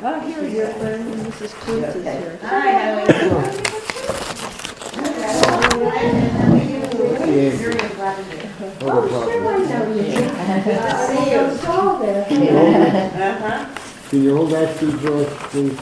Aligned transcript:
Oh, 0.00 0.20
here's 0.20 0.52
your 0.52 0.68
friend, 0.68 1.12
Mrs. 1.12 1.66
Toots 1.66 1.96
is 1.96 2.04
here. 2.04 2.38
Hi, 2.42 2.70
how 2.70 2.94
are 2.94 3.00
you? 3.02 3.08
Very 7.58 7.74
glad 7.94 8.16
to 8.16 8.22
Uh-huh. 13.18 13.66
Can 14.08 14.22
you 14.22 14.36
hold 14.36 14.50
that 14.52 14.76
seat, 14.76 14.98
George, 15.00 15.26
please? 15.50 15.78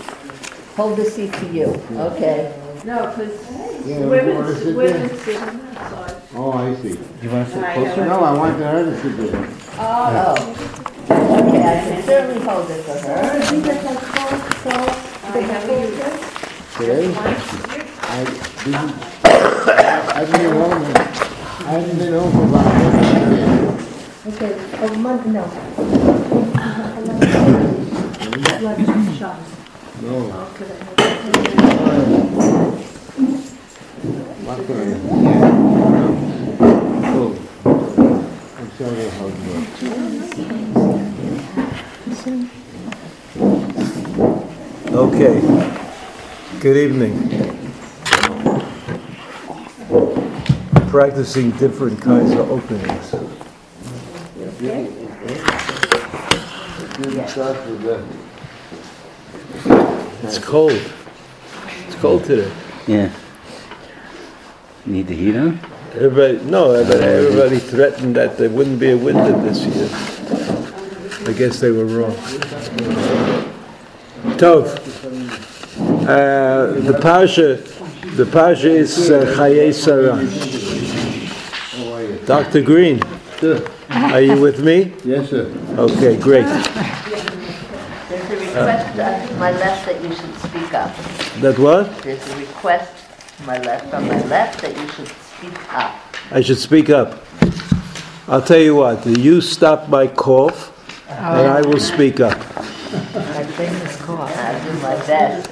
Hold 0.77 0.97
the 0.97 1.05
seat 1.05 1.33
to 1.35 1.47
you, 1.53 1.67
okay. 1.93 2.55
No, 2.85 3.07
because 3.15 3.87
Yeah, 3.87 3.99
you 3.99 4.07
wanna 4.07 4.11
women's, 4.11 4.59
sit 4.59 4.65
there? 4.65 4.75
women's 4.77 5.21
sit 5.23 5.43
on 5.43 5.47
that 5.75 5.91
side. 5.91 6.17
Oh, 6.35 6.53
I 6.53 6.75
see. 6.77 6.99
You 7.23 7.31
want 7.31 7.49
to 7.49 7.55
sit 7.55 7.65
Hi, 7.65 7.75
closer? 7.75 8.05
No, 8.07 8.21
I 8.21 8.33
want 8.33 8.57
her 8.61 8.85
to 8.85 9.01
sit 9.01 9.17
there. 9.19 9.49
Oh, 9.79 10.86
okay, 11.11 11.63
I 11.63 11.89
can 11.89 12.03
certainly 12.05 12.41
hold 12.45 12.71
it 12.71 12.83
for 12.85 12.99
her. 12.99 13.17
Hi, 15.23 15.41
how 15.41 15.61
are 15.63 15.81
you? 15.81 15.87
Today? 16.77 17.07
I, 18.01 18.25
this 18.25 18.67
is, 18.67 18.75
I've 19.25 20.31
been 20.33 20.53
home, 20.53 20.83
and- 20.85 20.97
I 20.97 21.69
haven't 21.71 21.99
been 21.99 22.13
home 22.13 22.31
for 22.33 22.45
about 22.45 22.69
ten 23.03 23.33
years. 23.33 23.47
Okay, 24.27 24.53
oh, 24.81 24.95
month, 24.97 25.27
no. 25.27 25.45
No. 30.03 30.31
What 34.47 34.59
can 34.67 34.77
I? 34.77 34.83
Oh, 37.19 37.31
I'm 38.57 38.71
sorry 38.73 39.09
how 39.11 39.27
it 39.27 39.39
works. 39.49 40.76
Okay. 42.27 42.43
Good 46.59 46.77
evening. 46.77 47.15
Practicing 50.89 51.53
different 51.53 52.03
kinds 52.03 52.33
of 52.33 52.51
openings. 52.51 53.13
Didn't 56.97 57.29
start 57.29 57.65
with 57.69 57.83
the, 57.83 58.05
It's 60.27 60.39
cold. 60.39 60.73
It's 61.87 61.95
cold 61.95 62.25
today. 62.25 62.51
Yeah. 62.89 63.13
Need 64.85 65.07
the 65.07 65.15
heat 65.15 65.37
on? 65.37 65.61
Everybody, 65.95 66.39
no, 66.51 66.73
everybody, 66.73 67.05
everybody 67.05 67.59
threatened 67.61 68.17
that 68.17 68.37
there 68.37 68.51
wouldn't 68.51 68.81
be 68.81 68.91
a 68.91 68.97
winter 68.97 69.31
this 69.43 69.65
year. 69.65 70.16
I 71.27 71.33
guess 71.33 71.59
they 71.59 71.71
were 71.73 71.87
wrong. 71.87 72.15
Tov. 74.39 74.67
Uh, 76.07 76.73
the 76.81 76.93
parsha, 77.03 77.59
the 78.17 78.25
parsha 78.25 78.67
is 78.67 79.11
uh, 79.11 79.25
Chayei 79.37 79.75
Sarah. 79.75 80.15
how 81.75 81.93
are 81.95 82.03
you? 82.05 82.19
Dr. 82.27 82.63
Green, 82.63 83.03
are 83.91 84.21
you 84.21 84.41
with 84.41 84.63
me? 84.63 84.93
Yes, 85.05 85.31
sir. 85.31 85.53
Okay, 85.77 86.17
great. 86.17 86.45
There's 88.09 88.31
a 88.31 88.37
request 88.39 88.99
on 89.01 89.39
my 89.41 89.51
left 89.51 89.87
that 89.87 90.01
you 90.03 90.15
should 90.15 90.39
speak 90.39 90.75
up. 90.75 90.95
That 91.41 91.59
what? 91.59 91.99
There's 92.03 92.25
a 92.29 92.37
request 92.37 92.93
on 93.41 93.47
my 93.47 93.59
left, 93.63 93.93
on 93.93 94.07
my 94.07 94.23
left, 94.27 94.61
that 94.61 94.77
you 94.77 94.89
should 94.91 95.09
speak 95.09 95.75
up. 95.75 95.97
I 96.31 96.41
should 96.41 96.59
speak 96.59 96.89
up. 96.89 97.21
I'll 98.29 98.43
tell 98.43 98.59
you 98.59 98.77
what, 98.77 99.05
you 99.07 99.41
stop 99.41 99.89
my 99.89 100.07
cough, 100.07 100.73
and 101.09 101.47
I 101.49 101.61
will 101.63 101.81
speak 101.81 102.21
up. 102.21 102.39
My 102.39 103.45
famous 103.55 103.97
cough. 104.03 104.37
I'll 104.37 104.65
do 104.65 104.73
my 104.81 104.97
best. 105.07 105.51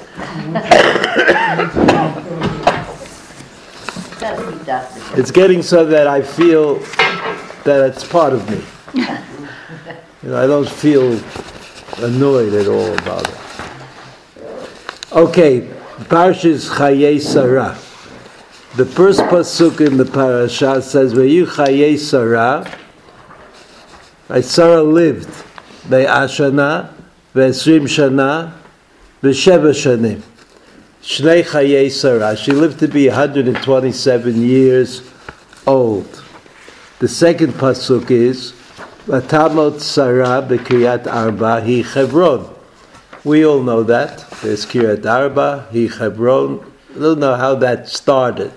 It's 5.17 5.31
getting 5.31 5.61
so 5.61 5.85
that 5.85 6.07
I 6.07 6.21
feel 6.21 6.79
that 7.63 7.89
it's 7.89 8.05
part 8.07 8.33
of 8.33 8.49
me. 8.49 8.63
You 10.23 10.31
know, 10.31 10.43
I 10.43 10.47
don't 10.47 10.67
feel 10.67 11.19
annoyed 11.97 12.53
at 12.53 12.67
all 12.67 12.93
about 12.93 13.27
it. 13.29 13.37
Okay, 15.11 15.61
Parshas 16.09 16.69
Chayei 16.69 17.21
Sarah. 17.21 17.77
The 18.75 18.85
first 18.85 19.21
pasuk 19.21 19.79
in 19.85 19.97
the 19.97 20.05
parasha 20.05 20.81
says, 20.81 21.13
"Ve'yu 21.13 21.45
Chayei 21.45 21.97
Sarah." 21.97 22.65
Right, 24.27 24.43
Sarah 24.43 24.83
lived 24.83 25.44
be'ashana, 25.89 26.89
ve'esrim 27.33 27.83
shana, 27.83 28.53
ve'sheva 29.21 29.71
shanim. 29.71 30.21
Shnei 31.05 31.43
Chayei 31.43 31.91
Sarah. 31.91 32.35
She 32.35 32.51
lived 32.51 32.79
to 32.79 32.87
be 32.87 33.07
127 33.07 34.41
years 34.41 35.03
old. 35.67 36.23
The 36.97 37.07
second 37.07 37.53
pasuk 37.53 38.09
is 38.09 38.53
Vatamot 39.05 39.81
Sarah 39.81 40.41
beKriyat 40.41 41.05
Arba 41.05 41.61
hi 41.61 41.83
Hebron. 41.83 42.49
We 43.23 43.45
all 43.45 43.61
know 43.61 43.83
that. 43.83 44.27
There's 44.41 44.65
Kiryat 44.65 45.05
Arba, 45.05 45.67
hi 45.71 45.87
Hebron. 45.95 46.65
We 46.95 47.01
don't 47.01 47.19
know 47.19 47.35
how 47.35 47.53
that 47.53 47.87
started. 47.87 48.51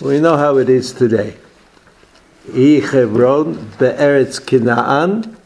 We 0.00 0.18
know 0.18 0.38
how 0.38 0.56
it 0.56 0.70
is 0.70 0.94
today. 0.94 1.36
Hi 2.46 2.80
be'eretz 2.80 4.40
Kinaan 4.40 5.36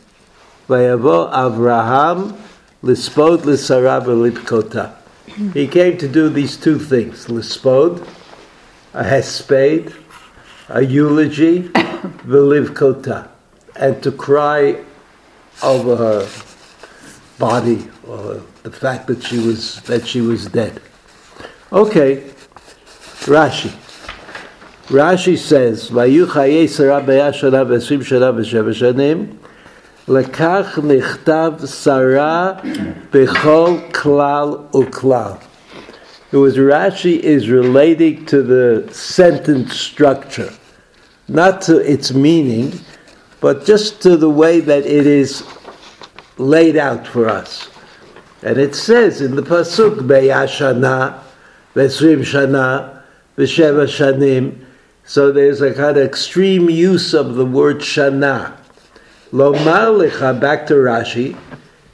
vayavo 0.69 1.33
Avraham 1.33 2.37
lispod 2.83 3.45
l'Sarah 3.45 4.05
belipkota. 4.05 4.95
He 5.53 5.67
came 5.67 5.97
to 5.99 6.09
do 6.09 6.29
these 6.29 6.57
two 6.57 6.79
things: 6.79 7.27
lispod, 7.27 8.07
a 8.93 9.03
hesped, 9.03 9.95
a 10.69 10.83
eulogy, 10.83 11.69
velivkota, 12.25 13.29
and 13.77 14.03
to 14.03 14.13
cry 14.13 14.83
over 15.63 15.97
her 15.97 16.29
body 17.39 17.89
or 18.07 18.43
the 18.63 18.71
fact 18.71 19.07
that 19.09 19.23
she 19.23 19.39
was 19.39 19.81
that 19.83 20.07
she 20.07 20.21
was 20.21 20.47
dead. 20.47 20.81
Okay, 21.73 22.31
Rashi. 23.27 23.73
Rashi 24.89 25.37
says, 25.37 25.91
"Vayu 25.91 26.27
chayei 26.27 26.69
Sarah 26.69 27.01
be'ashana 27.01 27.65
v'esrim 27.67 28.01
shana 28.01 28.33
v'sheva 28.33 28.73
shanim." 28.73 29.39
Lekach 30.07 30.75
nichtav 30.75 31.67
Sarah 31.67 32.61
bechol 33.11 33.91
klal 33.93 34.71
uklal. 34.73 35.43
It 36.31 36.37
was 36.37 36.59
Rashi 36.59 37.19
is 37.19 37.49
relating 37.49 38.27
to 38.27 38.43
the 38.43 38.93
sentence 38.93 39.81
structure, 39.81 40.53
not 41.27 41.63
to 41.63 41.79
its 41.79 42.13
meaning, 42.13 42.81
but 43.41 43.65
just 43.65 44.03
to 44.03 44.19
the 44.19 44.29
way 44.29 44.61
that 44.61 44.85
it 44.85 45.07
is 45.07 45.43
laid 46.37 46.77
out 46.77 47.07
for 47.07 47.27
us. 47.27 47.71
And 48.43 48.59
it 48.59 48.75
says 48.75 49.23
in 49.23 49.37
the 49.37 49.43
pasuk, 49.43 50.07
"Be'ashana, 50.07 51.19
v'esrim 51.75 52.21
shana, 52.21 53.01
v'sheva 53.39 53.87
shanim." 53.87 54.67
So 55.07 55.33
there's 55.33 55.63
a 55.63 55.73
kind 55.73 55.97
of 55.97 56.05
extreme 56.05 56.69
use 56.69 57.15
of 57.15 57.37
the 57.37 57.47
word 57.47 57.79
shana. 57.79 58.53
Lomar 59.35 59.91
lecha, 59.91 60.39
back 60.41 60.65
to 60.69 60.75
Rashi, 60.75 61.37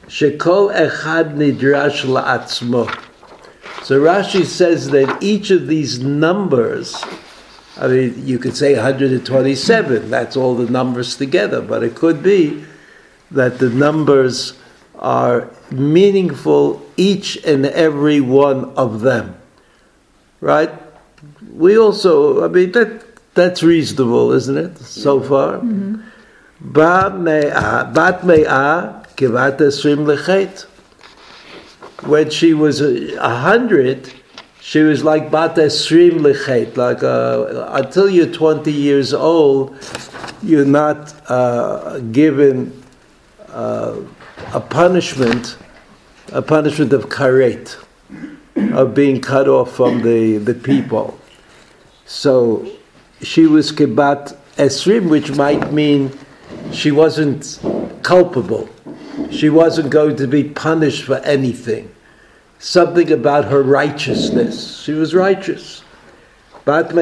shekol 0.06 0.70
echad 0.76 1.36
nidrash 1.36 2.04
la'atzmo. 2.04 2.84
So 3.82 3.98
Rashi 3.98 4.44
says 4.44 4.90
that 4.90 5.22
each 5.22 5.50
of 5.50 5.66
these 5.66 6.00
numbers, 6.00 7.02
I 7.78 7.86
mean, 7.88 8.26
you 8.26 8.38
could 8.38 8.58
say 8.58 8.74
127, 8.74 10.10
that's 10.10 10.36
all 10.36 10.54
the 10.54 10.70
numbers 10.70 11.16
together, 11.16 11.62
but 11.62 11.82
it 11.82 11.94
could 11.94 12.22
be 12.22 12.62
that 13.30 13.58
the 13.58 13.70
numbers 13.70 14.58
are 14.98 15.48
meaningful, 15.70 16.82
each 16.98 17.42
and 17.46 17.64
every 17.64 18.20
one 18.20 18.66
of 18.76 19.00
them. 19.00 19.34
Right? 20.42 20.70
We 21.54 21.78
also, 21.78 22.44
I 22.44 22.48
mean, 22.48 22.72
that, 22.72 23.02
that's 23.32 23.62
reasonable, 23.62 24.32
isn't 24.32 24.58
it, 24.58 24.76
so 24.76 25.22
far? 25.22 25.62
Me'ah- 25.62 26.09
Bat 26.60 27.20
me'ah 27.20 27.90
kivat 29.16 29.58
esrim 29.58 30.04
lechet. 30.04 30.66
When 32.06 32.28
she 32.28 32.52
was 32.52 32.82
a 32.82 33.36
hundred, 33.36 34.12
she 34.60 34.80
was 34.80 35.02
like 35.02 35.30
bat 35.30 35.54
esrim 35.54 36.20
lechet. 36.20 36.76
Like 36.76 37.02
uh, 37.02 37.70
until 37.72 38.10
you're 38.10 38.26
twenty 38.26 38.72
years 38.72 39.14
old, 39.14 39.74
you're 40.42 40.66
not 40.66 41.14
uh, 41.30 41.98
given 42.12 42.82
uh, 43.48 43.96
a 44.52 44.60
punishment, 44.60 45.56
a 46.32 46.42
punishment 46.42 46.92
of 46.92 47.08
karet, 47.08 47.82
of 48.74 48.94
being 48.94 49.22
cut 49.22 49.48
off 49.48 49.72
from 49.74 50.02
the, 50.02 50.36
the 50.36 50.54
people. 50.54 51.18
So 52.04 52.70
she 53.22 53.46
was 53.46 53.72
kibat 53.72 54.36
esrim, 54.56 55.08
which 55.08 55.30
might 55.32 55.72
mean 55.72 56.12
she 56.72 56.90
wasn't 56.90 57.58
culpable. 58.02 58.68
She 59.30 59.48
wasn't 59.50 59.90
going 59.90 60.16
to 60.16 60.26
be 60.26 60.44
punished 60.44 61.04
for 61.04 61.16
anything. 61.18 61.94
Something 62.58 63.12
about 63.12 63.46
her 63.46 63.62
righteousness. 63.62 64.80
She 64.82 64.92
was 64.92 65.14
righteous. 65.14 65.82
Bat. 66.64 66.92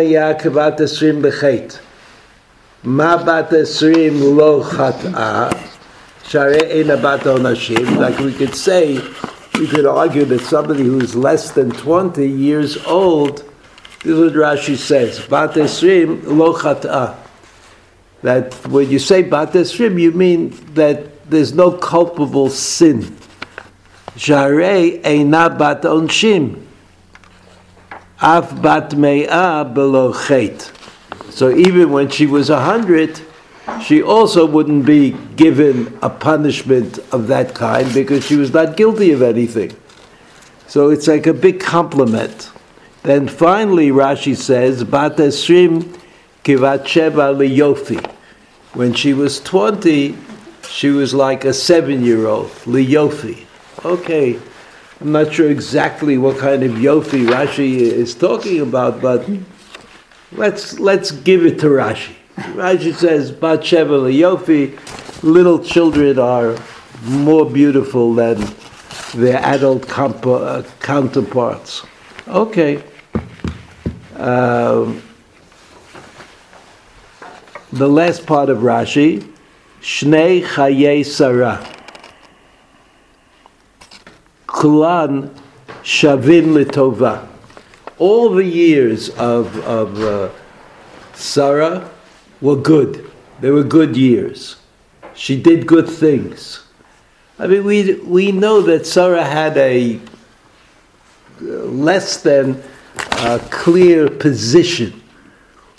Share. 7.54 7.84
Like 7.96 8.18
we 8.18 8.32
could 8.32 8.54
say, 8.54 8.98
we 9.58 9.66
could 9.66 9.86
argue 9.86 10.24
that 10.26 10.40
somebody 10.40 10.84
who's 10.84 11.16
less 11.16 11.50
than 11.50 11.70
20 11.70 12.26
years 12.26 12.76
old, 12.84 13.38
this 14.04 14.12
is 14.12 14.18
what 14.18 14.32
Rashi 14.34 14.76
says, 14.76 15.18
bat. 15.26 15.54
That 18.22 18.54
when 18.66 18.90
you 18.90 18.98
say 18.98 19.22
bat 19.22 19.52
esrim, 19.52 20.00
you 20.00 20.12
mean 20.12 20.50
that 20.74 21.30
there's 21.30 21.52
no 21.54 21.72
culpable 21.72 22.50
sin. 22.50 23.16
Share 24.16 24.50
eina 24.50 25.56
bat 25.56 25.82
onshim. 25.82 26.64
Af 28.20 28.60
bat 28.60 28.96
me'ah 28.96 29.64
below 29.64 30.12
chet. 30.12 30.72
So 31.30 31.50
even 31.54 31.92
when 31.92 32.08
she 32.08 32.26
was 32.26 32.50
a 32.50 32.60
hundred, 32.60 33.20
she 33.82 34.02
also 34.02 34.44
wouldn't 34.46 34.86
be 34.86 35.12
given 35.36 35.96
a 36.02 36.10
punishment 36.10 36.98
of 37.12 37.28
that 37.28 37.54
kind 37.54 37.92
because 37.94 38.26
she 38.26 38.34
was 38.34 38.52
not 38.52 38.76
guilty 38.76 39.12
of 39.12 39.22
anything. 39.22 39.76
So 40.66 40.90
it's 40.90 41.06
like 41.06 41.26
a 41.26 41.34
big 41.34 41.60
compliment. 41.60 42.50
Then 43.02 43.28
finally 43.28 43.90
Rashi 43.90 44.36
says, 44.36 44.84
Bat 44.84 45.16
esrim 45.16 45.82
kivat 46.44 46.84
sheva 46.84 47.34
liyofi. 47.36 48.07
When 48.78 48.92
she 48.94 49.12
was 49.12 49.40
20, 49.40 50.16
she 50.68 50.90
was 50.90 51.12
like 51.12 51.44
a 51.44 51.52
seven-year-old, 51.52 52.46
liyofi. 52.64 53.44
Okay, 53.84 54.38
I'm 55.00 55.10
not 55.10 55.32
sure 55.32 55.50
exactly 55.50 56.16
what 56.16 56.38
kind 56.38 56.62
of 56.62 56.70
yofi 56.74 57.26
Rashi 57.26 57.78
is 57.78 58.14
talking 58.14 58.60
about, 58.60 59.02
but 59.02 59.28
let's 60.30 60.78
let's 60.78 61.10
give 61.10 61.44
it 61.44 61.58
to 61.58 61.66
Rashi. 61.66 62.14
Rashi 62.54 62.94
says, 62.94 63.32
"Bat 63.32 63.62
sheva 63.62 63.98
yofi." 64.16 64.78
Little 65.24 65.58
children 65.58 66.20
are 66.20 66.56
more 67.02 67.50
beautiful 67.50 68.14
than 68.14 68.46
their 69.12 69.38
adult 69.38 69.90
uh, 69.98 70.62
counterparts. 70.78 71.84
Okay. 72.28 72.84
Um, 74.14 75.02
the 77.72 77.88
last 77.88 78.26
part 78.26 78.48
of 78.48 78.58
Rashi, 78.58 79.32
Shnei 79.80 80.42
Chaye 80.42 81.04
Sarah. 81.04 81.66
Kulan 84.46 85.34
Shavin 85.82 86.52
Litova. 86.52 87.28
All 87.98 88.34
the 88.34 88.44
years 88.44 89.10
of, 89.10 89.56
of 89.60 90.00
uh, 90.00 90.30
Sarah 91.14 91.90
were 92.40 92.56
good. 92.56 93.10
They 93.40 93.50
were 93.50 93.64
good 93.64 93.96
years. 93.96 94.56
She 95.14 95.40
did 95.40 95.66
good 95.66 95.88
things. 95.88 96.64
I 97.38 97.46
mean, 97.46 97.64
we, 97.64 97.94
we 97.96 98.32
know 98.32 98.62
that 98.62 98.86
Sarah 98.86 99.24
had 99.24 99.56
a 99.56 100.00
uh, 101.40 101.44
less 101.44 102.20
than 102.22 102.62
uh, 103.12 103.38
clear 103.50 104.08
position. 104.08 105.00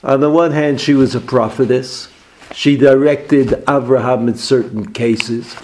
On 0.03 0.21
the 0.21 0.29
one 0.29 0.51
hand, 0.51 0.79
she 0.79 0.93
was 0.93 1.13
a 1.13 1.19
prophetess. 1.19 2.07
She 2.53 2.77
directed 2.77 3.63
Abraham 3.67 4.29
in 4.29 4.35
certain 4.35 4.93
cases. 4.93 5.55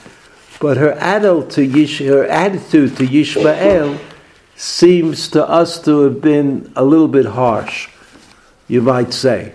But 0.60 0.78
her, 0.78 0.94
to 0.94 1.68
Yish, 1.68 2.06
her 2.06 2.26
attitude 2.26 2.98
to 2.98 3.08
Yishmael 3.08 4.00
seems 4.56 5.30
to 5.30 5.48
us 5.48 5.82
to 5.84 6.02
have 6.02 6.22
been 6.22 6.72
a 6.76 6.84
little 6.84 7.08
bit 7.08 7.26
harsh, 7.26 7.90
you 8.68 8.82
might 8.82 9.14
say. 9.14 9.54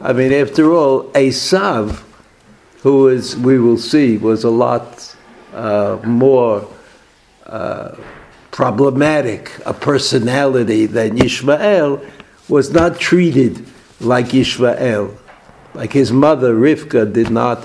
I 0.00 0.12
mean, 0.12 0.32
after 0.32 0.72
all, 0.72 1.04
Esav, 1.10 2.02
who 2.82 3.08
is, 3.08 3.36
we 3.36 3.58
will 3.58 3.78
see, 3.78 4.16
was 4.16 4.44
a 4.44 4.50
lot 4.50 5.16
uh, 5.52 5.98
more 6.04 6.68
uh, 7.46 7.96
problematic 8.52 9.52
a 9.66 9.74
personality 9.74 10.86
than 10.86 11.16
Yishmael, 11.18 12.08
was 12.48 12.72
not 12.72 13.00
treated 13.00 13.66
like 14.00 14.26
Yishmael. 14.26 15.16
Like 15.74 15.92
his 15.92 16.10
mother, 16.10 16.54
Rivka, 16.54 17.12
did 17.12 17.30
not 17.30 17.64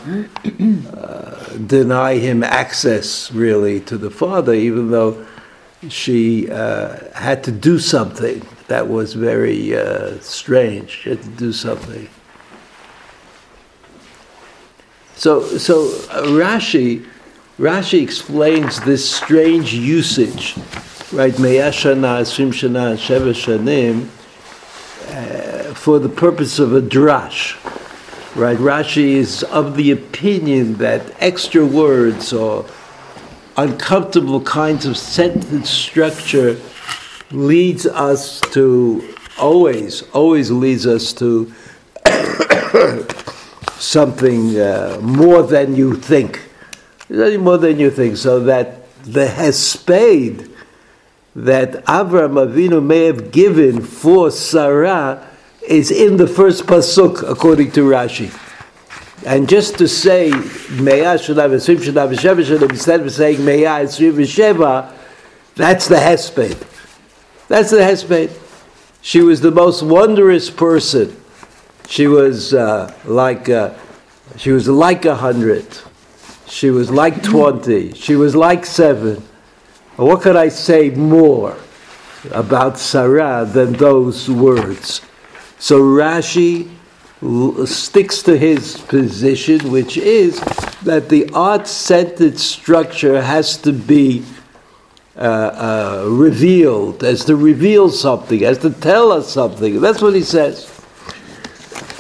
uh, 0.93 1.57
deny 1.65 2.17
him 2.17 2.43
access 2.43 3.31
really 3.31 3.79
to 3.81 3.97
the 3.97 4.11
father, 4.11 4.53
even 4.53 4.91
though 4.91 5.25
she 5.89 6.49
uh, 6.51 6.97
had 7.13 7.43
to 7.45 7.51
do 7.51 7.79
something 7.79 8.45
that 8.67 8.87
was 8.87 9.13
very 9.13 9.75
uh, 9.75 10.19
strange. 10.19 10.89
She 11.01 11.09
had 11.09 11.23
to 11.23 11.29
do 11.29 11.53
something. 11.53 12.09
So, 15.15 15.41
so 15.57 15.85
uh, 16.09 16.23
Rashi, 16.23 17.05
Rashi 17.57 18.01
explains 18.01 18.79
this 18.81 19.09
strange 19.09 19.73
usage, 19.73 20.55
right? 21.11 21.33
Meyashana, 21.33 22.21
Asrim 22.21 22.49
Shana, 22.49 22.95
Sheva 22.97 23.33
Shanim, 23.33 24.09
uh, 25.09 25.73
for 25.73 25.99
the 25.99 26.09
purpose 26.09 26.59
of 26.59 26.73
a 26.73 26.81
drash. 26.81 27.59
Right, 28.35 28.57
Rashi 28.57 29.13
is 29.13 29.43
of 29.43 29.75
the 29.75 29.91
opinion 29.91 30.77
that 30.77 31.15
extra 31.21 31.65
words 31.65 32.33
or 32.33 32.65
uncomfortable 33.57 34.41
kinds 34.41 34.85
of 34.85 34.97
sentence 34.97 35.69
structure 35.69 36.59
leads 37.31 37.85
us 37.85 38.41
to 38.51 39.15
always, 39.37 40.01
always 40.11 40.49
leads 40.49 40.87
us 40.87 41.13
to 41.13 41.53
something 43.77 44.57
uh, 44.59 44.97
more 45.01 45.43
than 45.43 45.75
you 45.75 45.95
think. 45.95 46.49
More 47.09 47.57
than 47.57 47.79
you 47.79 47.91
think. 47.91 48.17
So 48.17 48.39
that 48.41 48.87
the 49.03 49.27
hesped 49.27 50.52
that 51.35 51.83
Avram 51.85 52.47
Avinu 52.47 52.83
may 52.83 53.05
have 53.05 53.31
given 53.31 53.81
for 53.81 54.29
Sarah 54.29 55.27
is 55.67 55.89
in 55.89 56.17
the 56.17 56.27
first 56.27 56.65
pasuk, 56.65 57.27
according 57.27 57.71
to 57.71 57.81
Rashi. 57.81 58.31
And 59.25 59.47
just 59.47 59.77
to 59.77 59.87
say 59.87 60.29
Me'ah 60.29 61.17
Shana 61.17 61.49
V'Srim 61.49 61.77
Shana 61.77 62.13
V'Sheva 62.13 62.43
Shana 62.43 62.69
instead 62.69 63.01
of 63.01 63.11
saying 63.11 63.43
Me'ah 63.43 63.83
Esrim 63.83 64.13
V'Sheva, 64.13 64.91
that's 65.55 65.87
the 65.87 65.95
hesped. 65.95 66.67
That's 67.47 67.71
the 67.71 67.77
hesped. 67.77 68.37
She 69.01 69.21
was 69.21 69.41
the 69.41 69.51
most 69.51 69.81
wondrous 69.83 70.49
person. 70.49 71.15
She 71.87 72.07
was 72.07 72.53
uh, 72.53 72.93
like 73.05 73.49
uh, 73.49 73.73
she 74.37 74.51
was 74.51 74.67
like 74.67 75.05
a 75.05 75.15
hundred. 75.15 75.65
She 76.47 76.69
was 76.69 76.89
like 76.89 77.21
twenty. 77.23 77.93
She 77.93 78.15
was 78.15 78.35
like 78.35 78.65
seven. 78.65 79.23
What 79.95 80.21
could 80.23 80.35
I 80.35 80.49
say 80.49 80.89
more 80.89 81.55
about 82.31 82.79
Sarah 82.79 83.45
than 83.45 83.73
those 83.73 84.27
words? 84.27 85.01
So 85.59 85.79
Rashi 85.79 86.69
sticks 87.67 88.23
to 88.23 88.35
his 88.35 88.81
position, 88.81 89.71
which 89.71 89.95
is 89.97 90.39
that 90.81 91.09
the 91.09 91.29
art 91.33 91.67
centered 91.67 92.39
structure 92.39 93.21
has 93.21 93.55
to 93.57 93.71
be 93.71 94.25
uh, 95.15 95.19
uh, 95.19 96.07
revealed, 96.09 97.03
has 97.03 97.23
to 97.25 97.35
reveal 97.35 97.89
something, 97.89 98.39
has 98.39 98.57
to 98.57 98.71
tell 98.71 99.11
us 99.11 99.31
something. 99.31 99.79
That's 99.79 100.01
what 100.01 100.15
he 100.15 100.23
says. 100.23 100.65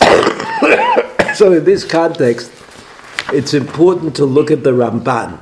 so, 1.37 1.53
in 1.53 1.63
this 1.63 1.85
context, 1.85 2.51
it's 3.31 3.53
important 3.53 4.15
to 4.15 4.25
look 4.25 4.49
at 4.49 4.63
the 4.63 4.71
Ramban. 4.71 5.39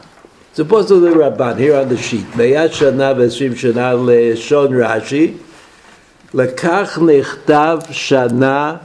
Suppose 0.53 0.89
the 0.89 0.95
Ramban 0.95 1.57
here 1.59 1.77
on 1.77 1.87
the 1.87 1.95
sheet. 1.95 2.25
Meyashana 2.31 3.15
v'esrim 3.15 3.53
shana 3.53 3.95
le'shon 3.95 4.71
Rashi. 4.71 5.37
Lekach 6.33 6.97
nechtav 6.97 7.87
shana 7.87 8.81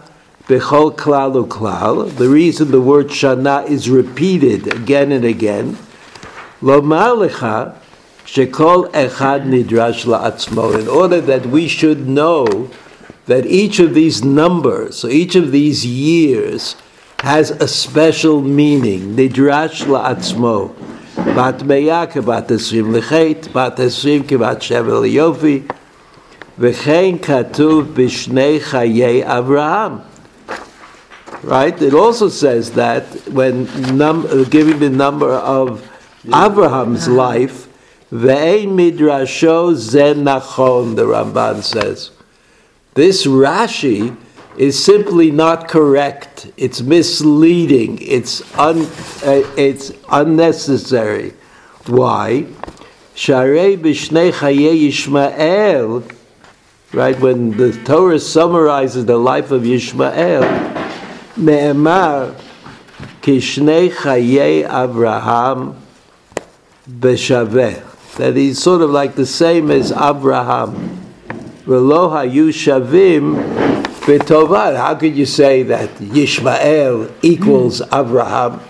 bechol 0.46 0.94
klal 0.94 1.44
uklal. 1.44 2.16
The 2.16 2.28
reason 2.28 2.70
the 2.70 2.80
word 2.80 3.08
shana 3.08 3.68
is 3.68 3.90
repeated 3.90 4.72
again 4.72 5.10
and 5.10 5.24
again. 5.24 5.76
Lomar 6.62 7.28
lecha 7.28 7.74
shekol 8.24 8.88
echad 8.92 9.44
nidrash 9.44 10.04
la'atzmo. 10.04 10.78
In 10.78 10.86
order 10.86 11.20
that 11.20 11.46
we 11.46 11.66
should 11.66 12.06
know 12.06 12.70
that 13.24 13.44
each 13.44 13.80
of 13.80 13.92
these 13.92 14.22
numbers, 14.22 14.98
so 14.98 15.08
each 15.08 15.34
of 15.34 15.50
these 15.50 15.84
years, 15.84 16.76
has 17.24 17.50
a 17.50 17.66
special 17.66 18.40
meaning. 18.40 19.16
Nidrash 19.16 19.82
la'atzmo. 19.84 20.85
Bat 21.34 21.58
meya 21.66 22.10
kebat 22.10 22.48
esrim 22.48 22.94
lechet, 22.98 23.52
bat 23.52 23.76
esrim 23.76 24.22
kebat 24.22 24.60
shevel 24.60 25.04
yofi. 25.10 25.68
V'chein 26.58 27.18
katuv 27.18 27.92
b'shnei 27.92 28.60
chayei 28.60 29.24
Avraham. 29.24 30.04
Right? 31.42 31.80
It 31.82 31.94
also 31.94 32.28
says 32.28 32.72
that 32.72 33.04
when 33.28 33.64
num- 33.98 34.44
giving 34.44 34.78
the 34.78 34.88
number 34.88 35.32
of 35.32 35.82
Abraham's 36.26 37.06
uh-huh. 37.06 37.16
life, 37.16 37.68
ve'ein 38.10 38.68
midrasho 38.68 39.74
zen 39.74 40.24
nachon, 40.24 40.96
the 40.96 41.04
Ramban 41.04 41.62
says. 41.62 42.12
This 42.94 43.26
Rashi 43.26 44.16
is 44.58 44.82
simply 44.82 45.30
not 45.30 45.68
correct. 45.68 46.50
It's 46.56 46.80
misleading. 46.80 47.98
It's, 48.00 48.40
un, 48.58 48.82
uh, 48.82 49.42
it's 49.56 49.92
unnecessary. 50.10 51.34
Why? 51.86 52.46
Sharei 53.14 53.78
b'shnei 53.78 54.32
chayei 54.32 54.88
Yishmael, 54.88 56.10
right, 56.92 57.18
when 57.20 57.56
the 57.56 57.72
Torah 57.84 58.18
summarizes 58.18 59.06
the 59.06 59.16
life 59.16 59.50
of 59.50 59.62
Yishmael, 59.62 60.44
Me'emar 61.36 62.34
kishnei 63.22 63.90
chayei 63.90 64.64
Abraham 64.64 65.80
b'shaveh. 66.90 67.82
That 68.16 68.36
he's 68.36 68.62
sort 68.62 68.80
of 68.80 68.90
like 68.90 69.14
the 69.14 69.26
same 69.26 69.70
as 69.70 69.92
Abraham. 69.92 71.02
V'lo 71.66 72.10
hayu 72.10 72.48
shavim 72.48 73.65
b'tovad. 74.06 74.76
How 74.76 74.94
could 74.94 75.16
you 75.16 75.26
say 75.26 75.64
that 75.64 75.90
Yishmael 75.98 77.12
equals 77.22 77.82
Abraham? 77.92 78.60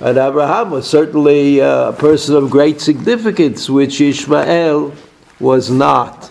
And 0.00 0.18
Abraham 0.18 0.70
was 0.70 0.86
certainly 0.86 1.62
uh, 1.62 1.88
a 1.88 1.92
person 1.94 2.36
of 2.36 2.50
great 2.50 2.82
significance, 2.82 3.70
which 3.70 4.02
Ishmael 4.02 4.92
was 5.40 5.70
not. 5.70 6.30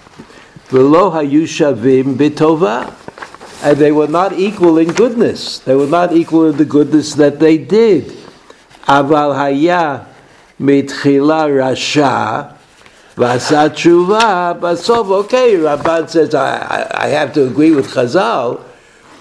V'lo 0.69 1.11
hayu 1.11 1.43
shavim 1.49 2.15
b'tova. 2.15 2.93
And 3.63 3.77
they 3.79 3.91
were 3.91 4.07
not 4.07 4.33
equal 4.33 4.77
in 4.77 4.89
goodness. 4.89 5.57
They 5.59 5.73
were 5.73 5.87
not 5.87 6.13
equal 6.13 6.49
in 6.49 6.57
the 6.57 6.65
goodness 6.65 7.15
that 7.15 7.39
they 7.39 7.57
did. 7.57 8.05
Aval 8.85 9.33
haya 9.33 10.05
mitchila 10.61 11.49
rasha 11.49 12.54
v'asa 13.15 13.69
tshuva 13.69 14.59
basov. 14.59 15.11
Okay, 15.25 15.55
Ramban 15.55 16.09
says, 16.09 16.35
I, 16.35 16.57
I, 16.57 17.05
I 17.05 17.07
have 17.09 17.33
to 17.33 17.45
agree 17.47 17.71
with 17.71 17.87
Chazal, 17.91 18.61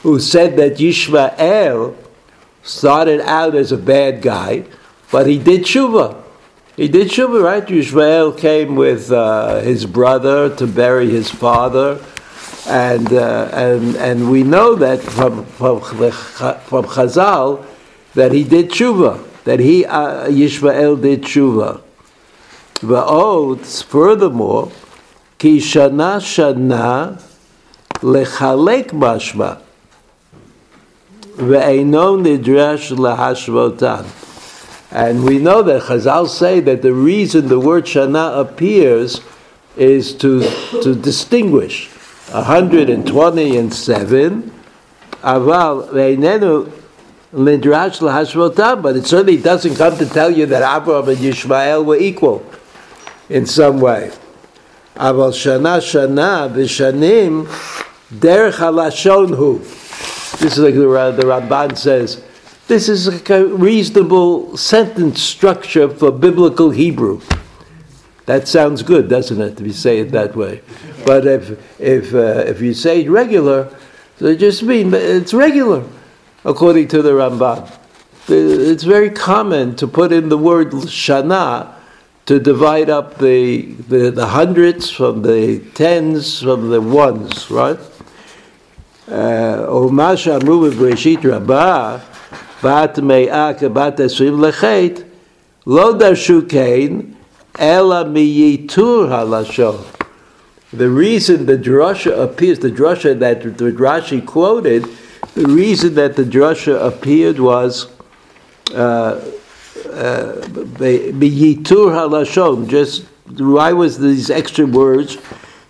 who 0.02 0.18
said 0.18 0.56
that 0.56 0.76
Yishmael 0.76 1.94
started 2.62 3.20
out 3.20 3.54
as 3.54 3.72
a 3.72 3.76
bad 3.76 4.22
guy, 4.22 4.64
but 5.10 5.26
he 5.26 5.38
did 5.38 5.62
tshuva. 5.62 6.22
He 6.76 6.88
did 6.88 7.08
tshuva, 7.08 7.42
right? 7.42 7.64
Yishmael 7.64 8.36
came 8.36 8.74
with 8.74 9.12
uh, 9.12 9.60
his 9.60 9.86
brother 9.86 10.54
to 10.56 10.66
bury 10.66 11.08
his 11.08 11.30
father, 11.30 12.04
and 12.66 13.12
uh, 13.12 13.48
and 13.52 13.94
and 13.96 14.30
we 14.30 14.42
know 14.42 14.74
that 14.74 15.00
from 15.00 15.44
from, 15.44 15.80
from 15.80 16.84
Chazal 16.84 17.64
that 18.14 18.32
he 18.32 18.42
did 18.42 18.70
tshuva, 18.70 19.22
that 19.44 19.60
he 19.60 19.84
uh, 19.84 20.26
Yishmael 20.26 21.00
did 21.00 21.22
tshuva. 21.22 21.83
Va'od, 22.80 23.84
furthermore, 23.84 24.70
ki 25.38 25.58
shana 25.58 26.18
shana 26.20 27.20
lechalek 28.00 28.88
mashma. 28.88 29.60
Ve'eino 31.36 32.20
nidrash 32.20 32.90
lahashvotan. 32.92 34.04
And 34.90 35.24
we 35.24 35.38
know 35.38 35.62
that 35.62 35.82
Chazal 35.82 36.28
say 36.28 36.60
that 36.60 36.82
the 36.82 36.92
reason 36.92 37.48
the 37.48 37.60
word 37.60 37.84
shana 37.84 38.40
appears 38.40 39.20
is 39.76 40.12
to, 40.14 40.42
to 40.82 40.94
distinguish 40.94 41.88
120 42.30 43.56
and 43.56 43.72
7. 43.72 44.52
Aval 45.22 45.88
ve'einenu 45.90 46.70
nidrash 47.32 48.00
lahashvotan. 48.00 48.82
But 48.82 48.96
it 48.96 49.06
certainly 49.06 49.36
doesn't 49.36 49.76
come 49.76 49.96
to 49.96 50.06
tell 50.06 50.30
you 50.30 50.46
that 50.46 50.62
Abraham 50.76 51.08
and 51.08 51.18
Yishmael 51.18 51.84
were 51.84 51.96
equal 51.96 52.44
in 53.28 53.46
some 53.46 53.80
way. 53.80 54.12
Aval 54.96 55.32
shana 55.32 55.78
shana 55.78 56.52
v'shanim 56.52 57.46
derech 58.12 58.54
halashon 58.54 59.36
hu. 59.36 59.58
This 60.38 60.56
is 60.56 60.58
like 60.58 60.74
the, 60.74 60.80
the 60.80 61.26
Ramban 61.26 61.76
says. 61.76 62.22
This 62.66 62.88
is 62.88 63.08
like 63.08 63.30
a 63.30 63.46
reasonable 63.46 64.56
sentence 64.56 65.20
structure 65.20 65.88
for 65.88 66.10
biblical 66.10 66.70
Hebrew. 66.70 67.20
That 68.26 68.48
sounds 68.48 68.82
good, 68.82 69.08
doesn't 69.10 69.40
it, 69.40 69.60
if 69.60 69.66
you 69.66 69.72
say 69.72 69.98
it 69.98 70.12
that 70.12 70.34
way? 70.34 70.62
But 71.04 71.26
if 71.26 71.80
if 71.80 72.14
uh, 72.14 72.44
if 72.46 72.62
you 72.62 72.72
say 72.72 73.02
it 73.02 73.10
regular, 73.10 73.76
it 74.18 74.36
just 74.36 74.62
means 74.62 74.94
it's 74.94 75.34
regular, 75.34 75.84
according 76.44 76.88
to 76.88 77.02
the 77.02 77.10
Ramban. 77.10 77.70
It's 78.28 78.84
very 78.84 79.10
common 79.10 79.76
to 79.76 79.86
put 79.86 80.10
in 80.10 80.30
the 80.30 80.38
word 80.38 80.70
shana 80.70 81.73
to 82.25 82.39
divide 82.39 82.89
up 82.89 83.17
the, 83.17 83.63
the, 83.87 84.11
the 84.11 84.27
hundreds 84.27 84.89
from 84.89 85.23
the 85.23 85.59
tens 85.73 86.41
from 86.41 86.69
the 86.69 86.81
ones, 86.81 87.49
right? 87.49 87.79
או 89.67 89.89
מה 89.91 90.17
שאמרו 90.17 90.59
בבראשית 90.59 91.19
רבה, 91.25 91.97
בת 92.63 92.99
מאה 93.01 93.53
כבת 93.53 93.99
עשרים 93.99 94.43
לחטא, 94.43 95.01
לא 95.67 95.93
דרשו 95.93 96.41
כן, 96.49 96.93
אלא 97.59 98.03
מייתור 98.03 99.05
הלשון. 99.09 99.75
The 100.71 100.89
reason 100.89 101.47
the 101.47 101.57
drasha 101.57 102.21
appears, 102.21 102.59
the 102.59 102.69
drasha 102.69 103.17
that 103.17 103.41
the 103.57 103.71
Rashi 103.71 104.23
quoted, 104.23 104.85
the 105.33 105.47
reason 105.47 105.95
that 105.95 106.15
the 106.15 106.23
drasha 106.23 106.79
appeared 106.85 107.39
was 107.39 107.87
uh, 108.75 109.19
Biyitur 109.94 111.92
halashon. 111.92 112.68
Just 112.68 113.04
why 113.38 113.72
was 113.72 113.98
these 113.98 114.30
extra 114.30 114.66
words? 114.66 115.16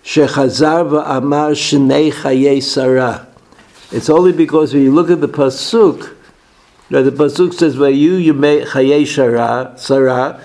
Shechazar 0.03 0.89
va'amar 0.89 1.53
shnei 1.53 2.11
chayei 2.11 2.61
sarah. 2.61 3.27
It's 3.91 4.09
only 4.09 4.31
because 4.33 4.73
when 4.73 4.83
you 4.83 4.91
look 4.91 5.09
at 5.09 5.21
the 5.21 5.27
pasuk, 5.27 6.15
that 6.89 7.03
the 7.03 7.11
pasuk 7.11 7.53
says 7.53 7.75
vayu 7.75 8.23
yimei 8.23 8.65
chayei 8.65 9.07
sarah, 9.07 9.73
sarah, 9.77 10.39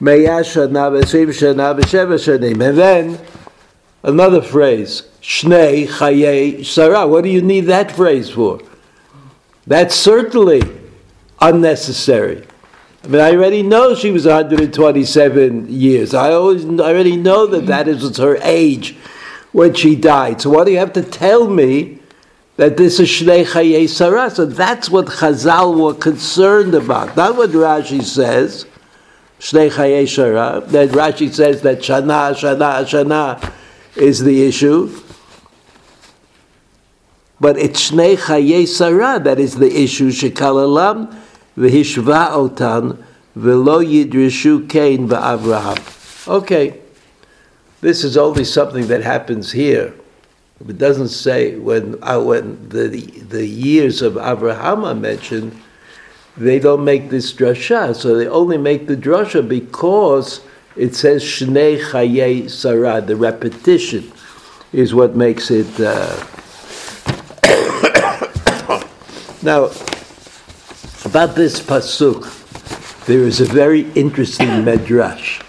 meya 0.00 0.40
shana 0.40 0.90
v'srim 0.90 1.28
shana 1.28 1.78
v'sheva 1.78 2.16
shanim, 2.18 2.60
and 2.68 2.78
then 2.78 3.18
another 4.02 4.42
phrase, 4.42 5.02
shnei 5.22 5.86
chayei 5.86 6.64
sarah. 6.64 7.06
What 7.06 7.24
do 7.24 7.30
you 7.30 7.40
need 7.42 7.66
that 7.66 7.92
phrase 7.92 8.28
for? 8.30 8.60
That's 9.66 9.94
certainly 9.94 10.62
unnecessary. 11.40 12.46
I 13.06 13.08
mean, 13.08 13.20
I 13.20 13.30
already 13.30 13.62
know 13.62 13.94
she 13.94 14.10
was 14.10 14.26
127 14.26 15.68
years. 15.68 16.12
I 16.12 16.32
always, 16.32 16.64
I 16.64 16.68
already 16.68 17.16
know 17.16 17.46
that 17.46 17.66
that 17.66 17.86
is 17.86 18.16
her 18.16 18.36
age 18.42 18.96
when 19.52 19.74
she 19.74 19.94
died. 19.94 20.40
So 20.40 20.50
why 20.50 20.64
do 20.64 20.72
you 20.72 20.78
have 20.78 20.92
to 20.94 21.04
tell 21.04 21.48
me 21.48 22.00
that 22.56 22.76
this 22.76 22.98
is 22.98 23.08
Shnei 23.08 23.44
Chayei 23.44 23.88
Sarah? 23.88 24.28
So 24.28 24.44
that's 24.44 24.90
what 24.90 25.06
Chazal 25.06 25.80
were 25.80 25.94
concerned 25.94 26.74
about. 26.74 27.16
Not 27.16 27.36
what 27.36 27.50
Rashi 27.50 28.02
says, 28.02 28.66
Shnei 29.38 29.70
Chayei 29.70 30.08
Sarah. 30.08 30.64
That 30.66 30.88
Rashi 30.88 31.32
says 31.32 31.62
that 31.62 31.78
Shana, 31.78 32.34
Shana, 32.34 32.82
Shana 32.84 33.52
is 33.94 34.24
the 34.24 34.42
issue. 34.48 35.00
But 37.38 37.56
it's 37.56 37.92
Shnei 37.92 38.16
Chayei 38.16 38.66
Sarah 38.66 39.20
that 39.20 39.38
is 39.38 39.54
the 39.54 39.72
issue. 39.80 40.10
Shekalalam 40.10 41.22
v'hishva 41.56 42.30
otan 42.30 43.02
v'lo 43.36 43.84
yidrishu 43.84 44.68
kain 44.68 45.08
v'Avraham. 45.08 46.28
Okay, 46.28 46.80
this 47.80 48.04
is 48.04 48.16
only 48.16 48.44
something 48.44 48.86
that 48.88 49.02
happens 49.02 49.52
here. 49.52 49.94
It 50.66 50.78
doesn't 50.78 51.08
say 51.08 51.56
when 51.56 51.98
uh, 52.02 52.20
when 52.20 52.68
the 52.70 52.88
the 52.88 53.46
years 53.46 54.00
of 54.00 54.16
Abraham 54.16 54.84
are 54.84 54.94
mentioned, 54.94 55.60
they 56.36 56.58
don't 56.58 56.82
make 56.82 57.10
this 57.10 57.32
drasha. 57.32 57.94
So 57.94 58.16
they 58.16 58.26
only 58.26 58.56
make 58.56 58.86
the 58.86 58.96
drasha 58.96 59.46
because 59.46 60.40
it 60.74 60.94
says 60.94 61.22
Shnei 61.22 61.78
Chayei 61.78 62.50
Sarah. 62.50 63.02
The 63.02 63.16
repetition 63.16 64.10
is 64.72 64.94
what 64.94 65.14
makes 65.14 65.50
it. 65.50 65.68
Uh, 65.78 66.16
now, 69.42 69.70
about 71.06 71.36
this 71.36 71.60
pasuk, 71.60 72.26
there 73.06 73.20
is 73.20 73.40
a 73.40 73.44
very 73.44 73.88
interesting 73.92 74.48
medrash. 74.68 75.40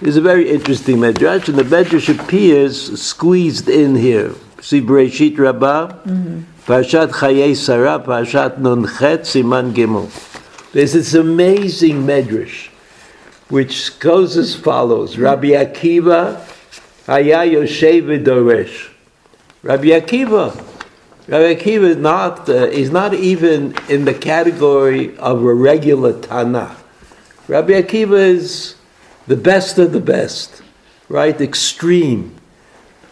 There's 0.00 0.16
a 0.16 0.22
very 0.22 0.48
interesting 0.48 0.96
medrash, 0.96 1.48
and 1.48 1.58
the 1.58 1.64
medrash 1.64 2.08
appears 2.08 3.00
squeezed 3.00 3.68
in 3.68 3.94
here. 3.94 4.32
See 4.62 4.80
Bereshit 4.80 5.38
Rabbah, 5.38 5.88
mm-hmm. 5.88 6.40
Parashat 6.64 7.10
Chayei 7.10 7.54
Sarah, 7.54 8.00
Parashat 8.00 8.58
Nunchet, 8.58 9.20
Siman 9.28 9.74
Gimel. 9.74 10.08
There's 10.72 10.94
this 10.94 11.12
amazing 11.12 12.06
medrash, 12.06 12.68
which 13.50 13.98
goes 13.98 14.38
as 14.38 14.56
follows: 14.56 15.12
mm-hmm. 15.12 15.24
Rabbi 15.24 15.48
Akiva, 15.48 16.40
Haya 17.04 17.44
Yoshev 17.44 18.24
Doresh. 18.24 18.90
Rabbi 19.62 19.88
Akiva, 19.88 20.65
Rabbi 21.28 21.54
Akiva 21.56 21.88
is 21.88 21.96
not 21.96 22.48
uh, 22.48 22.52
is 22.52 22.90
not 22.90 23.12
even 23.12 23.74
in 23.88 24.04
the 24.04 24.14
category 24.14 25.16
of 25.18 25.42
a 25.42 25.54
regular 25.54 26.12
Tanakh. 26.12 26.76
Rabbi 27.48 27.72
Akiva 27.72 28.16
is 28.16 28.76
the 29.26 29.36
best 29.36 29.76
of 29.78 29.92
the 29.92 30.00
best, 30.00 30.62
right? 31.08 31.40
Extreme. 31.40 32.36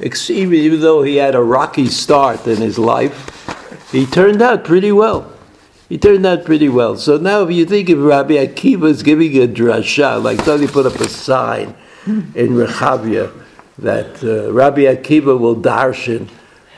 Extreme, 0.01 0.55
even 0.55 0.81
though 0.81 1.03
he 1.03 1.17
had 1.17 1.35
a 1.35 1.43
rocky 1.43 1.87
start 1.87 2.47
in 2.47 2.59
his 2.59 2.79
life, 2.79 3.91
he 3.91 4.07
turned 4.07 4.43
out 4.43 4.65
pretty 4.65 4.93
well. 4.93 5.33
He 5.89 5.99
turned 5.99 6.25
out 6.25 6.45
pretty 6.45 6.69
well. 6.69 6.97
So 6.97 7.17
now, 7.17 7.43
if 7.43 7.51
you 7.51 7.67
think 7.67 7.89
of 7.89 7.99
Rabbi 7.99 8.35
Akiva 8.35 8.91
is 8.91 9.03
giving 9.03 9.37
a 9.43 9.49
drasha, 9.49 10.23
like 10.23 10.41
somebody 10.41 10.73
put 10.73 10.87
up 10.87 10.95
a 11.01 11.09
sign 11.09 11.75
in 12.07 12.51
Rechavia 12.51 13.33
that 13.79 14.23
uh, 14.23 14.53
Rabbi 14.53 14.83
Akiva 14.83 15.39
will 15.39 15.57
darshan 15.57 16.29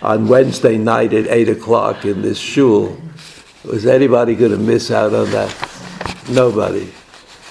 on 0.02 0.28
Wednesday 0.28 0.78
night 0.78 1.12
at 1.12 1.26
8 1.26 1.48
o'clock 1.48 2.04
in 2.04 2.22
this 2.22 2.38
shul. 2.38 2.96
Was 3.64 3.86
anybody 3.86 4.34
going 4.34 4.52
to 4.52 4.58
miss 4.58 4.90
out 4.90 5.14
on 5.14 5.30
that? 5.30 5.54
Nobody. 6.30 6.92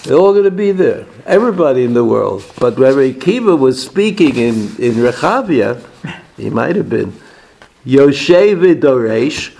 They're 0.03 0.17
all 0.17 0.33
going 0.33 0.45
to 0.45 0.51
be 0.51 0.71
there. 0.71 1.05
Everybody 1.25 1.83
in 1.83 1.93
the 1.93 2.05
world. 2.05 2.45
But 2.59 2.77
Rabbi 2.77 3.13
Akiva 3.13 3.57
was 3.57 3.83
speaking 3.83 4.35
in, 4.35 4.53
in 4.77 4.93
Rechavia, 4.95 5.83
he 6.37 6.49
might 6.49 6.75
have 6.75 6.89
been, 6.89 7.19
Yoshe 7.85 8.55
v'doresh 8.55 9.55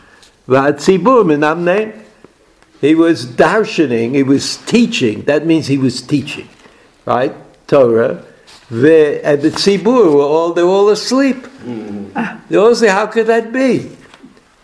v'atzibur 0.48 1.26
minamne. 1.26 2.04
He 2.80 2.94
was 2.94 3.26
darshaning, 3.26 4.14
he 4.14 4.24
was 4.24 4.58
teaching. 4.58 5.24
That 5.24 5.46
means 5.46 5.68
he 5.68 5.78
was 5.78 6.02
teaching, 6.02 6.48
right? 7.06 7.34
Torah. 7.68 8.24
Ve- 8.70 9.22
And 9.22 9.42
the 9.42 9.50
tzibur 9.52 10.14
were 10.14 10.22
all, 10.22 10.54
they 10.54 10.64
were 10.64 10.70
all 10.70 10.90
asleep. 10.90 11.38
Mm-hmm. 11.38 12.48
They 12.50 12.58
all 12.58 12.74
say, 12.76 12.88
how 12.88 13.08
could 13.08 13.28
that 13.28 13.52
be? 13.54 13.96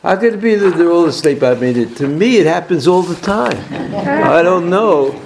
How 0.01 0.15
could 0.15 0.34
it 0.36 0.41
be 0.41 0.55
that 0.55 0.77
they're 0.77 0.89
all 0.91 1.05
asleep? 1.05 1.43
I 1.43 1.53
mean, 1.53 1.77
it, 1.77 1.96
to 1.98 2.08
me, 2.08 2.38
it 2.38 2.48
happens 2.48 2.88
all 2.88 3.03
the 3.03 3.15
time. 3.22 3.58
I 3.93 4.41
don't 4.41 4.70
know, 4.70 5.22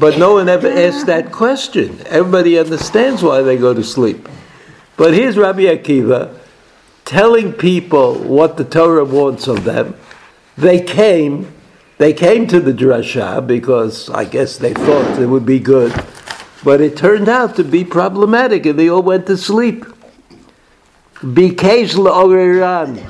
but 0.00 0.18
no 0.18 0.34
one 0.34 0.48
ever 0.48 0.68
asked 0.68 1.06
that 1.06 1.30
question. 1.30 2.00
Everybody 2.06 2.58
understands 2.58 3.22
why 3.22 3.42
they 3.42 3.56
go 3.56 3.72
to 3.74 3.84
sleep. 3.84 4.28
But 4.96 5.14
here's 5.14 5.36
Rabbi 5.38 5.62
Akiva 5.62 6.36
telling 7.04 7.52
people 7.52 8.14
what 8.18 8.56
the 8.56 8.64
Torah 8.64 9.04
wants 9.04 9.46
of 9.46 9.62
them. 9.62 9.94
They 10.56 10.80
came, 10.82 11.52
they 11.98 12.12
came 12.12 12.48
to 12.48 12.58
the 12.58 12.72
drasha 12.72 13.46
because 13.46 14.10
I 14.10 14.24
guess 14.24 14.58
they 14.58 14.74
thought 14.74 15.20
it 15.20 15.26
would 15.26 15.46
be 15.46 15.60
good, 15.60 15.92
but 16.64 16.80
it 16.80 16.96
turned 16.96 17.28
out 17.28 17.56
to 17.56 17.64
be 17.64 17.84
problematic, 17.84 18.66
and 18.66 18.78
they 18.78 18.88
all 18.88 19.02
went 19.02 19.26
to 19.26 19.36
sleep. 19.36 19.84
Bikesh 21.20 21.94
la'oreran. 21.94 23.04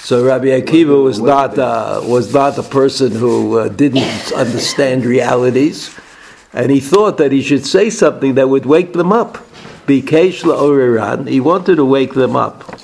So 0.00 0.24
Rabbi 0.24 0.46
Akiva 0.46 1.02
was 1.02 1.20
not 1.20 1.58
uh, 1.58 2.00
was 2.04 2.32
not 2.32 2.56
a 2.56 2.62
person 2.62 3.12
who 3.12 3.58
uh, 3.58 3.68
didn't 3.68 4.32
understand 4.32 5.04
realities, 5.04 5.94
and 6.52 6.70
he 6.70 6.80
thought 6.80 7.18
that 7.18 7.32
he 7.32 7.42
should 7.42 7.66
say 7.66 7.90
something 7.90 8.34
that 8.36 8.48
would 8.48 8.64
wake 8.64 8.92
them 8.94 9.12
up. 9.12 9.36
Bikesh 9.86 10.42
la'oreran. 10.44 11.28
He 11.28 11.40
wanted 11.40 11.76
to 11.76 11.84
wake 11.84 12.14
them 12.14 12.36
up. 12.36 12.78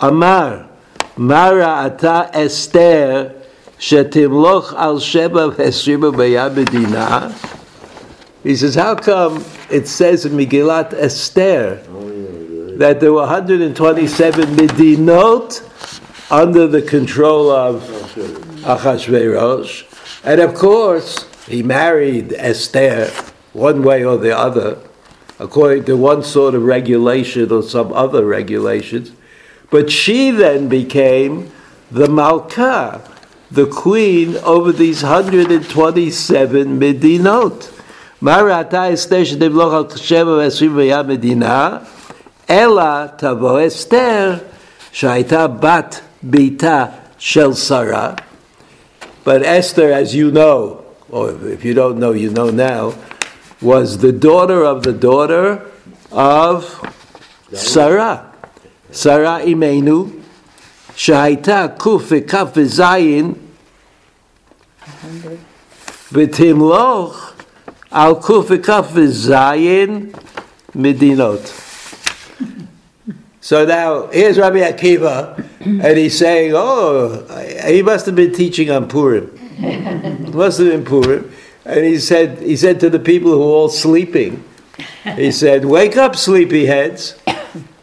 Amar, 0.00 0.68
Mara 1.16 1.86
ata 1.86 2.30
Esther 2.32 3.34
shetimloch 3.78 4.72
al 4.74 4.98
sheba 4.98 5.50
v'esrima 5.50 6.12
b'yamedina. 6.12 7.60
He 8.42 8.56
says, 8.56 8.74
how 8.74 8.96
come 8.96 9.44
it 9.70 9.86
says 9.86 10.26
in 10.26 10.32
Megillat 10.32 10.92
Esther 10.94 11.76
that 12.78 12.98
there 12.98 13.12
were 13.12 13.20
127 13.20 14.56
medinot 14.56 15.62
under 16.30 16.66
the 16.66 16.82
control 16.82 17.50
of 17.50 17.82
Achashverosh, 18.62 20.24
and 20.24 20.40
of 20.40 20.54
course 20.54 21.28
he 21.46 21.62
married 21.62 22.32
Esther 22.32 23.12
one 23.52 23.82
way 23.84 24.04
or 24.04 24.16
the 24.16 24.36
other, 24.36 24.78
according 25.38 25.84
to 25.84 25.96
one 25.96 26.24
sort 26.24 26.54
of 26.54 26.64
regulation 26.64 27.52
or 27.52 27.62
some 27.62 27.92
other 27.92 28.24
regulations. 28.24 29.12
But 29.70 29.90
she 29.90 30.30
then 30.30 30.68
became 30.68 31.52
the 31.90 32.08
Malka, 32.08 33.08
the 33.50 33.66
queen 33.66 34.36
over 34.38 34.72
these 34.72 35.02
127 35.02 36.80
medinot. 36.80 37.81
Marata 38.21 38.91
Esther 38.93 39.25
שתמלוך 39.25 39.73
על 39.73 39.83
שבע 39.95 40.31
ועשרים 40.31 40.77
ויה 40.77 41.03
מדינה, 41.03 41.77
אלא 42.49 43.05
תבוא 43.17 43.67
אסתר 43.67 44.33
שהייתה 44.91 45.47
בת 45.47 45.99
ביתה 46.23 46.85
של 47.17 47.53
שרה. 47.53 48.13
But 49.25 49.43
Esther, 49.43 49.91
as 49.91 50.15
you 50.15 50.31
know, 50.31 50.83
or 51.11 51.31
if 51.55 51.65
you 51.65 51.73
don't 51.73 51.99
know, 51.99 52.11
you 52.11 52.29
know 52.29 52.49
now, 52.49 52.93
was 53.61 53.97
the 53.97 54.11
daughter 54.11 54.63
of 54.63 54.83
the 54.83 54.93
daughter 54.93 55.61
of 56.11 56.63
Sarah. 57.53 58.25
Sarah 58.91 59.41
Imenu, 59.45 60.07
שהייתה 60.95 61.65
קוף 61.77 62.03
וכף 62.07 62.47
וזין, 62.55 63.33
ותמלוך 66.11 67.30
al 67.92 68.16
Kufikaf 68.16 68.92
Zayin 69.08 70.10
Medinot. 70.74 71.60
So 73.40 73.66
now 73.66 74.06
here's 74.06 74.38
Rabbi 74.38 74.58
Akiva, 74.58 75.44
and 75.60 75.98
he's 75.98 76.16
saying, 76.16 76.52
"Oh, 76.54 77.26
he 77.66 77.82
must 77.82 78.06
have 78.06 78.14
been 78.14 78.32
teaching 78.32 78.70
on 78.70 78.88
Purim. 78.88 79.30
It 79.58 80.34
must 80.34 80.58
have 80.58 80.68
been 80.68 80.84
Purim." 80.84 81.30
And 81.64 81.84
he 81.84 81.98
said, 81.98 82.40
he 82.40 82.56
said 82.56 82.80
to 82.80 82.90
the 82.90 82.98
people 82.98 83.30
who 83.32 83.38
were 83.38 83.44
all 83.44 83.68
sleeping, 83.68 84.42
he 85.04 85.30
said, 85.30 85.64
"Wake 85.64 85.96
up, 85.96 86.12
sleepyheads! 86.12 87.18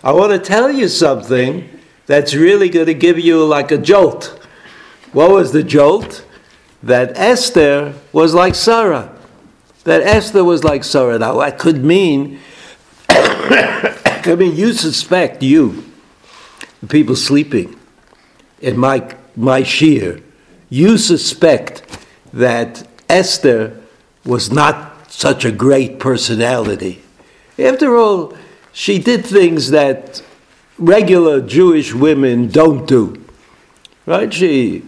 I 0.03 0.11
want 0.11 0.31
to 0.31 0.39
tell 0.39 0.71
you 0.71 0.87
something 0.87 1.69
that's 2.07 2.33
really 2.33 2.69
going 2.69 2.87
to 2.87 2.93
give 2.93 3.19
you 3.19 3.45
like 3.45 3.71
a 3.71 3.77
jolt." 3.77 4.39
What 5.11 5.31
was 5.31 5.51
the 5.51 5.63
jolt? 5.63 6.25
That 6.81 7.17
Esther 7.17 7.93
was 8.13 8.33
like 8.33 8.55
Sarah. 8.55 9.18
That 9.89 10.03
Esther 10.03 10.43
was 10.43 10.63
like 10.63 10.83
Sarah. 10.83 11.17
Now, 11.17 11.39
that 11.39 11.57
could 11.57 11.83
mean, 11.83 12.39
I 13.09 14.35
mean, 14.37 14.55
you 14.55 14.73
suspect, 14.73 15.41
you, 15.41 15.83
the 16.79 16.85
people 16.85 17.15
sleeping 17.15 17.75
in 18.61 18.77
my, 18.77 19.15
my 19.35 19.63
shiur, 19.63 20.21
you 20.69 20.99
suspect 20.99 21.81
that 22.31 22.87
Esther 23.09 23.81
was 24.23 24.51
not 24.51 25.11
such 25.11 25.43
a 25.43 25.51
great 25.51 25.97
personality. 25.97 27.01
After 27.57 27.97
all, 27.97 28.37
she 28.71 28.99
did 28.99 29.25
things 29.25 29.71
that 29.71 30.21
regular 30.77 31.41
Jewish 31.41 31.95
women 31.95 32.49
don't 32.49 32.87
do. 32.87 33.25
Right? 34.05 34.31
She, 34.31 34.83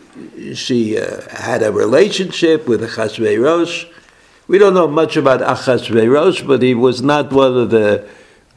she 0.53 0.99
uh, 0.99 1.27
had 1.31 1.63
a 1.63 1.71
relationship 1.71 2.67
with 2.67 2.81
Achashverosh. 2.81 3.90
We 4.51 4.57
don't 4.57 4.73
know 4.73 4.89
much 4.89 5.15
about 5.15 5.39
Achashverosh, 5.39 6.45
but 6.45 6.61
he 6.61 6.75
was 6.75 7.01
not 7.01 7.31
one 7.31 7.55
of 7.55 7.69
the 7.69 8.05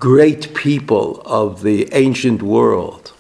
great 0.01 0.53
people 0.53 1.23
of 1.25 1.63
the 1.63 1.89
ancient 1.93 2.43
world. 2.43 3.13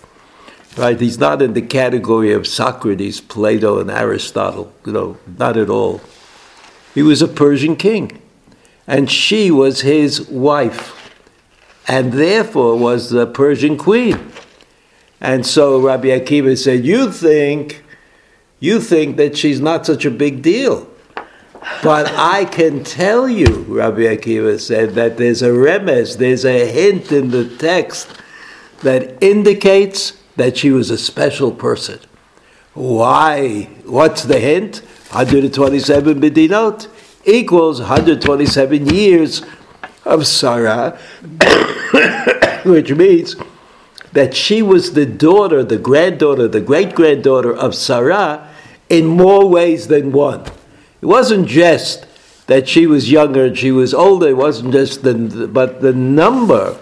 Right? 0.76 1.00
He's 1.00 1.16
not 1.16 1.40
in 1.40 1.52
the 1.52 1.62
category 1.62 2.32
of 2.32 2.48
Socrates, 2.48 3.20
Plato, 3.20 3.78
and 3.78 3.92
Aristotle. 3.92 4.72
You 4.84 4.92
know, 4.92 5.16
not 5.38 5.56
at 5.56 5.70
all. 5.70 6.00
He 6.96 7.04
was 7.04 7.22
a 7.22 7.28
Persian 7.28 7.76
king, 7.76 8.20
and 8.88 9.08
she 9.08 9.52
was 9.52 9.82
his 9.82 10.28
wife 10.28 11.12
and 11.86 12.12
therefore 12.12 12.76
was 12.76 13.10
the 13.10 13.28
Persian 13.28 13.78
queen. 13.78 14.32
And 15.20 15.46
so 15.46 15.80
Rabbi 15.80 16.08
Akiva 16.08 16.58
said, 16.58 16.84
You 16.84 17.12
think, 17.12 17.84
you 18.58 18.80
think 18.80 19.16
that 19.16 19.36
she's 19.36 19.60
not 19.60 19.86
such 19.86 20.04
a 20.04 20.10
big 20.10 20.42
deal. 20.42 20.88
But 21.82 22.12
I 22.14 22.44
can 22.44 22.84
tell 22.84 23.28
you, 23.28 23.64
Rabbi 23.68 24.02
Akiva 24.02 24.60
said, 24.60 24.90
that 24.94 25.16
there's 25.16 25.42
a 25.42 25.48
remes, 25.48 26.18
there's 26.18 26.44
a 26.44 26.70
hint 26.70 27.10
in 27.10 27.30
the 27.30 27.48
text 27.56 28.08
that 28.82 29.22
indicates 29.22 30.18
that 30.36 30.58
she 30.58 30.70
was 30.70 30.90
a 30.90 30.98
special 30.98 31.52
person. 31.52 32.00
Why? 32.74 33.70
What's 33.84 34.24
the 34.24 34.40
hint? 34.40 34.78
127 35.10 36.20
medinot 36.20 36.88
equals 37.24 37.80
127 37.80 38.86
years 38.86 39.42
of 40.04 40.26
Sarah, 40.26 40.98
which 42.64 42.92
means 42.92 43.36
that 44.12 44.34
she 44.34 44.60
was 44.60 44.92
the 44.92 45.06
daughter, 45.06 45.62
the 45.62 45.78
granddaughter, 45.78 46.46
the 46.48 46.60
great 46.60 46.94
granddaughter 46.94 47.54
of 47.54 47.74
Sarah 47.74 48.50
in 48.88 49.06
more 49.06 49.48
ways 49.48 49.88
than 49.88 50.12
one. 50.12 50.44
It 51.04 51.08
wasn't 51.08 51.48
just 51.48 52.06
that 52.46 52.66
she 52.66 52.86
was 52.86 53.10
younger 53.10 53.44
and 53.44 53.58
she 53.58 53.70
was 53.70 53.92
older, 53.92 54.28
it 54.28 54.38
wasn't 54.38 54.72
just 54.72 55.02
the, 55.02 55.50
but 55.52 55.82
the 55.82 55.92
number, 55.92 56.78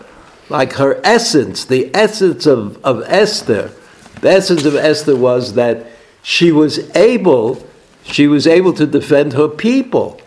like 0.48 0.74
her 0.74 1.00
essence, 1.02 1.64
the 1.64 1.90
essence 1.92 2.46
of, 2.46 2.78
of 2.84 3.02
Esther, 3.08 3.72
the 4.20 4.30
essence 4.30 4.64
of 4.64 4.76
Esther 4.76 5.16
was 5.16 5.54
that 5.54 5.86
she 6.22 6.52
was 6.52 6.88
able, 6.94 7.66
she 8.04 8.28
was 8.28 8.46
able 8.46 8.72
to 8.74 8.86
defend 8.86 9.32
her 9.32 9.48
people. 9.48 10.20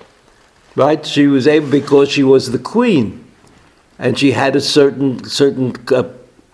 right? 0.76 1.06
She 1.06 1.28
was 1.28 1.48
able 1.48 1.70
because 1.70 2.10
she 2.10 2.24
was 2.24 2.52
the 2.52 2.60
queen, 2.60 3.24
and 3.98 4.20
she 4.20 4.32
had 4.32 4.58
a 4.58 4.62
certain 4.62 5.24
certain 5.24 5.74
uh, 5.94 6.04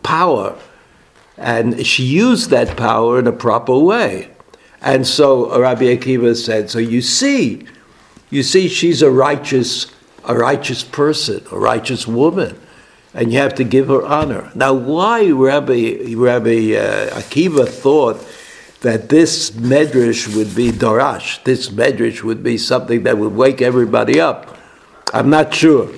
power, 0.04 0.60
and 1.38 1.88
she 1.88 2.04
used 2.04 2.52
that 2.52 2.78
power 2.78 3.18
in 3.18 3.26
a 3.26 3.32
proper 3.32 3.76
way. 3.80 4.31
And 4.82 5.06
so 5.06 5.60
Rabbi 5.60 5.96
Akiva 5.96 6.36
said, 6.36 6.70
"So 6.70 6.80
you 6.80 7.02
see, 7.02 7.64
you 8.30 8.44
see, 8.44 8.68
she's 8.68 9.02
a 9.02 9.12
righteous, 9.12 9.88
a 10.26 10.36
righteous 10.36 10.84
person, 10.84 11.44
a 11.52 11.60
righteous 11.60 12.08
woman." 12.08 12.58
And 13.14 13.32
you 13.34 13.40
have 13.40 13.56
to 13.56 13.66
give 13.66 13.88
her 13.90 14.06
honor. 14.06 14.52
Now, 14.56 14.74
why 14.74 15.30
Rabbi, 15.30 16.16
Rabbi 16.16 16.76
uh, 16.76 17.20
Akiva 17.20 17.68
thought 17.68 18.26
that 18.82 19.10
this 19.10 19.52
medrash 19.52 20.34
would 20.36 20.56
be 20.56 20.72
darash, 20.72 21.44
this 21.44 21.70
medrash 21.70 22.24
would 22.24 22.42
be 22.42 22.58
something 22.58 23.04
that 23.04 23.18
would 23.18 23.36
wake 23.36 23.62
everybody 23.62 24.20
up. 24.20 24.58
I'm 25.14 25.30
not 25.30 25.54
sure. 25.54 25.90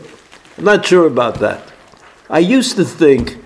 I'm 0.58 0.66
not 0.66 0.86
sure 0.86 1.08
about 1.08 1.36
that. 1.36 1.62
I 2.30 2.40
used 2.40 2.76
to 2.76 2.86
think, 2.86 3.38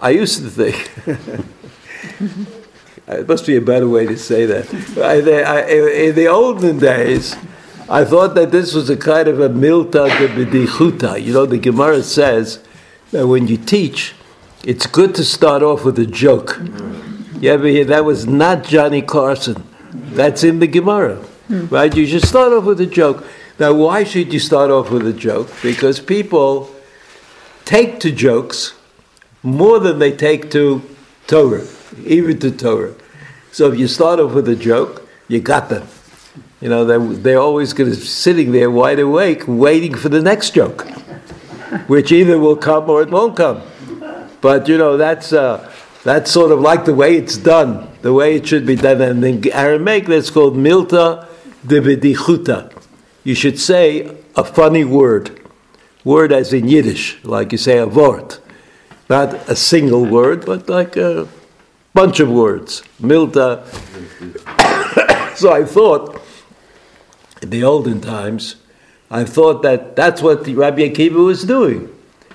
I 0.00 0.10
used 0.10 0.42
to 0.42 0.50
think, 0.50 0.90
Uh, 3.08 3.18
it 3.18 3.28
must 3.28 3.46
be 3.46 3.56
a 3.56 3.60
better 3.60 3.88
way 3.88 4.06
to 4.06 4.16
say 4.16 4.46
that. 4.46 4.72
I, 4.96 5.18
I, 5.42 5.66
in 6.08 6.14
the 6.14 6.26
olden 6.26 6.78
days, 6.78 7.36
I 7.88 8.04
thought 8.04 8.34
that 8.34 8.50
this 8.50 8.72
was 8.72 8.88
a 8.88 8.96
kind 8.96 9.28
of 9.28 9.40
a 9.40 9.48
milta 9.50 10.08
de. 10.08 11.20
You 11.20 11.32
know, 11.32 11.44
the 11.44 11.58
Gemara 11.58 12.02
says 12.02 12.64
that 13.10 13.26
when 13.26 13.46
you 13.46 13.58
teach, 13.58 14.14
it's 14.64 14.86
good 14.86 15.14
to 15.16 15.24
start 15.24 15.62
off 15.62 15.84
with 15.84 15.98
a 15.98 16.06
joke. 16.06 16.58
You 17.40 17.50
ever 17.50 17.66
hear 17.66 17.84
that 17.84 18.06
was 18.06 18.26
not 18.26 18.64
Johnny 18.64 19.02
Carson? 19.02 19.62
That's 19.92 20.42
in 20.42 20.60
the 20.60 20.66
Gemara, 20.66 21.22
right? 21.48 21.94
You 21.94 22.06
should 22.06 22.24
start 22.24 22.54
off 22.54 22.64
with 22.64 22.80
a 22.80 22.86
joke. 22.86 23.26
Now, 23.58 23.74
why 23.74 24.04
should 24.04 24.32
you 24.32 24.40
start 24.40 24.70
off 24.70 24.90
with 24.90 25.06
a 25.06 25.12
joke? 25.12 25.50
Because 25.62 26.00
people 26.00 26.74
take 27.66 28.00
to 28.00 28.10
jokes 28.10 28.74
more 29.42 29.78
than 29.78 29.98
they 29.98 30.10
take 30.10 30.50
to 30.52 30.82
Torah, 31.26 31.66
even 32.04 32.38
to 32.40 32.50
Torah. 32.50 32.94
So 33.52 33.70
if 33.72 33.78
you 33.78 33.86
start 33.86 34.20
off 34.20 34.32
with 34.32 34.48
a 34.48 34.56
joke, 34.56 35.08
you 35.28 35.40
got 35.40 35.68
them. 35.68 35.86
You 36.60 36.68
know, 36.68 36.84
they're, 36.84 36.98
they're 36.98 37.38
always 37.38 37.72
going 37.72 37.90
to 37.90 37.96
sitting 37.96 38.52
there 38.52 38.70
wide 38.70 38.98
awake, 38.98 39.44
waiting 39.46 39.94
for 39.94 40.08
the 40.08 40.22
next 40.22 40.54
joke, 40.54 40.86
which 41.86 42.10
either 42.10 42.38
will 42.38 42.56
come 42.56 42.88
or 42.88 43.02
it 43.02 43.10
won't 43.10 43.36
come. 43.36 43.62
But 44.40 44.68
you 44.68 44.76
know, 44.76 44.96
that's 44.96 45.32
uh, 45.32 45.70
that's 46.02 46.30
sort 46.30 46.52
of 46.52 46.60
like 46.60 46.84
the 46.84 46.94
way 46.94 47.16
it's 47.16 47.36
done, 47.36 47.88
the 48.02 48.12
way 48.12 48.36
it 48.36 48.46
should 48.46 48.66
be 48.66 48.76
done. 48.76 49.00
And 49.00 49.24
in 49.24 49.52
Aramaic, 49.52 50.06
that's 50.06 50.30
called 50.30 50.54
milta 50.54 51.26
devedichuta. 51.66 52.70
You 53.24 53.34
should 53.34 53.58
say 53.58 54.14
a 54.36 54.44
funny 54.44 54.84
word, 54.84 55.40
word 56.04 56.32
as 56.32 56.52
in 56.52 56.68
Yiddish, 56.68 57.24
like 57.24 57.52
you 57.52 57.58
say 57.58 57.78
a 57.78 57.86
wort, 57.86 58.40
not 59.08 59.32
a 59.48 59.56
single 59.56 60.04
word, 60.04 60.44
but 60.44 60.68
like 60.68 60.96
a 60.96 61.26
bunch 61.94 62.20
of 62.20 62.30
words. 62.30 62.82
Milta. 63.00 63.64
so 65.36 65.52
I 65.52 65.64
thought, 65.64 66.20
in 67.40 67.50
the 67.50 67.64
olden 67.64 68.00
times, 68.00 68.56
I 69.10 69.24
thought 69.24 69.62
that 69.62 69.96
that's 69.96 70.20
what 70.20 70.46
Rabbi 70.46 70.88
Akiva 70.88 71.24
was 71.24 71.44
doing. 71.44 71.88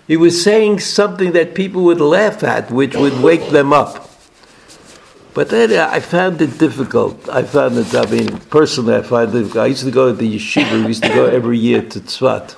He 0.07 0.17
was 0.17 0.43
saying 0.43 0.79
something 0.79 1.33
that 1.33 1.53
people 1.53 1.83
would 1.83 2.01
laugh 2.01 2.41
at, 2.43 2.71
which 2.71 2.95
would 2.95 3.21
wake 3.21 3.51
them 3.51 3.73
up. 3.73 4.09
But 5.35 5.49
then 5.49 5.71
I 5.71 5.99
found 5.99 6.41
it 6.41 6.57
difficult. 6.57 7.29
I 7.29 7.43
found 7.43 7.77
it, 7.77 7.93
I 7.93 8.05
mean, 8.09 8.39
personally, 8.49 8.95
I 8.95 9.01
find 9.03 9.33
it. 9.35 9.55
I 9.55 9.67
used 9.67 9.83
to 9.83 9.91
go 9.91 10.09
to 10.09 10.15
the 10.15 10.35
yeshiva, 10.35 10.81
we 10.81 10.87
used 10.87 11.03
to 11.03 11.09
go 11.09 11.25
every 11.25 11.59
year 11.59 11.81
to 11.83 11.99
Tzvat. 11.99 12.57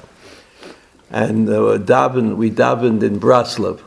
And 1.09 1.49
uh, 1.49 1.77
daven, 1.77 2.37
we 2.37 2.49
davened 2.49 3.03
in 3.03 3.19
Braslav, 3.19 3.81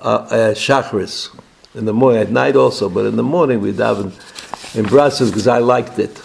uh, 0.00 0.02
uh, 0.02 0.54
Shachris, 0.54 1.34
in 1.74 1.84
the 1.84 1.92
morning, 1.92 2.20
at 2.20 2.30
night 2.30 2.56
also, 2.56 2.88
but 2.88 3.06
in 3.06 3.16
the 3.16 3.22
morning 3.22 3.60
we 3.60 3.72
davened 3.72 4.12
in 4.74 4.84
Braslav 4.84 5.28
because 5.28 5.46
I 5.46 5.58
liked 5.58 5.98
it. 5.98 6.20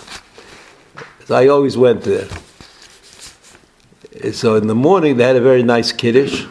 So 1.25 1.35
I 1.35 1.47
always 1.47 1.77
went 1.77 2.03
there. 2.03 2.27
So 4.31 4.55
in 4.55 4.67
the 4.67 4.75
morning 4.75 5.17
they 5.17 5.23
had 5.23 5.35
a 5.35 5.41
very 5.41 5.63
nice 5.63 5.91
kiddush, 5.91 6.45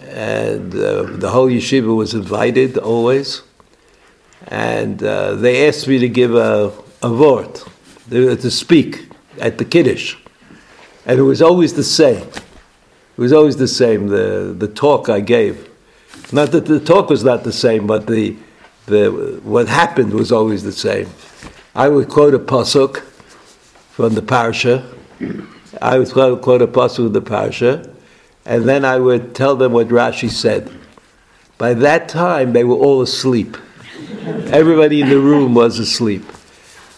and 0.00 0.74
uh, 0.74 1.02
the 1.02 1.30
whole 1.30 1.48
yeshiva 1.48 1.94
was 1.94 2.14
invited 2.14 2.78
always. 2.78 3.42
And 4.48 5.02
uh, 5.02 5.34
they 5.36 5.66
asked 5.66 5.88
me 5.88 5.98
to 5.98 6.08
give 6.08 6.34
a, 6.34 6.72
a 7.02 7.08
vort, 7.08 7.64
to 8.10 8.50
speak 8.50 9.08
at 9.40 9.58
the 9.58 9.64
kiddush, 9.64 10.16
and 11.06 11.18
it 11.18 11.22
was 11.22 11.40
always 11.40 11.74
the 11.74 11.84
same. 11.84 12.26
It 13.16 13.20
was 13.20 13.32
always 13.32 13.56
the 13.56 13.68
same. 13.68 14.08
The 14.08 14.54
the 14.56 14.68
talk 14.68 15.08
I 15.08 15.20
gave, 15.20 15.68
not 16.32 16.52
that 16.52 16.66
the 16.66 16.80
talk 16.80 17.10
was 17.10 17.24
not 17.24 17.44
the 17.44 17.52
same, 17.52 17.86
but 17.86 18.06
the 18.06 18.36
the 18.86 19.40
what 19.42 19.68
happened 19.68 20.12
was 20.12 20.30
always 20.32 20.62
the 20.62 20.72
same. 20.72 21.08
I 21.74 21.88
would 21.88 22.08
quote 22.08 22.34
a 22.34 22.38
pasuk 22.38 22.98
from 23.90 24.14
the 24.14 24.22
parsha. 24.22 24.84
I 25.80 25.98
would 25.98 26.10
quote, 26.10 26.62
a 26.62 26.66
pasuk 26.66 27.06
of 27.06 27.12
the 27.12 27.22
parsha, 27.22 27.92
and 28.44 28.68
then 28.68 28.84
I 28.84 28.98
would 28.98 29.34
tell 29.34 29.56
them 29.56 29.72
what 29.72 29.88
Rashi 29.88 30.30
said. 30.30 30.70
By 31.58 31.74
that 31.74 32.08
time, 32.08 32.52
they 32.52 32.64
were 32.64 32.76
all 32.76 33.02
asleep. 33.02 33.56
Everybody 34.26 35.00
in 35.00 35.08
the 35.08 35.18
room 35.18 35.54
was 35.54 35.78
asleep, 35.78 36.24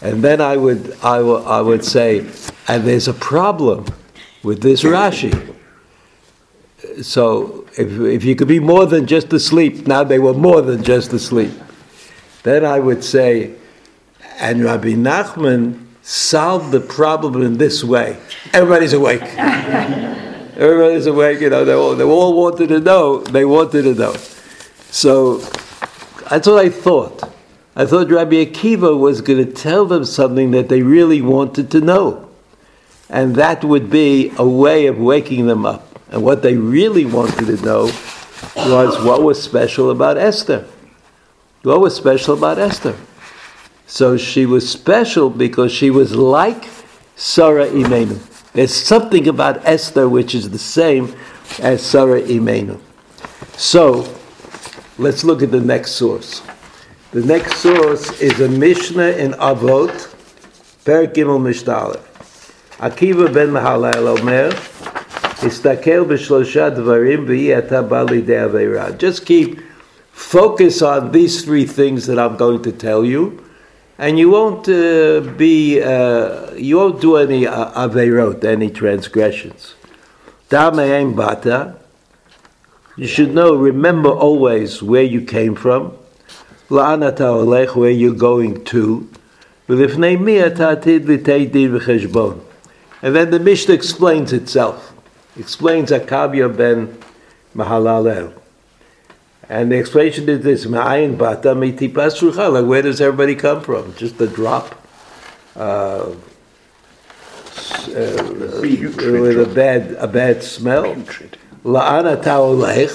and 0.01 0.23
then 0.23 0.41
I 0.41 0.57
would 0.57 0.95
I, 1.03 1.17
w- 1.17 1.43
I 1.43 1.61
would 1.61 1.85
say, 1.85 2.19
and 2.67 2.83
there's 2.83 3.07
a 3.07 3.13
problem 3.13 3.85
with 4.43 4.61
this 4.61 4.83
Rashi. 4.83 5.55
So 7.01 7.66
if, 7.77 7.99
if 7.99 8.23
you 8.23 8.35
could 8.35 8.47
be 8.47 8.59
more 8.59 8.85
than 8.85 9.05
just 9.05 9.31
asleep, 9.33 9.87
now 9.87 10.03
they 10.03 10.19
were 10.19 10.33
more 10.33 10.61
than 10.61 10.83
just 10.83 11.13
asleep. 11.13 11.51
Then 12.43 12.65
I 12.65 12.79
would 12.79 13.03
say, 13.03 13.53
and 14.39 14.63
Rabbi 14.63 14.93
Nachman 14.93 15.85
solved 16.01 16.71
the 16.71 16.79
problem 16.79 17.41
in 17.41 17.57
this 17.57 17.83
way. 17.83 18.17
Everybody's 18.53 18.93
awake. 18.93 19.21
Everybody's 20.57 21.05
awake, 21.05 21.39
you 21.39 21.51
know, 21.51 21.65
they 21.65 21.73
all, 21.73 21.95
they 21.95 22.03
all 22.03 22.33
wanted 22.33 22.69
to 22.69 22.79
know. 22.79 23.19
They 23.19 23.45
wanted 23.45 23.83
to 23.83 23.93
know. 23.93 24.13
So 24.89 25.37
that's 26.29 26.47
what 26.47 26.65
I 26.65 26.69
thought. 26.69 27.31
I 27.75 27.85
thought 27.85 28.09
Rabbi 28.09 28.43
Akiva 28.43 28.97
was 28.97 29.21
going 29.21 29.45
to 29.45 29.51
tell 29.51 29.85
them 29.85 30.03
something 30.03 30.49
that 30.51 30.67
they 30.67 30.81
really 30.81 31.21
wanted 31.21 31.69
to 31.71 31.81
know. 31.81 32.27
And 33.07 33.35
that 33.35 33.63
would 33.63 33.91
be 33.91 34.33
a 34.37 34.47
way 34.47 34.87
of 34.87 34.97
waking 34.97 35.45
them 35.45 35.63
up. 35.63 35.86
And 36.09 36.23
what 36.23 36.41
they 36.41 36.55
really 36.55 37.05
wanted 37.05 37.45
to 37.45 37.65
know 37.65 37.85
was 38.55 39.03
what 39.03 39.23
was 39.23 39.41
special 39.41 39.91
about 39.91 40.17
Esther. 40.17 40.65
What 41.63 41.81
was 41.81 41.95
special 41.95 42.33
about 42.35 42.59
Esther? 42.59 42.95
So 43.87 44.17
she 44.17 44.45
was 44.45 44.69
special 44.69 45.29
because 45.29 45.71
she 45.71 45.89
was 45.89 46.15
like 46.15 46.67
Sarah 47.15 47.67
Imenu. 47.67 48.19
There's 48.53 48.73
something 48.73 49.27
about 49.27 49.65
Esther 49.65 50.07
which 50.09 50.35
is 50.35 50.49
the 50.49 50.59
same 50.59 51.15
as 51.59 51.81
Sarah 51.85 52.21
Imenu. 52.21 52.79
So 53.55 54.13
let's 54.97 55.23
look 55.23 55.41
at 55.41 55.51
the 55.51 55.61
next 55.61 55.91
source. 55.91 56.41
The 57.11 57.23
next 57.23 57.57
source 57.57 58.19
is 58.19 58.39
a 58.41 58.49
Mishnah 58.49 59.11
in 59.11 59.31
Avot, 59.33 60.13
Perik 60.83 61.13
Gimel 61.13 61.41
Mishnah. 61.41 61.99
Akiva 62.79 63.33
ben 63.33 63.49
Mahalal 63.49 64.19
Omer, 64.19 64.51
Just 68.97 69.25
keep 69.25 69.59
focus 70.11 70.81
on 70.81 71.11
these 71.11 71.45
three 71.45 71.65
things 71.65 72.07
that 72.07 72.17
I'm 72.17 72.37
going 72.37 72.63
to 72.63 72.71
tell 72.71 73.05
you, 73.05 73.43
and 73.99 74.17
you 74.17 74.31
won't 74.31 74.67
uh, 74.67 75.21
be 75.37 75.79
uh, 75.79 76.53
you 76.53 76.77
won't 76.77 77.01
do 77.01 77.17
any 77.17 77.45
uh, 77.45 77.87
averot, 77.87 78.43
any 78.43 78.71
transgressions. 78.71 79.75
Bata. 80.49 81.75
You 82.95 83.05
should 83.05 83.35
know. 83.35 83.53
Remember 83.53 84.09
always 84.09 84.81
where 84.81 85.03
you 85.03 85.21
came 85.21 85.53
from. 85.53 85.95
La'anata 86.69 87.19
olech, 87.19 87.75
where 87.75 87.91
you're 87.91 88.15
going 88.15 88.65
to. 88.65 89.07
And 89.69 89.79
then 93.15 93.29
the 93.29 93.39
Mishnah 93.39 93.75
explains 93.75 94.33
itself. 94.33 94.96
Explains 95.37 95.91
Akabia 95.91 96.55
ben 96.55 96.97
Mahalalel. 97.55 98.33
And 99.49 99.71
the 99.71 99.77
explanation 99.77 100.27
is 100.27 100.43
this: 100.43 100.65
Ma'ayin 100.65 101.17
bata 101.17 101.55
mitipas. 101.55 102.21
Like 102.51 102.65
where 102.65 102.81
does 102.81 102.99
everybody 102.99 103.35
come 103.35 103.61
from? 103.61 103.95
Just 103.95 104.19
a 104.19 104.27
drop, 104.27 104.75
uh, 105.55 105.59
uh, 105.59 106.13
with 108.61 109.39
a 109.39 109.51
bad 109.53 109.91
a 109.99 110.07
bad 110.07 110.43
smell. 110.43 110.83
La'ana 111.63 112.21
ta'olech. 112.21 112.91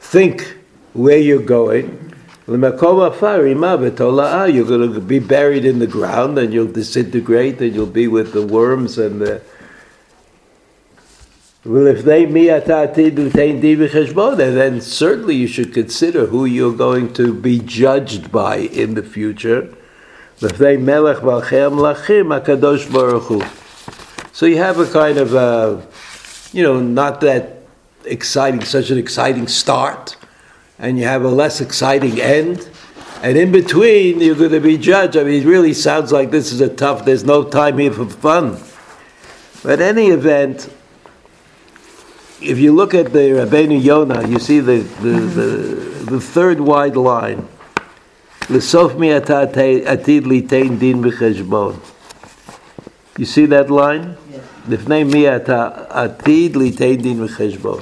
Think 0.00 0.56
where 0.94 1.18
you're 1.18 1.42
going. 1.42 2.14
You're 2.48 2.58
going 2.58 2.72
to 4.92 5.00
be 5.00 5.18
buried 5.18 5.64
in 5.64 5.80
the 5.80 5.86
ground 5.88 6.38
and 6.38 6.52
you'll 6.52 6.70
disintegrate 6.70 7.60
and 7.60 7.74
you'll 7.74 7.86
be 7.86 8.06
with 8.06 8.32
the 8.32 8.46
worms 8.46 8.98
and 8.98 9.20
the. 9.20 9.42
Well, 11.66 11.88
if 11.88 12.04
they 12.04 12.26
then 14.54 14.80
certainly 14.80 15.34
you 15.34 15.48
should 15.48 15.74
consider 15.74 16.26
who 16.26 16.44
you're 16.44 16.76
going 16.76 17.12
to 17.14 17.34
be 17.34 17.58
judged 17.58 18.30
by 18.30 18.58
in 18.58 18.94
the 18.94 19.02
future. 19.02 19.74
So 20.38 20.46
you 24.46 24.58
have 24.58 24.78
a 24.78 24.86
kind 24.86 25.18
of, 25.18 25.34
uh, 25.34 25.80
you 26.52 26.62
know, 26.62 26.78
not 26.78 27.20
that 27.22 27.62
exciting, 28.04 28.62
such 28.62 28.90
an 28.90 28.98
exciting 28.98 29.48
start, 29.48 30.16
and 30.78 30.96
you 30.96 31.04
have 31.04 31.24
a 31.24 31.28
less 31.30 31.60
exciting 31.60 32.20
end. 32.20 32.70
And 33.24 33.36
in 33.36 33.50
between, 33.50 34.20
you're 34.20 34.36
going 34.36 34.52
to 34.52 34.60
be 34.60 34.78
judged. 34.78 35.16
I 35.16 35.24
mean, 35.24 35.42
it 35.42 35.46
really 35.46 35.74
sounds 35.74 36.12
like 36.12 36.30
this 36.30 36.52
is 36.52 36.60
a 36.60 36.68
tough, 36.68 37.04
there's 37.04 37.24
no 37.24 37.42
time 37.42 37.78
here 37.78 37.92
for 37.92 38.06
fun. 38.08 38.56
But 39.64 39.80
any 39.80 40.10
event, 40.10 40.70
if 42.41 42.57
you 42.57 42.73
look 42.73 42.93
at 42.93 43.13
the 43.13 43.19
Rabbeinu 43.19 43.81
Yonah, 43.81 44.27
you 44.27 44.39
see 44.39 44.59
the, 44.59 44.79
the, 45.01 45.19
the, 45.19 45.47
the 46.11 46.21
third 46.21 46.59
wide 46.59 46.95
line. 46.95 47.47
L'sof 48.49 48.97
mi 48.97 49.11
ata 49.11 49.47
atid 49.47 50.23
litein 50.23 50.79
din 50.79 51.01
v'cheshbon. 51.01 51.79
You 53.17 53.25
see 53.25 53.45
that 53.45 53.69
line? 53.69 54.17
לפני 54.69 55.03
מי 55.03 55.35
אתה 55.35 55.69
עתיד 55.89 56.55
ליתן 56.55 56.95
דין 56.95 57.23
וחשבון. 57.23 57.81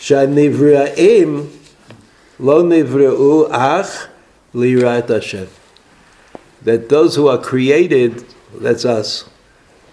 שהנבראים 0.00 1.46
לא 2.40 2.62
נבראו 2.62 3.46
אך 3.50 4.06
ליראת 4.54 5.10
השם. 5.10 5.44
That 6.64 6.88
those 6.88 7.14
who 7.16 7.28
are 7.28 7.38
created, 7.38 8.24
that's 8.60 8.84
us, 8.84 9.24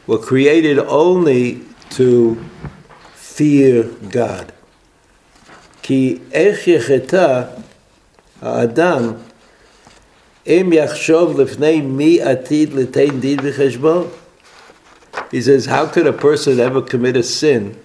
were 0.08 0.18
created 0.18 0.80
only 0.80 1.60
to 1.92 2.38
fear 3.36 3.86
God. 4.12 4.52
כי 5.82 6.18
איך 6.32 6.68
יחטא 6.68 7.44
האדם 8.42 9.14
אם 10.48 10.70
יחשוב 10.74 11.42
לפני 11.42 11.82
מי 11.82 12.22
עתיד 12.22 12.74
ליתן 12.74 13.20
דין 13.20 13.40
וחשבון? 13.44 14.08
He 15.32 15.42
says, 15.42 15.66
how 15.66 15.86
could 15.86 16.08
a 16.08 16.14
person 16.14 16.60
ever 16.60 16.82
commit 16.82 17.16
a 17.16 17.24
sin 17.24 17.78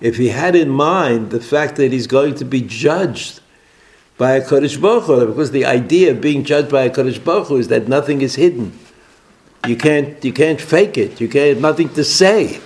if 0.00 0.16
he 0.16 0.28
had 0.28 0.56
in 0.56 0.68
mind 0.68 1.30
the 1.30 1.40
fact 1.40 1.76
that 1.76 1.92
he's 1.92 2.06
going 2.06 2.34
to 2.36 2.44
be 2.44 2.60
judged 2.60 3.40
by 4.18 4.32
a 4.32 4.40
Kodesh 4.40 4.80
Baruch 4.80 5.04
Hu? 5.04 5.26
Because 5.26 5.50
the 5.52 5.64
idea 5.64 6.10
of 6.12 6.20
being 6.20 6.44
judged 6.44 6.70
by 6.70 6.82
a 6.82 6.90
Kodesh 6.90 7.22
Baruch 7.22 7.48
Hu 7.48 7.56
is 7.56 7.68
that 7.68 7.88
nothing 7.88 8.20
is 8.20 8.34
hidden. 8.36 8.78
You 9.66 9.76
can't, 9.76 10.24
you 10.24 10.32
can't 10.32 10.60
fake 10.60 10.98
it. 10.98 11.20
You 11.20 11.28
can't, 11.28 11.60
nothing 11.60 11.88
to 11.90 12.02
say. 12.02 12.60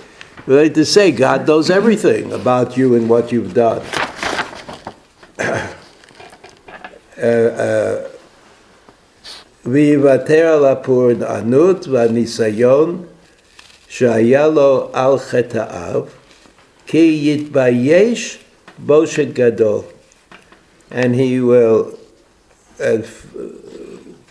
Right 0.45 0.73
to 0.75 0.85
say, 0.85 1.11
God 1.11 1.47
knows 1.47 1.69
everything 1.69 2.31
about 2.31 2.77
you 2.77 2.95
and 2.95 3.09
what 3.09 3.31
you've 3.31 3.53
done. 3.53 3.81
uh, 5.39 5.59
uh, 7.17 8.07
ויוותר 9.65 10.47
על 10.47 10.65
הפורענות 10.65 11.87
והניסיון 11.87 13.03
שהיה 13.89 14.47
לו 14.47 14.89
על 14.93 15.17
חטאיו, 15.17 16.03
כי 16.85 17.33
יתבייש 17.33 18.39
בושת 18.77 19.27
גדול. 19.33 19.81
And 20.91 21.15
he 21.15 21.41
will 21.41 21.97
uh, 22.79 23.01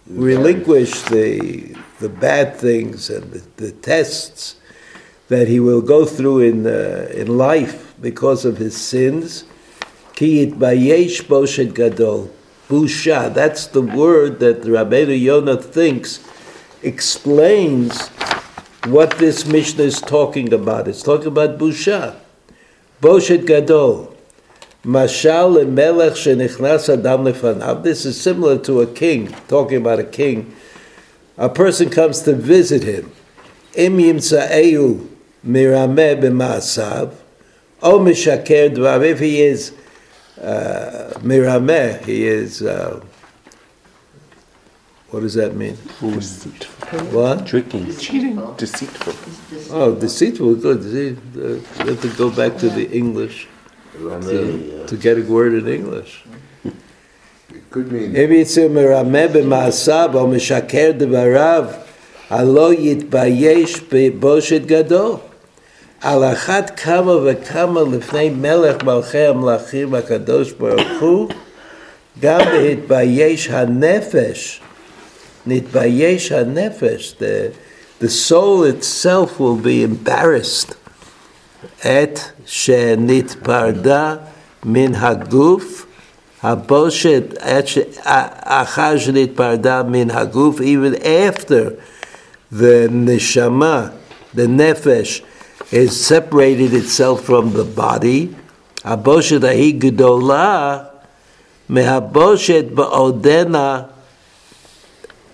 relinquish 0.08 1.02
the, 1.02 1.76
the 2.00 2.08
bad 2.08 2.56
things 2.56 3.10
and 3.10 3.30
the, 3.32 3.42
the 3.56 3.72
tests 3.72 4.56
that 5.31 5.47
he 5.47 5.61
will 5.61 5.81
go 5.81 6.05
through 6.05 6.41
in, 6.41 6.67
uh, 6.67 7.07
in 7.13 7.37
life 7.37 7.95
because 8.01 8.43
of 8.43 8.57
his 8.57 8.75
sins. 8.75 9.45
Ki 10.13 10.45
yitbayesh 10.45 11.21
boshet 11.23 11.73
gadol. 11.73 12.29
Busha, 12.67 13.33
that's 13.33 13.67
the 13.67 13.81
word 13.81 14.41
that 14.41 14.63
Rabbeinu 14.63 15.17
Yonah 15.17 15.55
thinks 15.55 16.19
explains 16.83 18.09
what 18.87 19.11
this 19.19 19.45
Mishnah 19.45 19.85
is 19.85 20.01
talking 20.01 20.51
about. 20.51 20.89
It's 20.89 21.01
talking 21.01 21.27
about 21.27 21.57
Busha. 21.57 22.17
Boshet 23.01 23.47
gadol. 23.47 24.13
Mashal 24.83 25.63
lemelech 25.63 26.17
shenichnas 26.19 26.89
adam 26.89 27.23
lefanav. 27.23 27.83
This 27.83 28.05
is 28.05 28.19
similar 28.19 28.57
to 28.57 28.81
a 28.81 28.87
king, 28.87 29.33
talking 29.47 29.77
about 29.77 29.99
a 29.99 30.03
king. 30.03 30.53
A 31.37 31.47
person 31.47 31.89
comes 31.89 32.19
to 32.23 32.35
visit 32.35 32.83
him. 32.83 33.13
Im 33.75 33.97
yimsa'eu 33.97 35.10
mirameh 35.46 36.20
b'ma'asav, 36.20 37.12
o 37.82 37.98
mishaker 37.98 38.74
dvar. 38.74 39.04
If 39.04 39.20
he 39.20 39.42
is 39.42 39.72
uh, 40.40 41.12
mirameh, 41.18 42.04
he 42.04 42.26
is. 42.26 42.62
Uh, 42.62 43.00
what 45.10 45.20
does 45.20 45.34
that 45.34 45.54
mean? 45.54 45.76
What? 47.12 47.46
Tricking. 47.46 47.84
Deceitful. 47.84 49.14
Oh, 49.70 49.94
deceitful. 49.94 50.56
Good. 50.56 50.82
See, 50.82 51.16
uh, 51.40 51.84
you 51.84 51.90
have 51.90 52.02
to 52.02 52.12
go 52.16 52.28
back 52.30 52.58
to 52.58 52.68
the 52.68 52.90
English 52.90 53.46
to, 53.92 54.84
to 54.86 54.96
get 54.96 55.16
a 55.16 55.22
word 55.22 55.54
in 55.54 55.68
English. 55.68 56.24
It 57.48 57.70
could 57.70 57.92
mean 57.92 58.16
אם 58.16 58.32
יצא 58.32 58.68
מרמה 58.68 59.28
במעשיו 59.28 60.10
או 60.14 60.26
משקר 60.28 60.90
דבריו, 60.96 61.64
הלא 62.30 62.72
יתבייש 62.72 63.80
בבושת 63.92 64.62
גדול. 64.66 65.16
על 66.00 66.24
אחת 66.24 66.80
כמה 66.80 67.12
וכמה 67.24 67.80
לפני 67.92 68.30
מלך 68.30 68.84
מלכי 68.84 69.18
המלכים 69.18 69.94
הקדוש 69.94 70.52
ברוך 70.52 70.88
הוא, 71.00 71.28
גם 72.20 72.38
בהתבייש 72.38 73.48
הנפש. 73.50 74.60
נתבייש 75.46 76.32
הנפש. 76.32 77.14
The, 77.20 78.04
the 78.04 78.08
soul 78.08 78.64
itself 78.64 79.38
will 79.38 79.64
be 79.64 79.82
embarrassed. 80.08 80.74
את 81.86 82.18
שנתפרדה 82.46 84.14
מן 84.64 84.94
הגוף, 84.94 85.86
הבושת, 86.42 87.22
את 87.38 87.68
ש- 87.68 87.78
אחר 88.44 88.98
שנתפרדה 88.98 89.82
מן 89.82 90.10
הגוף, 90.10 90.60
even 90.60 91.02
after 91.02 91.70
the 92.52 92.88
neshama, 92.90 93.90
the 94.36 94.46
nefesh, 94.46 95.22
is 95.71 96.05
separated 96.05 96.73
itself 96.73 97.23
from 97.23 97.53
the 97.53 97.63
body, 97.63 98.35
haboshet 98.83 99.43
ahi 99.43 99.79
gedola 99.79 100.91
mehaboshet 101.69 102.71
ba'odena 102.71 103.89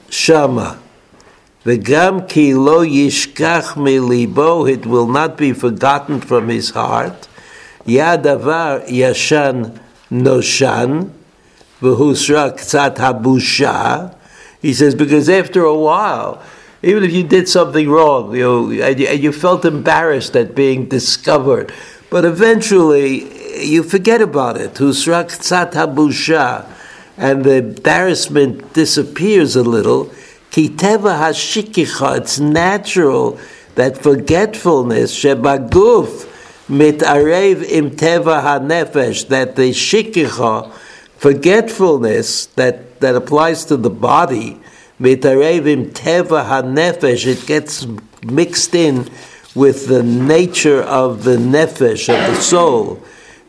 shama. 0.10 0.80
V'gam 1.66 2.30
ki 2.30 2.54
lo 2.54 2.86
yishkach 2.86 3.74
melibo, 3.74 4.72
it 4.72 4.86
will 4.86 5.08
not 5.08 5.38
be 5.38 5.52
forgotten 5.52 6.22
from 6.22 6.50
his 6.50 6.70
heart. 6.70 7.28
Yadavar 7.86 8.88
yashan 8.88 9.80
noshan, 10.12 11.10
v'husra 11.82 12.56
ktzat 12.56 12.98
habusha. 12.98 14.14
He 14.62 14.74
says, 14.74 14.96
because 14.96 15.30
after 15.30 15.64
a 15.64 15.76
while, 15.76 16.42
even 16.84 17.04
if 17.04 17.12
you 17.12 17.24
did 17.24 17.50
something 17.50 17.90
wrong, 17.90 18.36
you 18.36 18.44
know, 18.44 18.72
and 18.72 19.00
you, 19.00 19.08
and 19.08 19.24
you 19.24 19.32
felt 19.32 19.66
embarrassed 19.66 20.36
at 20.36 20.54
being 20.56 20.88
discovered, 20.88 21.74
but 22.10 22.24
eventually 22.24 23.66
you 23.66 23.84
forget 23.84 24.22
about 24.22 24.58
it. 24.58 24.74
Habusha, 24.74 26.66
and 27.18 27.44
the 27.44 27.56
embarrassment 27.56 28.74
disappears 28.74 29.56
a 29.56 29.64
little. 29.64 30.06
Kiteva 30.52 31.18
hashikicha, 31.20 32.18
it's 32.18 32.40
natural 32.40 33.40
that 33.76 33.98
forgetfulness, 33.98 35.16
shebaguf, 35.16 36.26
mitarev 36.68 37.64
im 37.64 37.92
teva 37.92 38.42
hanefesh, 38.42 39.28
that 39.30 39.56
the 39.56 39.72
shikicha, 39.72 40.72
forgetfulness 41.18 42.48
that, 42.48 43.00
that 43.00 43.16
applies 43.16 43.66
to 43.66 43.78
the 43.78 43.90
body, 43.90 44.60
Mitarevim 45.00 45.92
teva 45.92 46.44
hanefesh, 46.44 47.28
it 47.28 47.46
gets 47.46 47.86
mixed 48.24 48.74
in 48.74 49.08
with 49.54 49.88
the 49.88 50.02
nature 50.02 50.82
of 50.82 51.24
the 51.24 51.38
nefesh, 51.38 52.10
of 52.10 52.36
the 52.36 52.42
soul. 52.42 53.04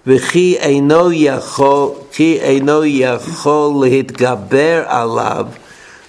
V'chi 0.04 0.58
eino 0.58 1.10
yachol, 1.10 2.12
ki 2.12 2.38
eino 2.38 2.82
yachol 2.84 3.72
lehitgaber 3.80 4.86
alav, 4.86 5.58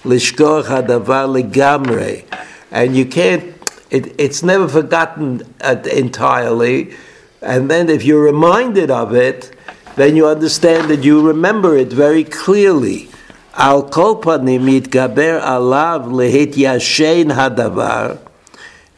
lishkoch 0.04 0.64
hadavar 0.64 1.26
legamre. 1.26 2.24
And 2.70 2.94
you 2.94 3.06
can't, 3.06 3.54
it, 3.90 4.14
it's 4.20 4.42
never 4.42 4.68
forgotten 4.68 5.42
uh, 5.62 5.76
entirely. 5.90 6.94
And 7.40 7.70
then 7.70 7.88
if 7.88 8.04
you're 8.04 8.22
reminded 8.22 8.90
of 8.90 9.14
it, 9.14 9.56
then 9.96 10.16
you 10.16 10.26
understand 10.26 10.90
that 10.90 11.02
you 11.02 11.26
remember 11.26 11.76
it 11.78 11.88
very 11.88 12.24
clearly. 12.24 13.09
Kol 13.52 14.20
panim 14.20 14.80
yitgaber 14.80 15.40
alav 15.42 16.06
lehit 16.06 16.54
yashen 16.54 17.32
hadavar. 17.32 18.18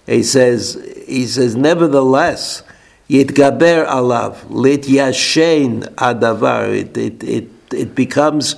He 0.06 0.22
says, 0.22 0.74
he 1.06 1.26
says, 1.26 1.56
nevertheless, 1.56 2.62
alav 3.08 4.36
lit 4.50 4.82
yashen 4.82 5.82
hadavar. 5.94 6.74
It, 6.74 6.96
it, 6.96 7.24
it, 7.24 7.48
it 7.72 7.94
becomes 7.94 8.56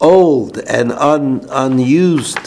old 0.00 0.58
and 0.58 0.92
un, 0.92 1.46
unused. 1.50 2.38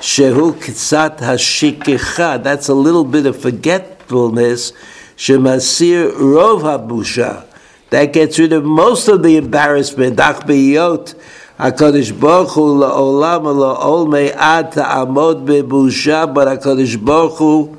Shehu 0.00 0.52
kitsat 0.54 1.18
hashikecha. 1.18 2.42
That's 2.42 2.68
a 2.68 2.74
little 2.74 3.04
bit 3.04 3.26
of 3.26 3.40
forgetfulness. 3.40 4.72
Shemasir 5.16 6.12
rov 6.12 6.62
habusha. 6.62 7.44
That 7.90 8.12
gets 8.12 8.38
rid 8.38 8.52
of 8.52 8.64
most 8.64 9.08
of 9.08 9.22
the 9.22 9.36
embarrassment. 9.36 10.16
Biyot. 10.16 11.14
HaKadosh 11.59 12.19
Baruch 12.19 12.49
Hu 12.49 12.79
la'olam 12.79 13.43
la'ol 13.43 14.09
me'ad 14.09 14.71
ta'amod 14.71 15.45
bebusha, 15.45 16.33
but 16.33 16.47
HaKadosh 16.47 17.03
Baruch 17.03 17.37
Hu 17.37 17.77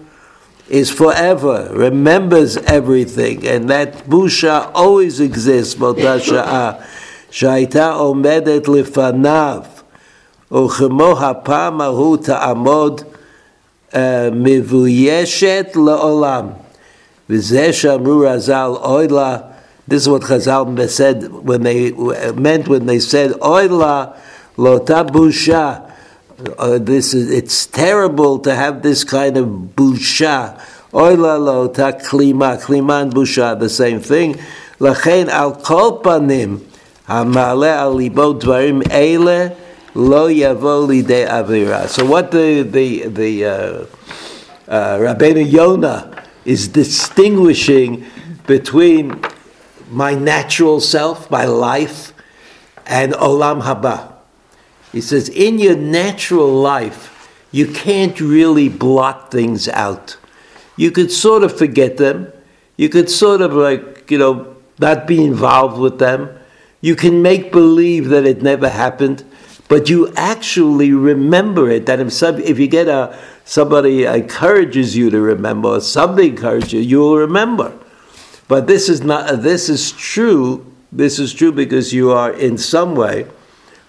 is 0.68 0.90
forever, 0.90 1.68
remembers 1.72 2.56
everything, 2.56 3.46
and 3.46 3.68
that 3.68 4.08
busha 4.08 4.70
always 4.74 5.20
exists, 5.20 5.74
באותה 5.74 6.20
שעה, 6.20 6.72
שהייתה 7.30 7.92
עומדת 7.92 8.68
לפניו, 8.68 9.60
וכמו 10.52 11.18
הפעם 11.20 11.80
ההוא 11.80 12.16
תעמוד 12.16 13.02
אה, 13.94 14.28
מבוישת 14.32 15.66
לעולם. 15.74 16.46
וזה 17.30 17.72
שאמרו 17.72 18.20
רז"ל, 18.20 18.70
אוי 18.82 19.08
לה, 19.08 19.36
this 19.89 20.03
is 20.03 20.09
what 20.09 20.21
Chazal 20.21 20.87
said 20.89 21.31
when 21.31 21.63
they 21.63 21.91
meant 22.33 22.67
when 22.67 22.85
they 22.85 22.99
said 22.99 23.31
oila 23.31 24.17
lota 24.57 25.03
busha. 25.03 25.91
Uh, 26.57 26.77
this 26.77 27.13
is 27.13 27.29
it's 27.31 27.65
terrible 27.65 28.39
to 28.39 28.55
have 28.55 28.81
this 28.81 29.03
kind 29.03 29.35
of 29.37 29.47
busha. 29.75 30.61
Oila 30.93 31.43
lota 31.43 31.97
klima, 32.01 32.61
klima 32.61 33.01
and 33.01 33.13
busha, 33.13 33.59
the 33.59 33.69
same 33.69 33.99
thing. 33.99 34.35
Lachen 34.79 35.27
al 35.27 35.55
kolpanim 35.55 36.59
hamale 37.07 37.75
al 37.75 37.95
libo 37.95 38.33
dvarim 38.33 38.83
eile 38.83 39.57
lo 39.95 40.27
yavo 40.29 40.87
lidei 40.87 41.27
avira. 41.27 41.87
So 41.87 42.05
what 42.05 42.31
the 42.31 42.61
the 42.61 43.07
the 43.07 43.45
uh, 43.45 43.85
uh, 44.67 44.97
Rabbeinu 44.99 45.51
Yonah 45.51 46.25
is 46.45 46.67
distinguishing 46.67 48.05
between 48.45 49.21
my 49.89 50.13
natural 50.13 50.79
self, 50.79 51.29
my 51.29 51.45
life, 51.45 52.13
and 52.85 53.13
olam 53.13 53.61
haba. 53.63 54.13
He 54.91 55.01
says, 55.01 55.29
in 55.29 55.59
your 55.59 55.75
natural 55.75 56.51
life, 56.51 57.29
you 57.51 57.67
can't 57.67 58.19
really 58.19 58.69
blot 58.69 59.31
things 59.31 59.67
out. 59.67 60.17
You 60.75 60.91
could 60.91 61.11
sort 61.11 61.43
of 61.43 61.55
forget 61.57 61.97
them. 61.97 62.31
You 62.77 62.89
could 62.89 63.09
sort 63.09 63.41
of 63.41 63.53
like, 63.53 64.09
you 64.09 64.17
know, 64.17 64.55
not 64.79 65.07
be 65.07 65.23
involved 65.23 65.77
with 65.77 65.99
them. 65.99 66.29
You 66.81 66.95
can 66.95 67.21
make 67.21 67.51
believe 67.51 68.09
that 68.09 68.25
it 68.25 68.41
never 68.41 68.69
happened, 68.69 69.23
but 69.67 69.89
you 69.89 70.13
actually 70.15 70.93
remember 70.93 71.69
it. 71.69 71.85
That 71.85 71.99
if, 71.99 72.13
some, 72.13 72.39
if 72.39 72.57
you 72.57 72.67
get 72.67 72.87
a 72.87 73.19
somebody 73.43 74.05
encourages 74.05 74.95
you 74.95 75.09
to 75.09 75.19
remember, 75.19 75.69
or 75.69 75.81
somebody 75.81 76.29
encourages 76.29 76.71
you, 76.71 76.79
you 76.79 76.99
will 76.99 77.17
remember. 77.17 77.73
But 78.49 78.65
this 78.65 78.89
is 78.89 79.03
not. 79.03 79.43
This 79.43 79.69
is 79.69 79.91
true. 79.91 80.65
This 80.91 81.19
is 81.19 81.31
true 81.33 81.51
because 81.51 81.93
you 81.93 82.11
are 82.11 82.33
in 82.33 82.57
some 82.57 82.95
way 82.95 83.27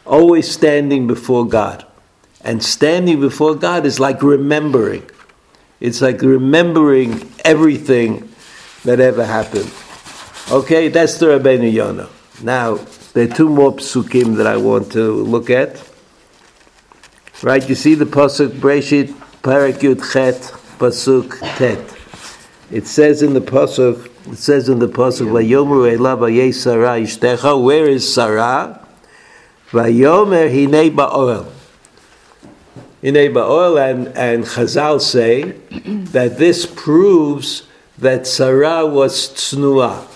always 0.04 0.50
standing 0.50 1.06
before 1.06 1.48
God, 1.48 1.86
and 2.44 2.62
standing 2.62 3.20
before 3.20 3.54
God 3.54 3.86
is 3.86 3.98
like 3.98 4.22
remembering. 4.22 5.08
It's 5.80 6.02
like 6.02 6.20
remembering 6.20 7.32
everything 7.42 8.30
that 8.84 9.00
ever 9.00 9.24
happened. 9.24 9.72
Okay, 10.50 10.88
that's 10.88 11.16
the 11.16 11.26
Rabbeinu 11.26 11.72
Yonah. 11.72 12.10
Now 12.42 12.74
there 13.14 13.24
are 13.24 13.34
two 13.34 13.48
more 13.48 13.72
psukim 13.72 14.36
that 14.36 14.46
I 14.46 14.58
want 14.58 14.92
to 14.92 15.10
look 15.24 15.48
at. 15.48 15.82
Right, 17.42 17.66
you 17.66 17.74
see 17.74 17.94
the 17.94 18.04
pasuk 18.04 18.48
Breshit 18.60 19.08
Parak 19.40 19.80
Yud 19.80 20.12
Chet 20.12 20.36
pasuk 20.78 21.38
Tet. 21.56 21.96
It 22.70 22.86
says 22.86 23.22
in 23.22 23.32
the 23.32 23.40
pasuk. 23.40 24.09
It 24.26 24.36
says 24.36 24.68
in 24.68 24.78
the 24.80 24.88
pasuk, 24.88 25.28
"Vayomer 25.28 25.96
elav 25.96 26.18
vayei 26.18 26.52
Sarah 26.52 27.00
ishtecha." 27.00 27.62
Where 27.62 27.88
is 27.88 28.12
Sarah? 28.12 28.80
Vayomer 29.70 30.50
hinei 30.52 30.94
ba'oel. 30.94 31.46
Hinei 33.02 33.32
ba'oel, 33.32 33.90
and 33.90 34.08
and 34.08 34.44
Chazal 34.44 35.00
say 35.00 35.52
that 36.12 36.38
this 36.38 36.66
proves 36.66 37.62
that 37.98 38.26
Sarah 38.26 38.86
was 38.86 39.28
tznuah. 39.28 40.06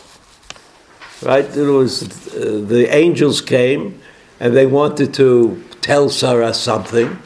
Right? 1.23 1.57
It 1.57 1.63
was 1.63 2.03
uh, 2.35 2.63
the 2.67 2.95
angels 2.95 3.41
came 3.41 4.01
and 4.39 4.55
they 4.55 4.67
wanted 4.67 5.15
to 5.15 5.63
tell 5.81 6.11
Sarah 6.11 6.53
something, 6.53 7.17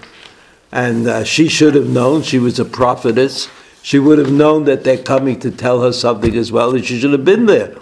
and 0.71 1.09
uh, 1.09 1.25
she 1.25 1.49
should 1.49 1.75
have 1.75 1.89
known. 1.89 2.23
She 2.23 2.39
was 2.39 2.61
a 2.61 2.65
prophetess 2.65 3.49
she 3.89 3.99
would 3.99 4.19
have 4.19 4.31
known 4.31 4.65
that 4.65 4.85
they're 4.85 5.03
coming 5.03 5.41
to 5.41 5.51
tell 5.51 5.81
her 5.81 5.95
something 5.95 6.37
as 6.37 6.53
well, 6.53 6.75
and 6.75 6.85
she 6.85 7.01
should 7.01 7.13
have 7.13 7.25
been 7.25 7.47
there. 7.47 7.75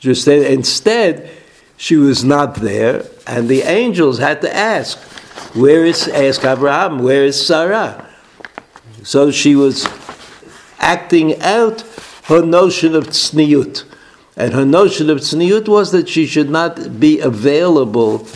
Just 0.00 0.26
instead, 0.26 1.30
she 1.76 1.94
was 1.94 2.24
not 2.24 2.56
there, 2.56 3.04
and 3.24 3.48
the 3.48 3.62
angels 3.62 4.18
had 4.18 4.40
to 4.40 4.52
ask, 4.52 4.98
"Where 5.54 5.84
is 5.84 6.08
ask 6.08 6.44
Abraham? 6.44 7.04
Where 7.04 7.24
is 7.24 7.36
Sarah?" 7.46 8.04
So 9.04 9.30
she 9.30 9.54
was 9.54 9.86
acting 10.80 11.40
out 11.40 11.84
her 12.24 12.42
notion 12.42 12.96
of 12.96 13.10
tzniut, 13.10 13.84
and 14.36 14.54
her 14.54 14.66
notion 14.66 15.08
of 15.08 15.18
tzniut 15.20 15.68
was 15.68 15.92
that 15.92 16.08
she 16.08 16.26
should 16.26 16.50
not 16.50 16.98
be 16.98 17.20
available 17.20 18.26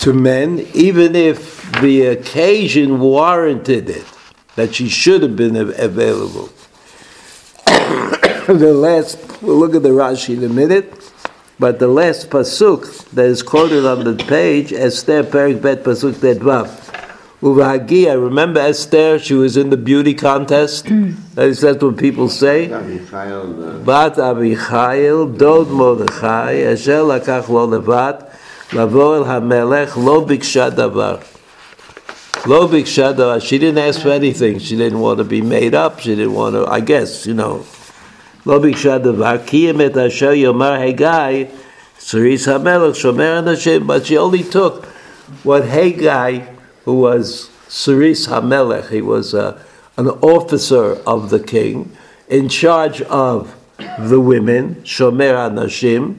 to 0.00 0.12
men, 0.12 0.66
even 0.74 1.16
if 1.16 1.72
the 1.80 2.02
occasion 2.02 3.00
warranted 3.00 3.88
it 3.88 4.04
that 4.60 4.74
she 4.74 4.90
should 4.90 5.22
have 5.22 5.36
been 5.36 5.56
available. 5.56 6.50
the 7.64 8.74
last, 8.74 9.16
we'll 9.40 9.56
look 9.56 9.74
at 9.74 9.82
the 9.82 9.88
Rashi 9.88 10.36
in 10.36 10.44
a 10.44 10.50
minute, 10.50 10.92
but 11.58 11.78
the 11.78 11.88
last 11.88 12.28
pasuk 12.28 13.08
that 13.12 13.24
is 13.24 13.42
quoted 13.42 13.86
on 13.86 14.04
the 14.04 14.22
page, 14.24 14.70
Esther 14.74 15.24
Perik 15.24 15.62
Bet 15.62 15.82
Pasuk 15.82 16.20
Tet 16.20 16.38
Vav. 16.38 16.68
Uvahagia, 17.40 18.22
remember 18.22 18.60
Esther? 18.60 19.18
She 19.18 19.32
was 19.32 19.56
in 19.56 19.70
the 19.70 19.78
beauty 19.78 20.12
contest. 20.12 20.84
that 21.36 21.46
is 21.48 21.62
that's 21.62 21.82
what 21.82 21.96
people 21.96 22.28
say. 22.28 22.70
Uh, 22.70 22.82
Bat 23.78 24.16
Abichail, 24.16 25.38
Dod 25.38 25.68
Mordechai, 25.68 26.52
Asher 26.72 27.00
Lakach 27.00 27.48
Lo 27.48 27.66
Levat, 27.66 28.30
Lavo 28.74 29.14
El 29.14 29.24
HaMelech, 29.24 29.96
Lo 29.96 30.26
Biksha 30.26 30.70
Davar. 30.70 31.39
Lo 32.46 32.66
Biksha 32.66 33.42
She 33.42 33.58
didn't 33.58 33.78
ask 33.78 34.00
for 34.00 34.08
anything. 34.10 34.58
She 34.58 34.76
didn't 34.76 35.00
want 35.00 35.18
to 35.18 35.24
be 35.24 35.42
made 35.42 35.74
up. 35.74 36.00
She 36.00 36.14
didn't 36.14 36.32
want 36.32 36.54
to, 36.54 36.66
I 36.66 36.80
guess, 36.80 37.26
you 37.26 37.34
know. 37.34 37.66
Lo 38.44 38.58
Biksha 38.58 39.02
Davar. 39.02 39.38
Kiyem 39.40 39.80
Et 39.80 39.96
Asher 39.96 40.32
Yomar 40.32 40.78
Hegai, 40.78 41.50
Saris 41.98 42.46
HaMelech, 42.46 42.94
Shomer 42.94 43.42
Anashim. 43.42 43.86
But 43.86 44.06
she 44.06 44.16
only 44.16 44.42
took 44.42 44.86
what 45.44 45.64
Hegai 45.64 46.56
who 46.84 46.94
was 46.94 47.50
Saris 47.68 48.26
Hamelech. 48.26 48.88
He 48.88 49.02
was 49.02 49.34
uh, 49.34 49.62
an 49.96 50.08
officer 50.08 50.94
of 51.06 51.30
the 51.30 51.40
king 51.40 51.94
in 52.28 52.48
charge 52.48 53.02
of 53.02 53.54
the 53.98 54.20
women, 54.20 54.76
Shomer 54.76 55.34
Anashim. 55.34 56.18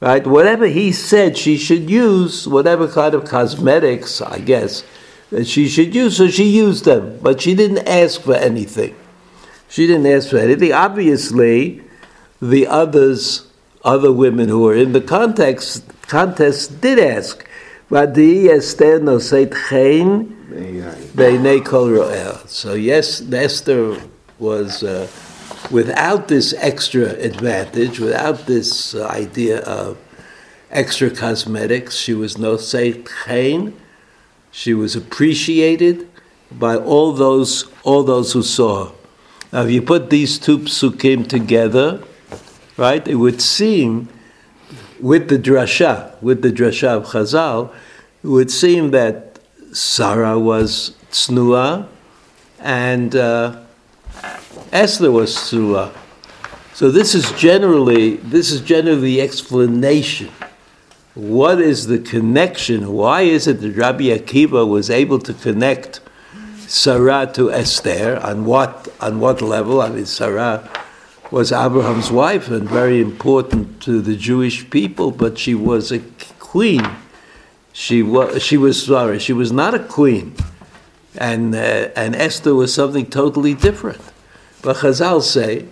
Right? 0.00 0.26
Whatever 0.26 0.66
he 0.66 0.92
said 0.92 1.36
she 1.36 1.56
should 1.56 1.90
use, 1.90 2.48
whatever 2.48 2.88
kind 2.88 3.14
of 3.14 3.24
cosmetics, 3.24 4.20
I 4.22 4.38
guess, 4.38 4.84
that 5.30 5.46
she 5.46 5.68
should 5.68 5.94
use, 5.94 6.16
so 6.16 6.28
she 6.28 6.44
used 6.44 6.84
them. 6.84 7.18
But 7.22 7.40
she 7.40 7.54
didn't 7.54 7.86
ask 7.88 8.20
for 8.20 8.34
anything. 8.34 8.94
She 9.68 9.86
didn't 9.86 10.06
ask 10.06 10.30
for 10.30 10.38
anything. 10.38 10.72
Obviously, 10.72 11.82
the 12.42 12.66
others, 12.66 13.46
other 13.84 14.12
women 14.12 14.48
who 14.48 14.60
were 14.60 14.74
in 14.74 14.92
the 14.92 15.00
context, 15.00 15.84
contest 16.08 16.80
did 16.80 16.98
ask. 16.98 17.46
So 22.46 22.74
yes, 22.74 23.22
Esther 23.32 24.00
was 24.38 24.82
uh, 24.82 25.08
without 25.70 26.28
this 26.28 26.54
extra 26.54 27.10
advantage, 27.14 28.00
without 28.00 28.46
this 28.46 28.94
uh, 28.94 29.06
idea 29.06 29.60
of 29.60 29.98
extra 30.70 31.10
cosmetics. 31.10 31.96
She 31.96 32.14
was 32.14 32.36
noseit 32.36 33.08
chen. 33.24 33.76
She 34.50 34.74
was 34.74 34.96
appreciated 34.96 36.08
by 36.50 36.76
all 36.76 37.12
those 37.12 37.70
all 37.82 38.02
those 38.02 38.32
who 38.32 38.42
saw 38.42 38.86
her. 38.86 38.92
Now, 39.52 39.62
if 39.62 39.70
you 39.70 39.82
put 39.82 40.10
these 40.10 40.38
two 40.38 40.58
psukim 40.60 41.28
together, 41.28 42.02
right, 42.76 43.06
it 43.06 43.16
would 43.16 43.40
seem 43.40 44.08
with 45.00 45.28
the 45.28 45.38
drasha, 45.38 46.20
with 46.22 46.42
the 46.42 46.50
drasha 46.52 46.88
of 46.88 47.06
Chazal, 47.06 47.72
it 48.22 48.28
would 48.28 48.50
seem 48.50 48.90
that 48.92 49.40
Sarah 49.72 50.38
was 50.38 50.94
tsnua 51.10 51.88
and 52.60 53.16
uh, 53.16 53.60
Esther 54.72 55.10
was 55.10 55.34
tsnua. 55.34 55.92
So 56.74 56.90
this 56.90 57.14
is 57.14 57.30
generally 57.32 58.16
this 58.16 58.50
is 58.50 58.60
generally 58.60 59.16
the 59.16 59.20
explanation. 59.20 60.30
What 61.20 61.60
is 61.60 61.86
the 61.86 61.98
connection? 61.98 62.94
Why 62.94 63.20
is 63.20 63.46
it 63.46 63.60
that 63.60 63.76
Rabbi 63.76 64.04
Akiva 64.04 64.66
was 64.66 64.88
able 64.88 65.18
to 65.18 65.34
connect 65.34 66.00
Sarah 66.66 67.30
to 67.34 67.52
Esther? 67.52 68.18
On 68.22 68.46
what 68.46 68.88
on 69.02 69.20
what 69.20 69.42
level? 69.42 69.82
I 69.82 69.90
mean, 69.90 70.06
Sarah 70.06 70.66
was 71.30 71.52
Abraham's 71.52 72.10
wife 72.10 72.48
and 72.48 72.66
very 72.66 73.02
important 73.02 73.82
to 73.82 74.00
the 74.00 74.16
Jewish 74.16 74.70
people, 74.70 75.10
but 75.10 75.38
she 75.38 75.54
was 75.54 75.92
a 75.92 75.98
queen. 76.38 76.88
She 77.74 78.02
was 78.02 78.42
she 78.42 78.56
was 78.56 78.82
sorry, 78.82 79.18
she 79.18 79.34
was 79.34 79.52
not 79.52 79.74
a 79.74 79.78
queen, 79.78 80.34
and 81.18 81.54
uh, 81.54 81.90
and 81.96 82.16
Esther 82.16 82.54
was 82.54 82.72
something 82.72 83.04
totally 83.04 83.52
different. 83.52 84.00
But 84.62 84.76
Chazal 84.76 85.20
say, 85.20 85.66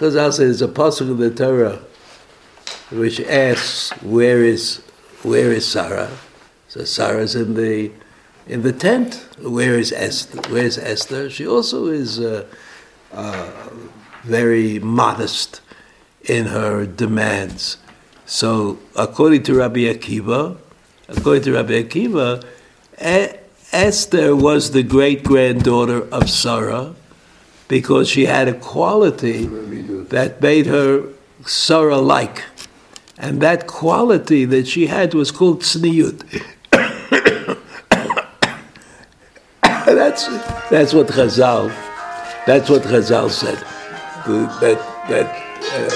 Chazal 0.00 0.32
say 0.32 0.46
there's 0.46 0.60
a 0.60 0.66
of 0.66 1.18
the 1.18 1.30
Torah 1.30 1.82
which 2.90 3.20
asks 3.20 3.90
where 4.02 4.42
is 4.42 4.82
where 5.22 5.52
is 5.52 5.66
Sarah? 5.66 6.10
So 6.68 6.84
Sarah's 6.84 7.34
in 7.34 7.54
the 7.54 7.90
in 8.46 8.62
the 8.62 8.72
tent. 8.72 9.26
Where 9.40 9.78
is 9.78 9.92
Esther? 9.92 10.40
Where 10.52 10.64
is 10.64 10.78
Esther? 10.78 11.30
She 11.30 11.46
also 11.46 11.86
is 11.86 12.20
uh, 12.20 12.46
uh, 13.12 13.50
very 14.22 14.78
modest 14.78 15.60
in 16.24 16.46
her 16.46 16.86
demands. 16.86 17.78
So 18.26 18.78
according 18.96 19.42
to 19.44 19.54
Rabbi 19.54 19.80
Akiva, 19.80 20.58
according 21.08 21.42
to 21.44 21.52
Rabbi 21.54 21.82
Akiva, 21.82 22.44
e- 23.00 23.36
Esther 23.72 24.34
was 24.34 24.70
the 24.72 24.82
great 24.82 25.24
granddaughter 25.24 26.08
of 26.12 26.30
Sarah 26.30 26.94
because 27.68 28.08
she 28.08 28.24
had 28.26 28.48
a 28.48 28.54
quality 28.54 29.46
that 29.46 30.40
made 30.40 30.66
her 30.66 31.08
Sarah 31.44 31.98
like. 31.98 32.44
And 33.18 33.40
that 33.40 33.66
quality 33.66 34.44
that 34.44 34.66
she 34.66 34.86
had 34.86 35.12
was 35.12 35.30
called 35.30 35.62
tzniut. 35.62 36.22
that's, 39.62 40.26
that's 40.70 40.94
what 40.94 41.08
Chazal, 41.08 41.68
that's 42.46 42.70
what 42.70 42.82
Chazal 42.82 43.30
said. 43.30 43.58
That, 44.26 44.78
that, 45.08 45.26
uh, 45.72 45.90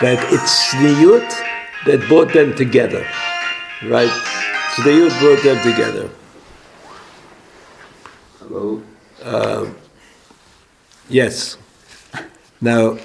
that 0.00 0.32
it's 0.32 0.72
tzniut 0.72 1.28
that 1.86 2.08
brought 2.08 2.32
them 2.32 2.54
together. 2.56 3.06
Right? 3.84 4.10
Tzniut 4.76 5.18
brought 5.20 5.42
them 5.42 5.62
together. 5.62 6.10
Hello? 8.38 8.82
Yes. 11.10 11.56
Now, 12.60 12.98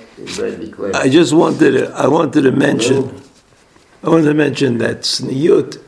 I 0.94 1.08
just 1.10 1.32
wanted 1.34 1.72
to, 1.72 1.92
I 1.96 2.08
wanted 2.08 2.42
to 2.42 2.52
mention, 2.52 3.22
I 4.04 4.10
wanted 4.10 4.26
to 4.26 4.34
mention 4.34 4.80
that 4.80 5.02
tzniut, 5.02 5.80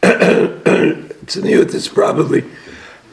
tzniut 0.00 1.74
is 1.74 1.88
probably, 1.88 2.44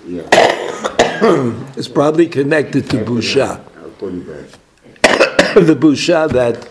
Yeah, 0.05 0.23
is 1.75 1.89
probably 1.89 2.27
connected 2.27 2.89
to 2.91 2.97
busha. 2.97 3.61
The 5.57 5.75
busha 5.75 6.29
that, 6.31 6.69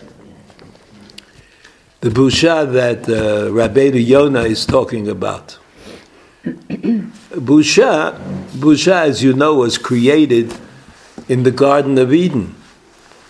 the 1.99 2.09
busha 2.09 2.71
that 2.71 3.03
uh, 3.03 3.51
Rabbeinu 3.51 4.03
Yonah 4.03 4.43
is 4.43 4.65
talking 4.65 5.09
about. 5.09 5.57
busha, 6.43 8.17
busha, 8.55 9.07
as 9.07 9.21
you 9.21 9.33
know, 9.33 9.55
was 9.55 9.77
created 9.77 10.55
in 11.27 11.43
the 11.43 11.51
Garden 11.51 11.97
of 11.97 12.13
Eden, 12.13 12.55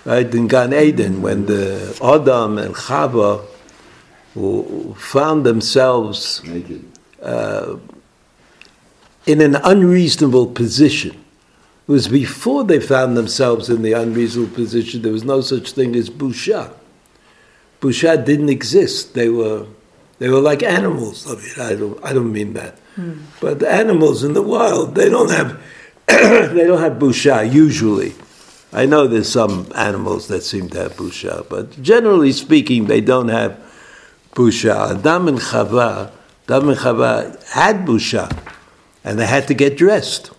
right 0.07 0.33
in 0.33 0.47
Gan 0.47 0.73
Eden, 0.73 1.21
when 1.21 1.45
the 1.45 1.97
Adam 2.01 2.57
and 2.57 2.73
Chava 2.73 3.45
who 4.33 4.95
found 4.97 5.45
themselves 5.45 6.43
Naked. 6.43 6.85
Uh, 7.21 7.77
in 9.25 9.41
an 9.41 9.55
unreasonable 9.55 10.47
position. 10.47 11.11
It 11.11 11.91
was 11.91 12.07
before 12.07 12.63
they 12.63 12.79
found 12.79 13.17
themselves 13.17 13.69
in 13.69 13.81
the 13.81 13.93
unreasonable 13.93 14.53
position. 14.53 15.01
There 15.01 15.11
was 15.11 15.23
no 15.23 15.41
such 15.41 15.71
thing 15.71 15.95
as 15.95 16.09
busha. 16.09 16.71
Busha 17.81 18.23
didn't 18.23 18.49
exist. 18.49 19.15
They 19.15 19.29
were, 19.29 19.65
they 20.19 20.29
were 20.29 20.39
like 20.39 20.63
animals. 20.63 21.25
I 21.27 21.35
mean, 21.35 21.71
I 21.71 21.79
don't, 21.79 22.05
I 22.05 22.13
don't 22.13 22.31
mean 22.31 22.53
that. 22.53 22.77
Hmm. 22.95 23.21
But 23.41 23.63
animals 23.63 24.23
in 24.23 24.33
the 24.33 24.41
wild, 24.41 24.95
they 24.95 25.09
don't 25.09 25.31
have, 25.31 25.59
they 26.07 26.65
don't 26.65 26.79
have 26.79 26.93
busha 26.93 27.51
usually. 27.51 28.13
I 28.77 28.85
know 28.85 29.07
there's 29.07 29.31
some 29.31 29.71
animals 29.73 30.27
that 30.27 30.43
seem 30.43 30.69
to 30.69 30.77
have 30.77 30.93
busha, 30.97 31.49
but 31.49 31.81
generally 31.81 32.31
speaking, 32.31 32.85
they 32.85 33.01
don't 33.01 33.29
have 33.29 33.59
busha. 34.35 34.99
Adam 34.99 35.29
and 35.29 35.39
Chava, 35.39 36.11
Adam 36.47 36.69
and 36.69 36.77
Chava 36.77 37.43
had 37.47 37.87
busha, 37.87 38.31
and 39.03 39.17
they 39.17 39.25
had 39.25 39.47
to 39.47 39.55
get 39.55 39.77
dressed. 39.77 40.29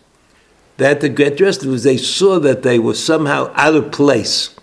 They 0.76 0.86
had 0.86 1.00
to 1.00 1.08
get 1.08 1.36
dressed 1.36 1.62
because 1.62 1.82
they 1.82 1.96
saw 1.96 2.38
that 2.38 2.62
they 2.62 2.78
were 2.78 2.94
somehow 2.94 3.50
out 3.56 3.74
of 3.74 3.90
place, 3.90 4.54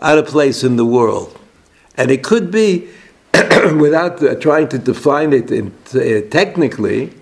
out 0.00 0.16
of 0.16 0.28
place 0.28 0.64
in 0.64 0.76
the 0.76 0.86
world. 0.86 1.38
And 1.98 2.10
it 2.10 2.24
could 2.24 2.50
be, 2.50 2.88
without 3.76 4.40
trying 4.40 4.68
to 4.68 4.78
define 4.78 5.34
it 5.34 5.50
in, 5.50 5.74
uh, 5.94 6.26
technically, 6.30 7.12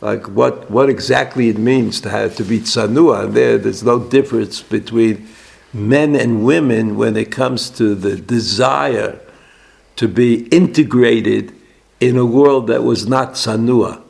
like 0.00 0.26
what, 0.28 0.70
what 0.70 0.88
exactly 0.88 1.48
it 1.48 1.58
means 1.58 2.00
to 2.02 2.10
have 2.10 2.36
to 2.36 2.44
be 2.44 2.60
tsanua. 2.60 3.24
And 3.24 3.34
there, 3.34 3.58
there's 3.58 3.82
no 3.82 3.98
difference 3.98 4.62
between 4.62 5.28
men 5.72 6.14
and 6.14 6.44
women 6.44 6.96
when 6.96 7.16
it 7.16 7.32
comes 7.32 7.68
to 7.70 7.94
the 7.94 8.16
desire 8.16 9.20
to 9.96 10.06
be 10.06 10.46
integrated 10.48 11.52
in 12.00 12.16
a 12.16 12.24
world 12.24 12.68
that 12.68 12.84
was 12.84 13.08
not 13.08 13.32
sanua. 13.32 14.02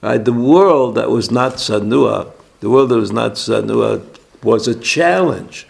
Right? 0.00 0.24
The 0.24 0.32
world 0.32 0.94
that 0.94 1.10
was 1.10 1.30
not 1.30 1.54
sanua, 1.54 2.32
the 2.60 2.70
world 2.70 2.88
that 2.88 2.96
was 2.96 3.12
not 3.12 3.32
sanua, 3.32 4.02
was 4.42 4.66
a 4.66 4.74
challenge 4.74 5.66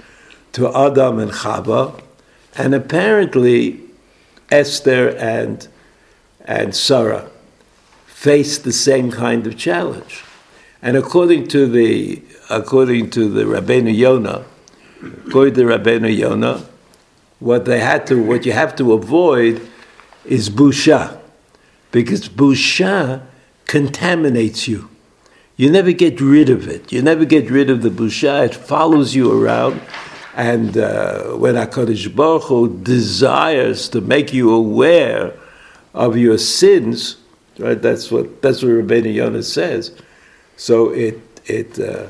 to 0.52 0.74
Adam 0.74 1.18
and 1.18 1.32
Chava, 1.32 2.00
and 2.56 2.74
apparently 2.74 3.80
Esther 4.50 5.10
and 5.16 5.66
and 6.44 6.74
Sarah 6.74 7.31
faced 8.22 8.62
the 8.62 8.72
same 8.72 9.10
kind 9.10 9.48
of 9.48 9.58
challenge. 9.58 10.22
And 10.80 10.96
according 10.96 11.48
to 11.48 11.66
the 11.66 12.22
according 12.48 13.10
to 13.10 13.28
the 13.28 13.42
Rabbeinu 13.42 13.92
Yonah, 13.92 14.44
according 15.26 15.54
to 15.54 15.62
Rabbeinu 15.62 16.16
Yonah, 16.16 16.64
what 17.40 17.64
they 17.64 17.80
had 17.80 18.06
to 18.06 18.22
what 18.22 18.46
you 18.46 18.52
have 18.52 18.76
to 18.76 18.92
avoid 18.92 19.60
is 20.24 20.48
busha, 20.48 21.18
because 21.90 22.28
busha 22.28 23.26
contaminates 23.66 24.68
you. 24.68 24.88
You 25.56 25.68
never 25.68 25.90
get 25.90 26.20
rid 26.20 26.48
of 26.48 26.68
it. 26.68 26.92
You 26.92 27.02
never 27.02 27.24
get 27.24 27.50
rid 27.50 27.70
of 27.70 27.82
the 27.82 27.90
busha. 27.90 28.46
It 28.46 28.54
follows 28.54 29.16
you 29.16 29.32
around. 29.32 29.80
And 30.36 30.78
uh, 30.78 31.34
when 31.42 31.56
HaKadosh 31.56 32.14
Baruch 32.14 32.44
Hu 32.44 32.78
desires 32.82 33.88
to 33.88 34.00
make 34.00 34.32
you 34.32 34.54
aware 34.54 35.34
of 35.92 36.16
your 36.16 36.38
sins, 36.38 37.16
right? 37.62 37.80
That's 37.80 38.10
what 38.10 38.42
that's 38.42 38.62
what 38.62 38.72
Rabbeinu 38.72 39.14
Yonah 39.14 39.42
says. 39.42 39.92
So 40.56 40.90
it 40.90 41.20
it 41.46 41.78
uh, 41.78 42.06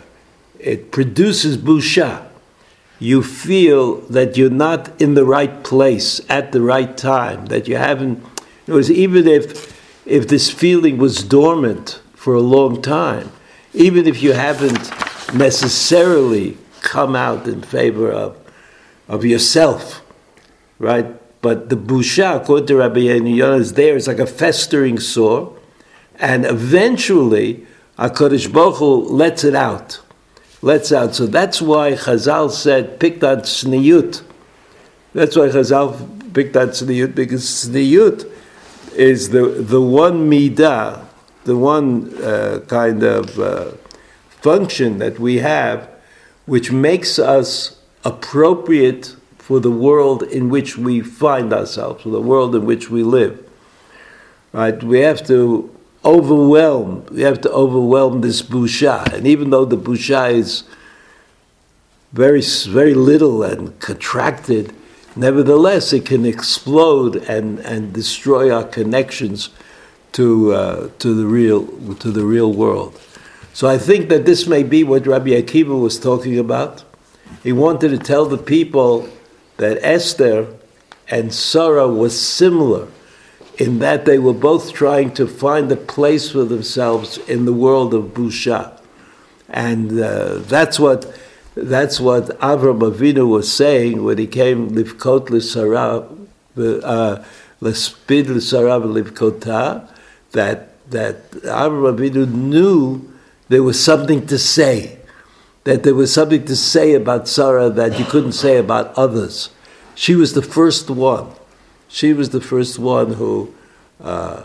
it 0.59 0.90
produces 0.90 1.57
busha. 1.57 2.28
You 2.98 3.22
feel 3.22 3.96
that 4.03 4.36
you're 4.36 4.50
not 4.50 5.00
in 5.00 5.14
the 5.14 5.24
right 5.24 5.62
place 5.64 6.20
at 6.28 6.53
the 6.53 6.62
right 6.62 6.96
time. 6.96 7.46
That 7.46 7.68
you 7.68 7.76
haven't. 7.76 8.24
It 8.66 8.72
was 8.72 8.90
even 8.90 9.26
if 9.26 9.72
if 10.07 10.28
this 10.28 10.50
feeling 10.50 10.98
was 10.98 11.22
dormant 11.22 12.00
for 12.14 12.34
a 12.34 12.40
long 12.40 12.82
time, 12.82 13.30
even 13.74 14.07
if 14.07 14.22
you 14.22 14.32
haven't 14.32 14.90
necessarily 15.34 16.57
come 16.80 17.14
out 17.16 17.46
in 17.46 17.62
favor 17.62 18.11
of, 18.11 18.36
of 19.09 19.24
yourself, 19.24 20.03
right? 20.78 21.07
But 21.43 21.68
the 21.68 21.76
busha, 21.76 22.40
according 22.40 22.68
to 22.68 22.76
Rabbi 22.76 23.01
Yonah, 23.01 23.57
is 23.57 23.74
there. 23.74 23.97
It's 23.97 24.07
like 24.07 24.20
a 24.20 24.26
festering 24.26 24.99
sore, 24.99 25.55
and 26.16 26.47
eventually, 26.47 27.66
Hakadosh 27.99 28.51
Baruch 28.51 28.76
Hu 28.76 29.09
lets 29.09 29.45
it 29.45 29.55
out, 29.55 30.01
lets 30.62 30.93
out. 30.93 31.14
So 31.14 31.26
that's 31.26 31.61
why 31.61 31.93
Chazal 31.93 32.51
said 32.51 33.01
picked 33.01 33.24
on 33.24 33.38
sniyut. 33.38 34.22
That's 35.12 35.36
why 35.36 35.49
Chazal 35.49 36.32
picked 36.32 36.57
on 36.57 36.68
sniyut 36.68 37.14
because 37.14 37.43
sniyut 37.43 38.30
is 38.95 39.30
the 39.30 39.49
the 39.49 39.80
one 39.80 40.30
midah, 40.30 41.05
the 41.45 41.57
one 41.57 42.14
uh, 42.22 42.61
kind 42.68 43.03
of 43.03 43.38
uh, 43.40 43.72
function 44.40 44.99
that 44.99 45.18
we 45.18 45.38
have 45.38 45.93
which 46.47 46.72
makes 46.72 47.18
us 47.18 47.80
appropriate 48.05 49.16
for 49.43 49.59
the 49.59 49.70
world 49.72 50.22
in 50.22 50.49
which 50.49 50.78
we 50.78 51.01
find 51.01 51.53
ourselves, 51.53 52.05
for 52.05 52.11
the 52.11 52.20
world 52.20 52.55
in 52.55 52.64
which 52.64 52.88
we 52.88 53.03
live. 53.03 53.45
Right? 54.53 54.80
We 54.80 55.01
have 55.01 55.26
to 55.26 55.68
overwhelm. 56.05 57.05
We 57.11 57.22
have 57.22 57.40
to 57.40 57.51
overwhelm 57.51 58.20
this 58.20 58.40
busha, 58.40 59.12
and 59.12 59.26
even 59.26 59.51
though 59.51 59.64
the 59.64 59.76
busha 59.76 60.32
is 60.32 60.62
very 62.12 62.43
very 62.68 62.95
little 62.95 63.43
and 63.43 63.78
contracted, 63.80 64.72
nevertheless 65.16 65.93
it 65.93 66.07
can 66.07 66.24
explode 66.24 67.16
and, 67.16 67.59
and 67.61 67.93
destroy 67.93 68.55
our 68.55 68.64
connections 68.64 69.51
to 70.12 70.53
uh, 70.53 70.88
to 71.01 71.14
the 71.14 71.26
real 71.26 71.66
to 71.97 72.12
the 72.12 72.24
real 72.24 72.53
world. 72.53 73.01
So 73.55 73.66
I 73.66 73.76
think 73.76 74.09
that 74.09 74.24
this 74.24 74.47
may 74.47 74.62
be 74.62 74.84
what 74.84 75.05
Rabbi 75.05 75.30
Akiva 75.30 75.78
was 75.78 75.99
talking 75.99 76.38
about. 76.38 76.84
He 77.43 77.53
wanted 77.53 77.88
to 77.88 77.99
tell 77.99 78.24
the 78.24 78.38
people 78.38 79.09
that 79.62 79.78
Esther 79.82 80.48
and 81.08 81.32
Sarah 81.32 81.86
was 81.86 82.20
similar 82.20 82.88
in 83.58 83.78
that 83.78 84.06
they 84.06 84.18
were 84.18 84.32
both 84.34 84.72
trying 84.72 85.14
to 85.14 85.24
find 85.28 85.70
a 85.70 85.76
place 85.76 86.32
for 86.32 86.44
themselves 86.44 87.18
in 87.28 87.44
the 87.44 87.52
world 87.52 87.94
of 87.94 88.06
Busha. 88.06 88.80
And 89.48 90.00
uh, 90.00 90.38
that's 90.54 90.80
what 90.80 91.00
that's 91.54 92.00
what 92.00 92.24
Avram 92.40 92.80
Avinu 92.90 93.28
was 93.28 93.54
saying 93.54 94.02
when 94.02 94.18
he 94.18 94.26
came 94.26 94.70
Livkot 94.70 95.30
l'Sarah, 95.30 96.08
uh, 96.82 97.24
l'Spid 97.60 98.26
l'Sarah 98.28 98.80
that 100.32 100.90
that 100.90 101.30
Avram 101.62 101.86
Avinu 101.94 102.26
knew 102.26 103.08
there 103.48 103.62
was 103.62 103.78
something 103.78 104.26
to 104.26 104.38
say, 104.38 104.98
that 105.64 105.82
there 105.82 105.94
was 105.94 106.12
something 106.12 106.44
to 106.46 106.56
say 106.56 106.94
about 106.94 107.28
Sarah 107.28 107.70
that 107.70 107.98
you 107.98 108.04
couldn't 108.04 108.32
say 108.32 108.56
about 108.56 108.92
others. 108.96 109.50
She 109.94 110.14
was 110.14 110.32
the 110.32 110.42
first 110.42 110.90
one. 110.90 111.30
She 111.88 112.12
was 112.12 112.30
the 112.30 112.40
first 112.40 112.78
one 112.78 113.14
who 113.14 113.54
uh, 114.00 114.44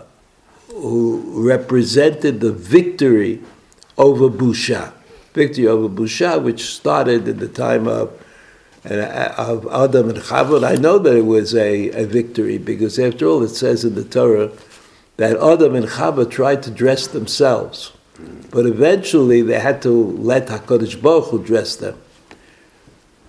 who 0.69 1.47
represented 1.47 2.39
the 2.41 2.51
victory 2.51 3.41
over 3.97 4.29
Busha 4.29 4.93
victory 5.37 5.67
over 5.67 5.87
Busha, 5.87 6.41
which 6.41 6.65
started 6.65 7.27
in 7.27 7.37
the 7.37 7.47
time 7.47 7.87
of, 7.87 8.11
uh, 8.89 9.33
of 9.37 9.67
Adam 9.67 10.09
and 10.09 10.17
Chava. 10.17 10.63
I 10.65 10.75
know 10.75 10.97
that 10.97 11.15
it 11.15 11.25
was 11.25 11.53
a, 11.53 11.89
a 11.91 12.05
victory 12.05 12.57
because, 12.57 12.97
after 12.97 13.27
all, 13.27 13.43
it 13.43 13.49
says 13.49 13.85
in 13.85 13.93
the 13.93 14.03
Torah 14.03 14.51
that 15.17 15.37
Adam 15.37 15.75
and 15.75 15.85
Chava 15.85 16.29
tried 16.29 16.63
to 16.63 16.71
dress 16.71 17.05
themselves, 17.07 17.93
but 18.51 18.65
eventually 18.65 19.41
they 19.41 19.59
had 19.59 19.81
to 19.83 19.91
let 19.91 20.47
Hakadosh 20.47 21.01
Baruch 21.01 21.29
Hu 21.29 21.43
dress 21.43 21.75
them. 21.75 21.97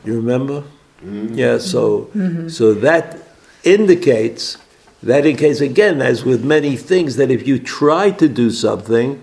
You 0.04 0.16
remember? 0.16 0.62
Mm-hmm. 1.04 1.34
Yeah. 1.34 1.58
So, 1.58 2.10
mm-hmm. 2.14 2.48
so 2.48 2.74
that 2.74 3.18
indicates 3.64 4.58
that 5.02 5.26
indicates 5.26 5.60
again, 5.60 6.02
as 6.02 6.24
with 6.24 6.44
many 6.44 6.76
things, 6.76 7.16
that 7.16 7.30
if 7.30 7.46
you 7.46 7.58
try 7.58 8.10
to 8.10 8.28
do 8.28 8.50
something 8.50 9.22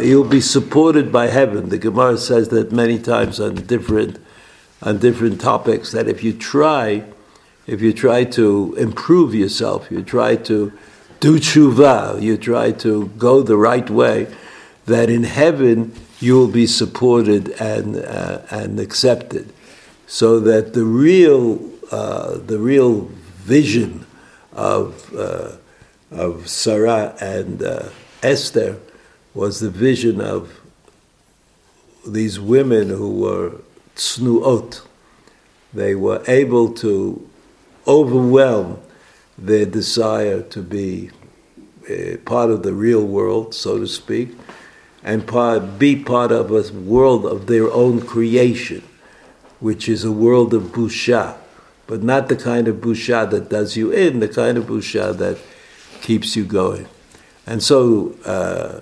you'll 0.00 0.28
be 0.28 0.40
supported 0.40 1.12
by 1.12 1.28
heaven. 1.28 1.68
The 1.68 1.78
Gemara 1.78 2.16
says 2.18 2.48
that 2.48 2.72
many 2.72 2.98
times 2.98 3.40
on 3.40 3.54
different 3.54 4.18
on 4.82 4.98
different 4.98 5.40
topics 5.40 5.92
that 5.92 6.08
if 6.08 6.24
you 6.24 6.32
try, 6.32 7.04
if 7.68 7.80
you 7.80 7.92
try 7.92 8.24
to 8.24 8.74
improve 8.76 9.32
yourself, 9.32 9.88
you 9.92 10.02
try 10.02 10.34
to 10.34 10.72
do 11.20 11.38
tshuva, 11.38 12.20
you 12.20 12.36
try 12.36 12.72
to 12.72 13.06
go 13.16 13.42
the 13.42 13.56
right 13.56 13.88
way, 13.88 14.26
that 14.86 15.08
in 15.10 15.24
heaven 15.24 15.94
you 16.20 16.34
will 16.34 16.48
be 16.48 16.66
supported 16.66 17.50
and 17.60 17.96
uh, 17.96 18.42
and 18.50 18.78
accepted, 18.80 19.52
so 20.06 20.40
that 20.40 20.74
the 20.74 20.84
real 20.84 21.60
uh, 21.90 22.38
the 22.38 22.58
real 22.58 23.10
vision 23.44 24.06
of 24.52 25.12
uh, 25.14 25.52
of 26.10 26.48
Sarah 26.48 27.16
and 27.20 27.62
uh, 27.62 27.88
Esther 28.22 28.78
was 29.34 29.60
the 29.60 29.70
vision 29.70 30.20
of 30.20 30.60
these 32.06 32.38
women 32.38 32.88
who 32.88 33.10
were 33.20 33.60
tsnuot. 33.96 34.82
They 35.72 35.94
were 35.94 36.22
able 36.28 36.74
to 36.74 37.28
overwhelm 37.86 38.80
their 39.38 39.64
desire 39.64 40.42
to 40.42 40.62
be 40.62 41.10
uh, 41.90 42.18
part 42.24 42.50
of 42.50 42.62
the 42.62 42.72
real 42.72 43.04
world, 43.04 43.54
so 43.54 43.78
to 43.78 43.86
speak, 43.86 44.36
and 45.02 45.26
part, 45.26 45.78
be 45.78 45.96
part 45.96 46.30
of 46.32 46.50
a 46.50 46.72
world 46.72 47.26
of 47.26 47.46
their 47.46 47.70
own 47.72 48.00
creation, 48.00 48.82
which 49.60 49.88
is 49.88 50.04
a 50.04 50.12
world 50.12 50.54
of 50.54 50.64
busha, 50.64 51.36
but 51.86 52.02
not 52.02 52.28
the 52.28 52.36
kind 52.36 52.68
of 52.68 52.76
busha 52.76 53.28
that 53.30 53.48
does 53.48 53.76
you 53.76 53.90
in, 53.90 54.20
the 54.20 54.28
kind 54.28 54.56
of 54.58 54.64
busha 54.64 55.16
that 55.16 55.38
keeps 56.00 56.36
you 56.36 56.44
going. 56.44 56.86
And 57.46 57.62
so, 57.62 58.16
uh, 58.24 58.80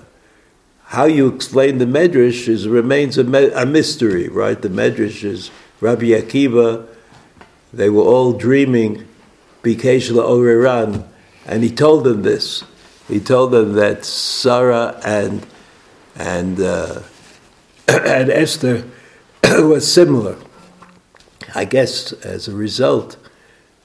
how 0.84 1.04
you 1.04 1.28
explain 1.28 1.78
the 1.78 1.84
Medrash 1.86 2.48
is, 2.48 2.66
remains 2.66 3.16
a, 3.16 3.24
me, 3.24 3.50
a 3.52 3.64
mystery, 3.64 4.28
right? 4.28 4.60
The 4.60 4.68
Medrash 4.68 5.22
is 5.22 5.50
Rabbi 5.80 6.06
Akiva, 6.06 6.86
they 7.72 7.88
were 7.88 8.02
all 8.02 8.32
dreaming 8.32 9.06
Bikeshla 9.62 10.22
Oreran, 10.22 11.06
and 11.46 11.62
he 11.62 11.70
told 11.70 12.04
them 12.04 12.22
this. 12.22 12.64
He 13.08 13.20
told 13.20 13.52
them 13.52 13.74
that 13.74 14.04
Sarah 14.04 15.00
and 15.04 15.46
and 16.16 16.60
uh, 16.60 17.00
and 17.88 18.30
Esther 18.30 18.84
was 19.44 19.90
similar. 19.92 20.36
I 21.54 21.64
guess 21.64 22.12
as 22.12 22.46
a 22.48 22.54
result, 22.54 23.16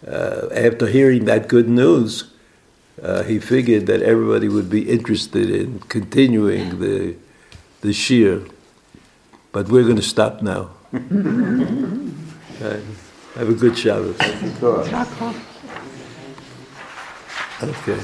uh, 0.07 0.47
after 0.51 0.87
hearing 0.87 1.25
that 1.25 1.47
good 1.47 1.67
news, 1.67 2.31
uh, 3.01 3.23
he 3.23 3.39
figured 3.39 3.87
that 3.87 4.01
everybody 4.01 4.47
would 4.47 4.69
be 4.69 4.89
interested 4.89 5.49
in 5.49 5.79
continuing 5.79 6.79
the 6.79 7.15
the 7.81 7.89
shiur. 7.89 8.51
But 9.51 9.69
we're 9.69 9.83
going 9.83 9.95
to 9.95 10.01
stop 10.01 10.41
now. 10.41 10.69
okay. 10.93 12.81
Have 13.35 13.49
a 13.49 13.53
good 13.53 13.77
Shabbos. 13.77 14.15
Okay. 17.61 17.99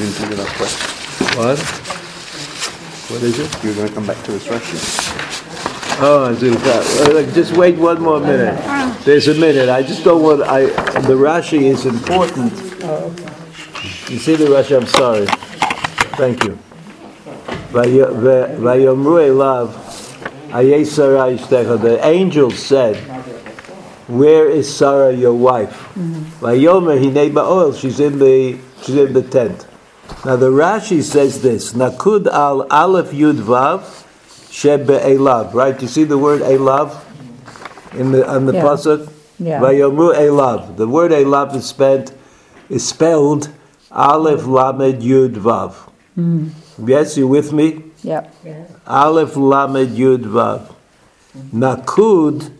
Didn't 0.00 0.16
do 0.16 0.34
the 0.34 0.42
last 0.42 0.56
question. 0.56 1.26
What? 1.36 1.58
What 3.10 3.22
is 3.22 3.38
it? 3.38 3.64
You're 3.64 3.74
going 3.74 3.88
to 3.88 3.94
come 3.94 4.06
back 4.06 4.22
to 4.24 4.32
this 4.32 4.46
Rashi. 4.46 4.78
Oh, 6.02 6.32
uh, 6.32 7.32
just 7.34 7.54
wait 7.56 7.76
one 7.76 8.00
more 8.00 8.20
minute. 8.20 8.58
There's 9.04 9.28
a 9.28 9.34
minute. 9.34 9.68
I 9.68 9.82
just 9.82 10.02
don't 10.02 10.22
want. 10.22 10.42
I 10.42 10.62
the 11.00 11.14
Rashi 11.14 11.62
is 11.62 11.84
important. 11.84 12.52
You 14.10 14.18
see 14.18 14.36
the 14.36 14.46
Rashi. 14.46 14.76
I'm 14.80 14.86
sorry. 14.86 15.26
Thank 16.16 16.44
you. 16.44 16.58
Vayomru 17.72 19.20
elav 19.28 19.76
The 21.82 22.00
angel 22.02 22.50
said, 22.50 22.96
"Where 24.08 24.48
is 24.48 24.74
Sarah, 24.74 25.12
your 25.12 25.34
wife?" 25.34 25.92
Vayomer 26.40 26.98
hinei 26.98 27.30
ba'ol. 27.30 27.78
She's 27.78 28.00
in 28.00 28.18
the 28.18 28.56
she's 28.82 28.96
in 28.96 29.12
the 29.12 29.22
tent. 29.22 29.66
Now 30.24 30.36
the 30.36 30.50
Rashi 30.50 31.02
says 31.02 31.42
this: 31.42 31.72
Nakud 31.72 32.26
al 32.26 32.66
aleph 32.70 33.10
yud 33.10 33.36
vav. 33.36 34.06
Shebe 34.50 35.00
Elav, 35.00 35.54
right? 35.54 35.80
You 35.80 35.86
see 35.86 36.02
the 36.02 36.18
word 36.18 36.42
Elav 36.42 37.00
in 37.94 38.10
the 38.10 38.28
on 38.28 38.46
the 38.46 38.52
yeah. 38.52 38.62
pasuk. 38.62 39.12
Yeah. 39.38 39.60
Vayomu 39.60 40.12
Elav. 40.12 40.76
The 40.76 40.88
word 40.88 41.12
Elav 41.12 41.54
is 41.54 41.66
spelled 41.66 42.12
is 42.68 42.86
spelled 42.86 43.48
Aleph 43.92 44.46
Lamed 44.46 45.02
Yud 45.02 45.34
Vav. 45.34 45.76
Mm. 46.18 46.50
Yes, 46.84 47.16
you 47.16 47.28
with 47.28 47.52
me? 47.52 47.84
Yep. 48.02 48.34
Yeah. 48.44 48.66
Aleph 48.88 49.36
Lamed 49.36 49.96
Yud 49.96 50.24
Vav. 50.24 50.74
Nakud 51.54 52.52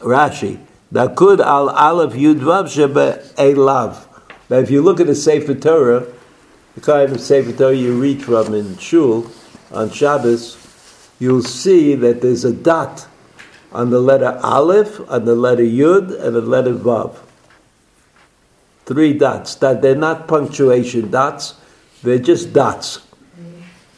Rashi. 0.00 0.58
Nakud 0.92 1.40
al 1.40 1.68
Aleph 1.68 2.14
Yud 2.14 2.40
Vav 2.40 2.64
Shebe 2.64 3.22
Elav. 3.34 4.06
Now, 4.48 4.58
if 4.58 4.70
you 4.70 4.80
look 4.80 4.98
at 4.98 5.06
the 5.06 5.14
Sefer 5.14 5.54
Torah, 5.54 6.06
the 6.74 6.80
kind 6.80 7.12
of 7.12 7.20
Sefer 7.20 7.52
Torah 7.52 7.74
you 7.74 8.00
read 8.00 8.22
from 8.22 8.54
in 8.54 8.76
Shul 8.78 9.30
on 9.72 9.90
Shabbos, 9.90 10.56
you'll 11.18 11.42
see 11.42 11.94
that 11.94 12.20
there's 12.20 12.44
a 12.44 12.52
dot 12.52 13.06
on 13.72 13.90
the 13.90 14.00
letter 14.00 14.38
Aleph, 14.42 15.00
on 15.10 15.24
the 15.24 15.34
letter 15.34 15.62
Yud, 15.62 16.20
and 16.20 16.34
the 16.34 16.40
letter 16.40 16.74
Vav. 16.74 17.16
Three 18.86 19.12
dots. 19.12 19.54
That 19.56 19.82
they're 19.82 19.94
not 19.94 20.28
punctuation 20.28 21.10
dots; 21.10 21.54
they're 22.02 22.18
just 22.18 22.52
dots. 22.52 23.00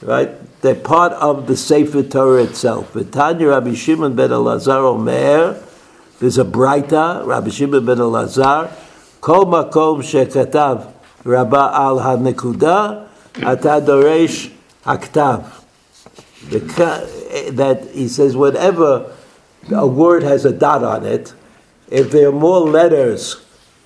Right? 0.03 0.31
They're 0.61 0.75
part 0.75 1.13
of 1.13 1.47
the 1.47 1.57
Sefer 1.57 2.03
Torah 2.03 2.45
itself. 2.45 2.93
V'tanya 2.93 3.51
Rabbi 3.51 3.75
Shimon 3.75 4.15
ben 4.15 4.31
Elazar 4.31 4.83
Omer. 4.83 5.63
There's 6.21 6.39
a 6.39 6.45
Braita, 6.45 7.27
Rabbi 7.27 7.51
Shimon 7.51 7.85
ben 7.85 7.99
Elazar. 7.99 8.73
Kol 9.21 9.47
makom 9.47 10.03
shekatav 10.03 10.93
Rabba 11.27 11.73
al 11.75 11.99
hanekuda, 11.99 13.09
ata 13.43 13.81
doresh 13.85 14.53
haktav. 14.85 15.45
That 17.57 17.89
he 17.93 18.07
says 18.07 18.37
whatever 18.37 19.13
a 19.75 19.87
word 19.87 20.23
has 20.23 20.45
a 20.45 20.53
dot 20.53 20.85
on 20.85 21.05
it, 21.05 21.35
if 21.91 22.13
there 22.13 22.29
are 22.29 22.33
more 22.33 22.61
letters 22.61 23.37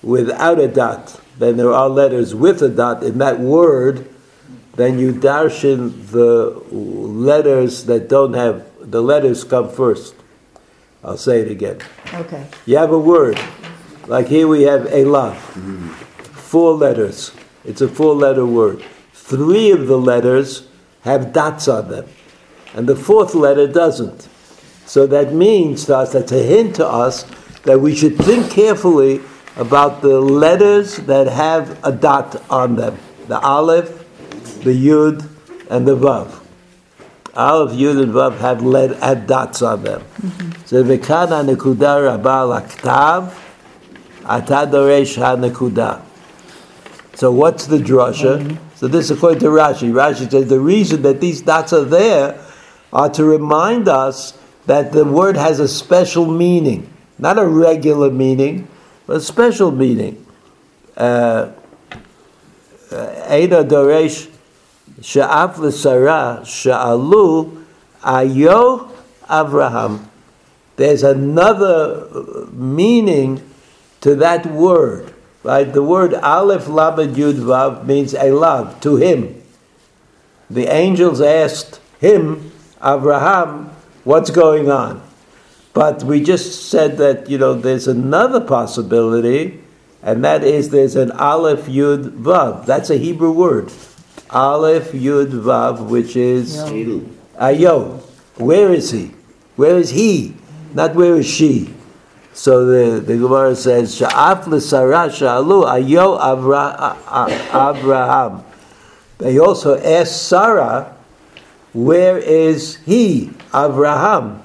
without 0.03 0.59
a 0.59 0.67
dot 0.67 1.19
than 1.39 1.57
there 1.57 1.73
are 1.73 1.89
letters 1.89 2.35
with 2.35 2.61
a 2.61 2.69
dot 2.69 3.01
in 3.01 3.17
that 3.17 3.39
word, 3.39 4.07
then 4.75 4.99
you 4.99 5.11
darshan 5.11 6.11
the 6.11 6.53
letters 6.71 7.85
that 7.85 8.07
don't 8.07 8.33
have 8.35 8.63
the 8.79 9.01
letters 9.01 9.43
come 9.43 9.69
first. 9.69 10.13
I'll 11.03 11.17
say 11.17 11.41
it 11.41 11.49
again. 11.49 11.79
Okay. 12.13 12.45
You 12.67 12.77
have 12.77 12.91
a 12.91 12.99
word, 12.99 13.39
like 14.05 14.27
here 14.27 14.47
we 14.47 14.63
have 14.63 14.81
elav, 14.81 15.33
mm-hmm. 15.33 16.10
Four 16.51 16.73
letters. 16.73 17.31
It's 17.63 17.79
a 17.79 17.87
four 17.87 18.13
letter 18.13 18.45
word. 18.45 18.83
Three 19.13 19.71
of 19.71 19.87
the 19.87 19.97
letters 19.97 20.67
have 21.03 21.31
dots 21.31 21.69
on 21.69 21.87
them, 21.87 22.09
and 22.73 22.89
the 22.89 22.95
fourth 22.97 23.33
letter 23.33 23.67
doesn't. 23.67 24.27
So 24.85 25.07
that 25.07 25.31
means 25.33 25.85
to 25.85 25.95
us, 25.95 26.11
that's 26.11 26.33
a 26.33 26.43
hint 26.43 26.75
to 26.75 26.85
us 26.85 27.23
that 27.63 27.79
we 27.79 27.95
should 27.95 28.17
think 28.17 28.51
carefully 28.51 29.21
about 29.55 30.01
the 30.01 30.19
letters 30.19 30.97
that 30.97 31.27
have 31.27 31.79
a 31.85 31.91
dot 31.93 32.43
on 32.49 32.75
them 32.75 32.99
the 33.29 33.39
aleph, 33.39 33.87
the 34.65 34.75
yud, 34.75 35.25
and 35.69 35.87
the 35.87 35.95
vav. 35.95 36.37
Aleph, 37.33 37.71
Yud, 37.77 38.03
and 38.03 38.11
Vav 38.11 38.39
have, 38.39 38.61
lead, 38.61 38.91
have 38.97 39.25
dots 39.25 39.61
on 39.61 39.83
them. 39.83 40.01
Mm-hmm. 40.01 40.65
So 40.65 40.83
v'kana 40.83 41.47
nekuda 41.47 42.03
rabba 42.03 42.43
laktav, 42.43 43.33
ata 44.25 44.67
doresh 44.69 45.15
ha-nekuda. 45.15 46.10
So 47.15 47.31
what's 47.31 47.67
the 47.67 47.77
drasha? 47.77 48.57
So 48.75 48.87
this 48.87 49.05
is 49.05 49.17
according 49.17 49.39
to 49.39 49.47
Rashi. 49.47 49.91
Rashi 49.91 50.29
says 50.29 50.47
the 50.47 50.59
reason 50.59 51.01
that 51.03 51.21
these 51.21 51.41
dots 51.41 51.73
are 51.73 51.83
there 51.85 52.39
are 52.91 53.09
to 53.09 53.23
remind 53.23 53.87
us 53.87 54.37
that 54.65 54.91
the 54.91 55.05
word 55.05 55.37
has 55.37 55.59
a 55.59 55.67
special 55.67 56.25
meaning, 56.25 56.91
not 57.19 57.37
a 57.37 57.45
regular 57.45 58.09
meaning, 58.09 58.67
but 59.05 59.17
a 59.17 59.21
special 59.21 59.71
meaning. 59.71 60.25
Uh, 60.95 61.51
Eina 62.89 63.67
doresh 63.67 64.29
she'af 65.01 65.57
l'sara 65.57 66.45
she'alu 66.45 67.65
ayo 68.03 68.91
Avraham. 69.31 70.05
There's 70.75 71.03
another 71.03 72.47
meaning 72.51 73.41
to 74.01 74.15
that 74.15 74.45
word, 74.45 75.10
right? 75.43 75.71
The 75.71 75.83
word 75.83 76.13
Aleph 76.13 76.67
Lamed 76.67 77.15
Yud 77.15 77.35
Vav 77.35 77.85
means 77.85 78.13
elav 78.13 78.79
to 78.81 78.97
him. 78.97 79.41
The 80.49 80.67
angels 80.67 81.21
asked 81.21 81.79
him, 81.99 82.51
Abraham, 82.83 83.69
what's 84.03 84.29
going 84.29 84.69
on? 84.69 85.01
But 85.73 86.03
we 86.03 86.21
just 86.21 86.69
said 86.69 86.97
that, 86.97 87.29
you 87.29 87.37
know, 87.37 87.53
there's 87.53 87.87
another 87.87 88.41
possibility, 88.41 89.61
and 90.03 90.23
that 90.25 90.43
is 90.43 90.69
there's 90.69 90.95
an 90.95 91.11
Aleph 91.11 91.67
Yud 91.67 92.21
Vav. 92.21 92.65
That's 92.65 92.89
a 92.89 92.97
Hebrew 92.97 93.31
word. 93.31 93.71
Aleph 94.29 94.91
Yud 94.91 95.31
Vav, 95.31 95.87
which 95.87 96.15
is 96.15 96.57
Ayo. 97.39 98.01
Where 98.37 98.73
is 98.73 98.91
he? 98.91 99.11
Where 99.55 99.77
is 99.77 99.91
he? 99.91 100.35
Not 100.73 100.95
where 100.95 101.15
is 101.15 101.29
she? 101.29 101.73
So 102.33 102.65
the, 102.65 102.99
the 103.01 103.17
Gemara 103.17 103.55
says, 103.55 103.95
Sha'af 103.99 104.47
l'sara 104.47 105.09
sha'alu 105.09 105.65
ayo 105.67 106.17
Abraham. 107.51 108.43
They 109.17 109.37
also 109.37 109.77
asked 109.77 110.27
Sarah, 110.27 110.95
where 111.73 112.17
is 112.17 112.77
he, 112.85 113.31
Abraham? 113.53 114.41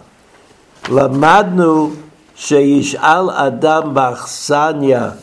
Lamadnu 0.84 2.03
sheyish'al 2.37 3.32
adam 3.34 3.95
b'achsanya 3.95 5.18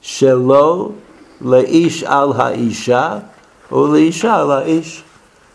shelo 0.00 0.94
leish 1.40 2.02
al 2.04 2.32
ha'isha 2.34 3.28
or 3.70 3.88
leish 3.88 4.24
al 4.24 4.48
ha'ish. 4.48 5.02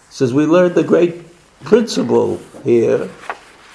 Says 0.09 0.33
we 0.33 0.45
learned 0.45 0.75
the 0.75 0.83
great 0.83 1.23
principle 1.63 2.39
here, 2.63 3.09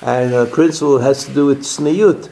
and 0.03 0.33
the 0.33 0.47
principle 0.53 0.99
has 0.99 1.25
to 1.25 1.33
do 1.33 1.47
with 1.47 1.63
sniyut, 1.63 2.29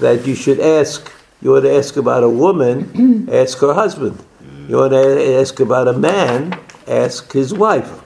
that 0.00 0.26
you 0.26 0.34
should 0.34 0.60
ask, 0.60 1.12
you 1.40 1.52
want 1.52 1.64
to 1.64 1.74
ask 1.74 1.96
about 1.96 2.22
a 2.22 2.28
woman, 2.28 3.28
ask 3.32 3.58
her 3.58 3.74
husband. 3.74 4.22
You 4.68 4.78
want 4.78 4.92
to 4.92 5.36
ask 5.40 5.60
about 5.60 5.88
a 5.88 5.92
man, 5.92 6.58
ask 6.86 7.32
his 7.32 7.54
wife. 7.54 8.02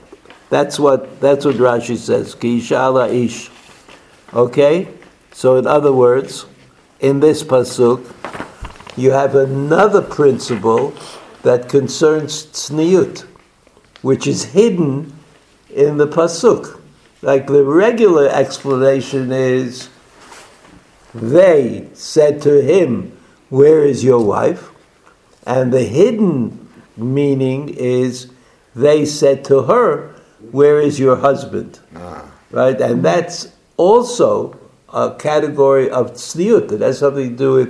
That's 0.49 0.77
what 0.79 1.19
that's 1.21 1.45
what 1.45 1.55
Rashi 1.55 1.97
says. 1.97 2.35
Ki 2.35 2.57
ish. 2.59 3.49
Okay? 4.33 4.87
So 5.31 5.57
in 5.57 5.65
other 5.65 5.93
words, 5.93 6.45
in 6.99 7.19
this 7.19 7.41
pasuk, 7.41 8.05
you 8.97 9.11
have 9.11 9.35
another 9.35 10.01
principle 10.01 10.93
that 11.43 11.69
concerns 11.69 12.45
tzniut, 12.47 13.21
which 14.01 14.27
is 14.27 14.43
hidden 14.43 15.13
in 15.73 15.97
the 15.97 16.07
pasuk. 16.07 16.79
Like 17.21 17.47
the 17.47 17.63
regular 17.63 18.27
explanation 18.27 19.31
is, 19.31 19.89
they 21.13 21.87
said 21.93 22.41
to 22.43 22.61
him, 22.61 23.11
"Where 23.49 23.83
is 23.83 24.01
your 24.03 24.23
wife?" 24.23 24.69
And 25.45 25.73
the 25.73 25.83
hidden 25.83 26.69
meaning 26.95 27.69
is, 27.69 28.27
they 28.75 29.05
said 29.05 29.43
to 29.45 29.63
her, 29.63 30.11
"Where 30.51 30.79
is 30.79 30.99
your 30.99 31.15
husband?" 31.17 31.79
Right, 32.51 32.79
and 32.81 33.03
that's 33.03 33.47
also 33.77 34.55
a 34.93 35.15
category 35.17 35.89
of 35.89 36.13
tzniut. 36.13 36.71
It 36.71 36.81
has 36.81 36.99
something 36.99 37.31
to 37.31 37.35
do 37.35 37.53
with 37.53 37.69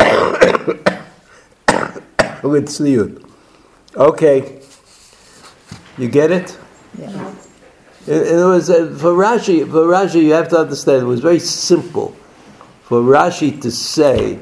with 2.42 2.66
tzniut. 2.68 3.22
Okay, 3.96 4.60
you 5.98 6.08
get 6.08 6.30
it? 6.30 6.56
Yeah. 6.98 7.34
It, 8.06 8.28
it 8.28 8.44
was 8.44 8.70
uh, 8.70 8.94
for 8.98 9.12
Rashi. 9.12 9.70
For 9.70 9.86
Rashi, 9.86 10.22
you 10.22 10.32
have 10.32 10.48
to 10.48 10.58
understand. 10.58 11.02
It 11.02 11.06
was 11.06 11.20
very 11.20 11.38
simple 11.38 12.16
for 12.92 13.00
Rashi 13.00 13.58
to 13.62 13.70
say 13.70 14.38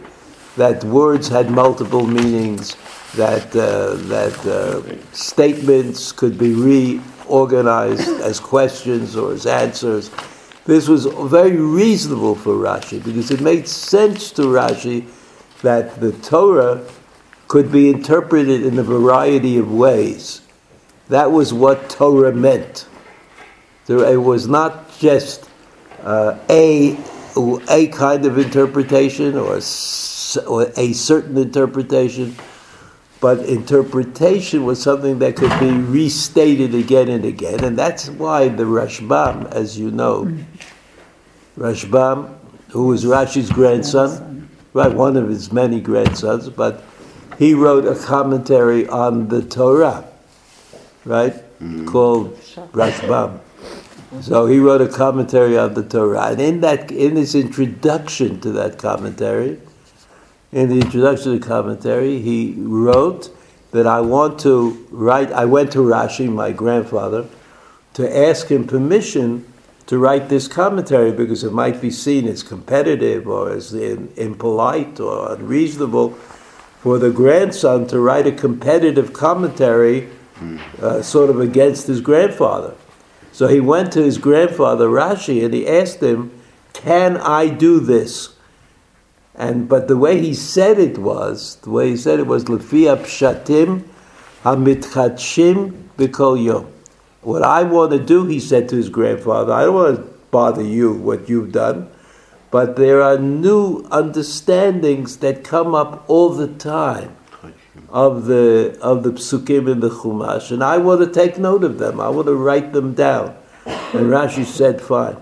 that 0.57 0.83
words 0.83 1.29
had 1.29 1.53
multiple 1.53 2.05
meanings, 2.05 2.77
that 3.15 3.47
uh, 3.55 3.95
that 4.09 4.45
uh, 4.45 5.15
statements 5.15 6.11
could 6.11 6.37
be 6.37 6.55
reorganized 6.55 8.09
as 8.21 8.41
questions 8.41 9.15
or 9.15 9.35
as 9.35 9.47
answers. 9.47 10.11
This 10.65 10.89
was 10.89 11.07
very 11.07 11.59
reasonable 11.59 12.35
for 12.35 12.55
Rashi 12.55 12.99
because 13.05 13.31
it 13.31 13.41
made 13.41 13.69
sense 13.69 14.33
to 14.33 14.43
Rashi 14.43 15.07
that 15.63 16.01
the 16.01 16.11
Torah 16.11 16.85
could 17.47 17.71
be 17.71 17.89
interpreted 17.89 18.67
in 18.67 18.77
a 18.81 18.83
variety 18.83 19.59
of 19.59 19.73
ways. 19.73 20.41
That 21.09 21.31
was 21.31 21.55
what 21.55 21.89
Torah 21.89 22.33
meant. 22.33 22.89
It 23.87 24.17
was 24.21 24.49
not 24.49 24.99
just 24.99 25.49
uh, 26.03 26.37
a 26.51 26.99
a 27.37 27.87
kind 27.89 28.27
of 28.27 28.39
interpretation 28.39 29.37
or, 29.37 29.61
or 30.47 30.73
a 30.77 30.93
certain 30.93 31.37
interpretation, 31.37 32.35
but 33.21 33.41
interpretation 33.41 34.65
was 34.65 34.81
something 34.83 35.19
that 35.19 35.37
could 35.37 35.59
be 35.61 35.71
restated 35.71 36.75
again 36.75 37.09
and 37.09 37.25
again, 37.25 37.63
and 37.63 37.79
that's 37.79 38.09
why 38.09 38.49
the 38.49 38.65
Rashbam, 38.65 39.51
as 39.53 39.79
you 39.79 39.91
know, 39.91 40.35
Rashbam, 41.57 42.35
who 42.71 42.87
was 42.87 43.05
Rashi's 43.05 43.51
grandson, 43.51 44.49
right, 44.73 44.93
one 44.93 45.17
of 45.17 45.29
his 45.29 45.53
many 45.53 45.81
grandsons, 45.81 46.49
but 46.49 46.83
he 47.39 47.55
wrote 47.55 47.85
a 47.85 47.95
commentary 47.95 48.89
on 48.89 49.29
the 49.29 49.43
Torah, 49.43 50.05
right, 51.05 51.35
mm-hmm. 51.35 51.87
called 51.87 52.37
Rashbam. 52.73 53.41
So 54.21 54.47
he 54.47 54.59
wrote 54.59 54.81
a 54.81 54.89
commentary 54.89 55.57
on 55.57 55.75
the 55.75 55.85
Torah, 55.85 56.31
and 56.33 56.41
in 56.41 56.61
that, 56.63 56.91
in 56.91 57.15
his 57.15 57.37
introduction 57.37 58.41
to 58.41 58.51
that 58.53 58.77
commentary, 58.77 59.61
in 60.51 60.69
the 60.69 60.81
introduction 60.81 61.33
to 61.33 61.39
the 61.39 61.47
commentary, 61.47 62.19
he 62.19 62.55
wrote 62.59 63.31
that 63.71 63.87
I 63.87 64.01
want 64.01 64.41
to 64.41 64.87
write. 64.91 65.31
I 65.31 65.45
went 65.45 65.71
to 65.73 65.79
Rashi, 65.79 66.29
my 66.29 66.51
grandfather, 66.51 67.27
to 67.95 68.17
ask 68.17 68.49
him 68.49 68.67
permission 68.67 69.47
to 69.87 69.99
write 69.99 70.29
this 70.29 70.49
commentary 70.49 71.13
because 71.13 71.45
it 71.45 71.53
might 71.53 71.81
be 71.81 71.91
seen 71.91 72.27
as 72.27 72.43
competitive 72.43 73.29
or 73.29 73.53
as 73.53 73.73
in, 73.73 74.13
impolite 74.17 74.99
or 74.99 75.33
unreasonable 75.35 76.11
for 76.81 76.99
the 76.99 77.11
grandson 77.11 77.87
to 77.87 78.01
write 78.01 78.27
a 78.27 78.33
competitive 78.33 79.13
commentary, 79.13 80.09
uh, 80.81 81.03
sort 81.03 81.31
of 81.31 81.41
against 81.41 81.87
his 81.87 82.01
grandfather. 82.01 82.75
So 83.33 83.47
he 83.47 83.61
went 83.61 83.93
to 83.93 84.03
his 84.03 84.19
grandfather 84.19 84.89
Rashi 84.89 85.45
and 85.45 85.55
he 85.55 85.67
asked 85.67 86.03
him, 86.03 86.31
"Can 86.73 87.17
I 87.17 87.49
do 87.49 87.81
this?" 87.81 88.31
And 89.35 89.69
but 89.69 89.89
the 89.89 89.97
way 89.97 90.21
he 90.21 90.35
said 90.35 90.79
it 90.79 90.99
was, 90.99 91.57
the 91.63 91.71
way 91.71 91.91
he 91.91 91.97
said 91.97 92.19
it 92.19 92.27
was 92.27 92.45
lefia 92.45 92.97
pshatim 92.97 93.85
hamitchadshim 94.45 95.73
b'kol 95.97 96.45
yom. 96.45 96.67
What 97.23 97.43
I 97.43 97.63
want 97.63 97.93
to 97.93 97.99
do, 97.99 98.25
he 98.27 98.41
said 98.41 98.69
to 98.71 98.77
his 98.77 98.89
grandfather, 98.89 99.53
I 99.53 99.65
don't 99.65 99.75
want 99.75 99.97
to 99.97 100.03
bother 100.31 100.63
you, 100.63 100.93
what 100.93 101.29
you've 101.29 101.53
done, 101.53 101.91
but 102.51 102.77
there 102.77 103.03
are 103.03 103.19
new 103.19 103.87
understandings 103.91 105.19
that 105.19 105.45
come 105.45 105.75
up 105.75 106.05
all 106.09 106.31
the 106.31 106.49
time 106.49 107.17
of 107.91 108.27
the 108.27 108.79
of 108.81 109.03
the 109.03 109.11
psukim 109.11 109.71
in 109.71 109.81
the 109.81 109.91
Chumash, 109.91 110.51
and 110.51 110.63
I 110.63 110.79
want 110.79 111.01
to 111.01 111.11
take 111.11 111.39
note 111.39 111.65
of 111.65 111.79
them. 111.79 112.01
I 112.01 112.09
want 112.09 112.27
to 112.27 112.35
write 112.35 112.73
them 112.73 112.95
down. 112.95 113.37
And 113.67 114.07
Rashi 114.07 114.45
said, 114.45 114.81
"Fine, 114.81 115.17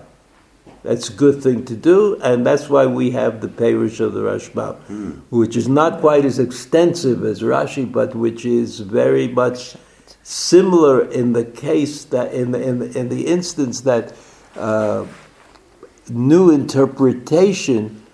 that's 0.83 1.09
a 1.09 1.13
good 1.13 1.41
thing 1.43 1.65
to 1.65 1.75
do, 1.75 2.17
and 2.21 2.45
that's 2.45 2.69
why 2.69 2.85
we 2.85 3.11
have 3.11 3.41
the 3.41 3.47
Perish 3.47 3.99
of 3.99 4.13
the 4.13 4.21
Rashbam, 4.21 5.21
which 5.29 5.57
is 5.57 5.67
not 5.67 5.99
quite 5.99 6.25
as 6.25 6.39
extensive 6.39 7.23
as 7.25 7.41
Rashi, 7.41 7.91
but 7.91 8.15
which 8.15 8.45
is 8.45 8.79
very 8.79 9.27
much 9.27 9.75
similar 10.23 11.09
in 11.09 11.33
the 11.33 11.43
case 11.43 12.05
that 12.05 12.33
in 12.33 12.51
the, 12.51 12.61
in 12.61 12.79
the, 12.79 12.99
in 12.99 13.09
the 13.09 13.25
instance 13.25 13.81
that 13.81 14.13
uh, 14.55 15.05
new 16.09 16.51
interpretation 16.51 18.05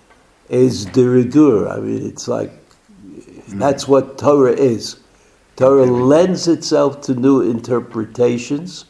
is 0.48 0.86
de 0.86 1.02
rigueur. 1.02 1.68
I 1.68 1.78
mean, 1.80 2.06
it's 2.06 2.26
like 2.26 2.52
that's 3.46 3.86
what 3.88 4.18
Torah 4.18 4.52
is. 4.52 4.98
Torah 5.56 5.86
lends 5.86 6.48
itself 6.48 7.00
to 7.02 7.14
new 7.14 7.40
interpretations, 7.40 8.84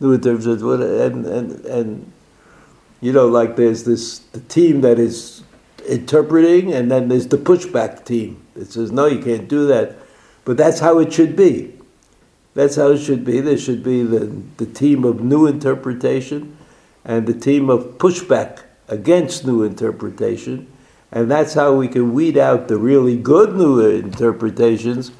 new 0.00 0.12
interpretations, 0.12 0.62
and 0.62 1.26
and 1.26 1.64
and 1.66 2.12
you 3.00 3.12
know, 3.12 3.26
like 3.26 3.56
there's 3.56 3.84
this 3.84 4.18
the 4.18 4.40
team 4.40 4.80
that 4.82 4.98
is 4.98 5.42
interpreting, 5.88 6.72
and 6.72 6.90
then 6.90 7.08
there's 7.08 7.28
the 7.28 7.38
pushback 7.38 8.04
team 8.04 8.42
that 8.54 8.70
says, 8.70 8.92
no, 8.92 9.06
you 9.06 9.22
can't 9.22 9.48
do 9.48 9.66
that. 9.66 9.96
But 10.44 10.56
that's 10.56 10.80
how 10.80 10.98
it 10.98 11.12
should 11.12 11.36
be. 11.36 11.72
That's 12.54 12.76
how 12.76 12.90
it 12.90 12.98
should 12.98 13.24
be. 13.24 13.40
There 13.40 13.58
should 13.58 13.82
be 13.82 14.02
the, 14.02 14.42
the 14.58 14.66
team 14.66 15.04
of 15.04 15.22
new 15.22 15.46
interpretation 15.46 16.56
and 17.04 17.26
the 17.26 17.34
team 17.34 17.70
of 17.70 17.98
pushback 17.98 18.60
against 18.88 19.46
new 19.46 19.62
interpretation. 19.62 20.71
And 21.12 21.30
that's 21.30 21.52
how 21.52 21.74
we 21.74 21.88
can 21.88 22.14
weed 22.14 22.38
out 22.38 22.68
the 22.68 22.78
really 22.78 23.16
good 23.16 23.54
new 23.54 23.80
interpretations 23.80 25.12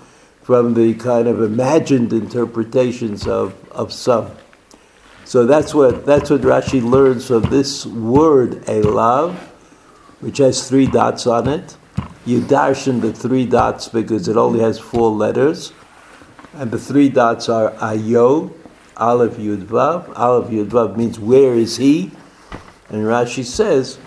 from 0.42 0.74
the 0.74 0.94
kind 0.94 1.28
of 1.28 1.42
imagined 1.42 2.12
interpretations 2.12 3.26
of, 3.26 3.54
of 3.70 3.92
some. 3.92 4.30
So 5.24 5.46
that's 5.46 5.72
what 5.72 6.04
that's 6.04 6.30
what 6.30 6.40
Rashi 6.40 6.82
learns 6.82 7.28
from 7.28 7.42
this 7.44 7.86
word 7.86 8.64
elav, 8.64 9.34
which 10.20 10.38
has 10.38 10.68
three 10.68 10.86
dots 10.86 11.26
on 11.26 11.48
it. 11.48 11.76
You 12.26 12.40
darshan 12.40 13.00
the 13.00 13.12
three 13.12 13.46
dots 13.46 13.88
because 13.88 14.28
it 14.28 14.36
only 14.36 14.60
has 14.60 14.78
four 14.78 15.10
letters, 15.10 15.72
and 16.54 16.70
the 16.70 16.78
three 16.78 17.08
dots 17.08 17.48
are 17.48 17.70
ayo, 17.74 18.52
aleph 18.96 19.36
yud 19.36 19.64
vav. 19.64 20.12
Aleph 20.18 20.50
yud 20.50 20.66
vav 20.66 20.96
means 20.96 21.20
where 21.20 21.54
is 21.54 21.76
he, 21.76 22.10
and 22.88 23.04
Rashi 23.04 23.44
says, 23.44 23.98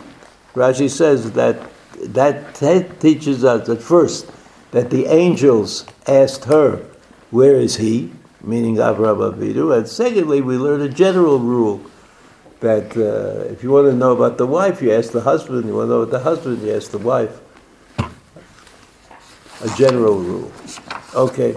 Rashi 0.53 0.89
says 0.89 1.31
that 1.31 1.57
that 2.13 2.55
te- 2.55 2.85
teaches 2.99 3.43
us 3.43 3.67
at 3.69 3.81
first 3.81 4.29
that 4.71 4.89
the 4.89 5.05
angels 5.05 5.85
asked 6.07 6.45
her, 6.45 6.77
where 7.31 7.55
is 7.55 7.77
he, 7.77 8.11
meaning 8.41 8.75
Avraham 8.75 9.33
Avinu, 9.33 9.75
and 9.75 9.87
secondly 9.87 10.41
we 10.41 10.57
learn 10.57 10.81
a 10.81 10.89
general 10.89 11.39
rule 11.39 11.81
that 12.59 12.95
uh, 12.97 13.51
if 13.51 13.63
you 13.63 13.71
want 13.71 13.87
to 13.87 13.93
know 13.93 14.11
about 14.11 14.37
the 14.37 14.45
wife, 14.45 14.81
you 14.81 14.91
ask 14.91 15.11
the 15.11 15.21
husband. 15.21 15.65
You 15.65 15.75
want 15.75 15.87
to 15.87 15.89
know 15.89 16.01
about 16.01 16.11
the 16.11 16.19
husband, 16.19 16.61
you 16.61 16.73
ask 16.73 16.91
the 16.91 16.97
wife. 16.97 17.39
A 19.63 19.69
general 19.77 20.19
rule. 20.19 20.51
Okay. 21.13 21.55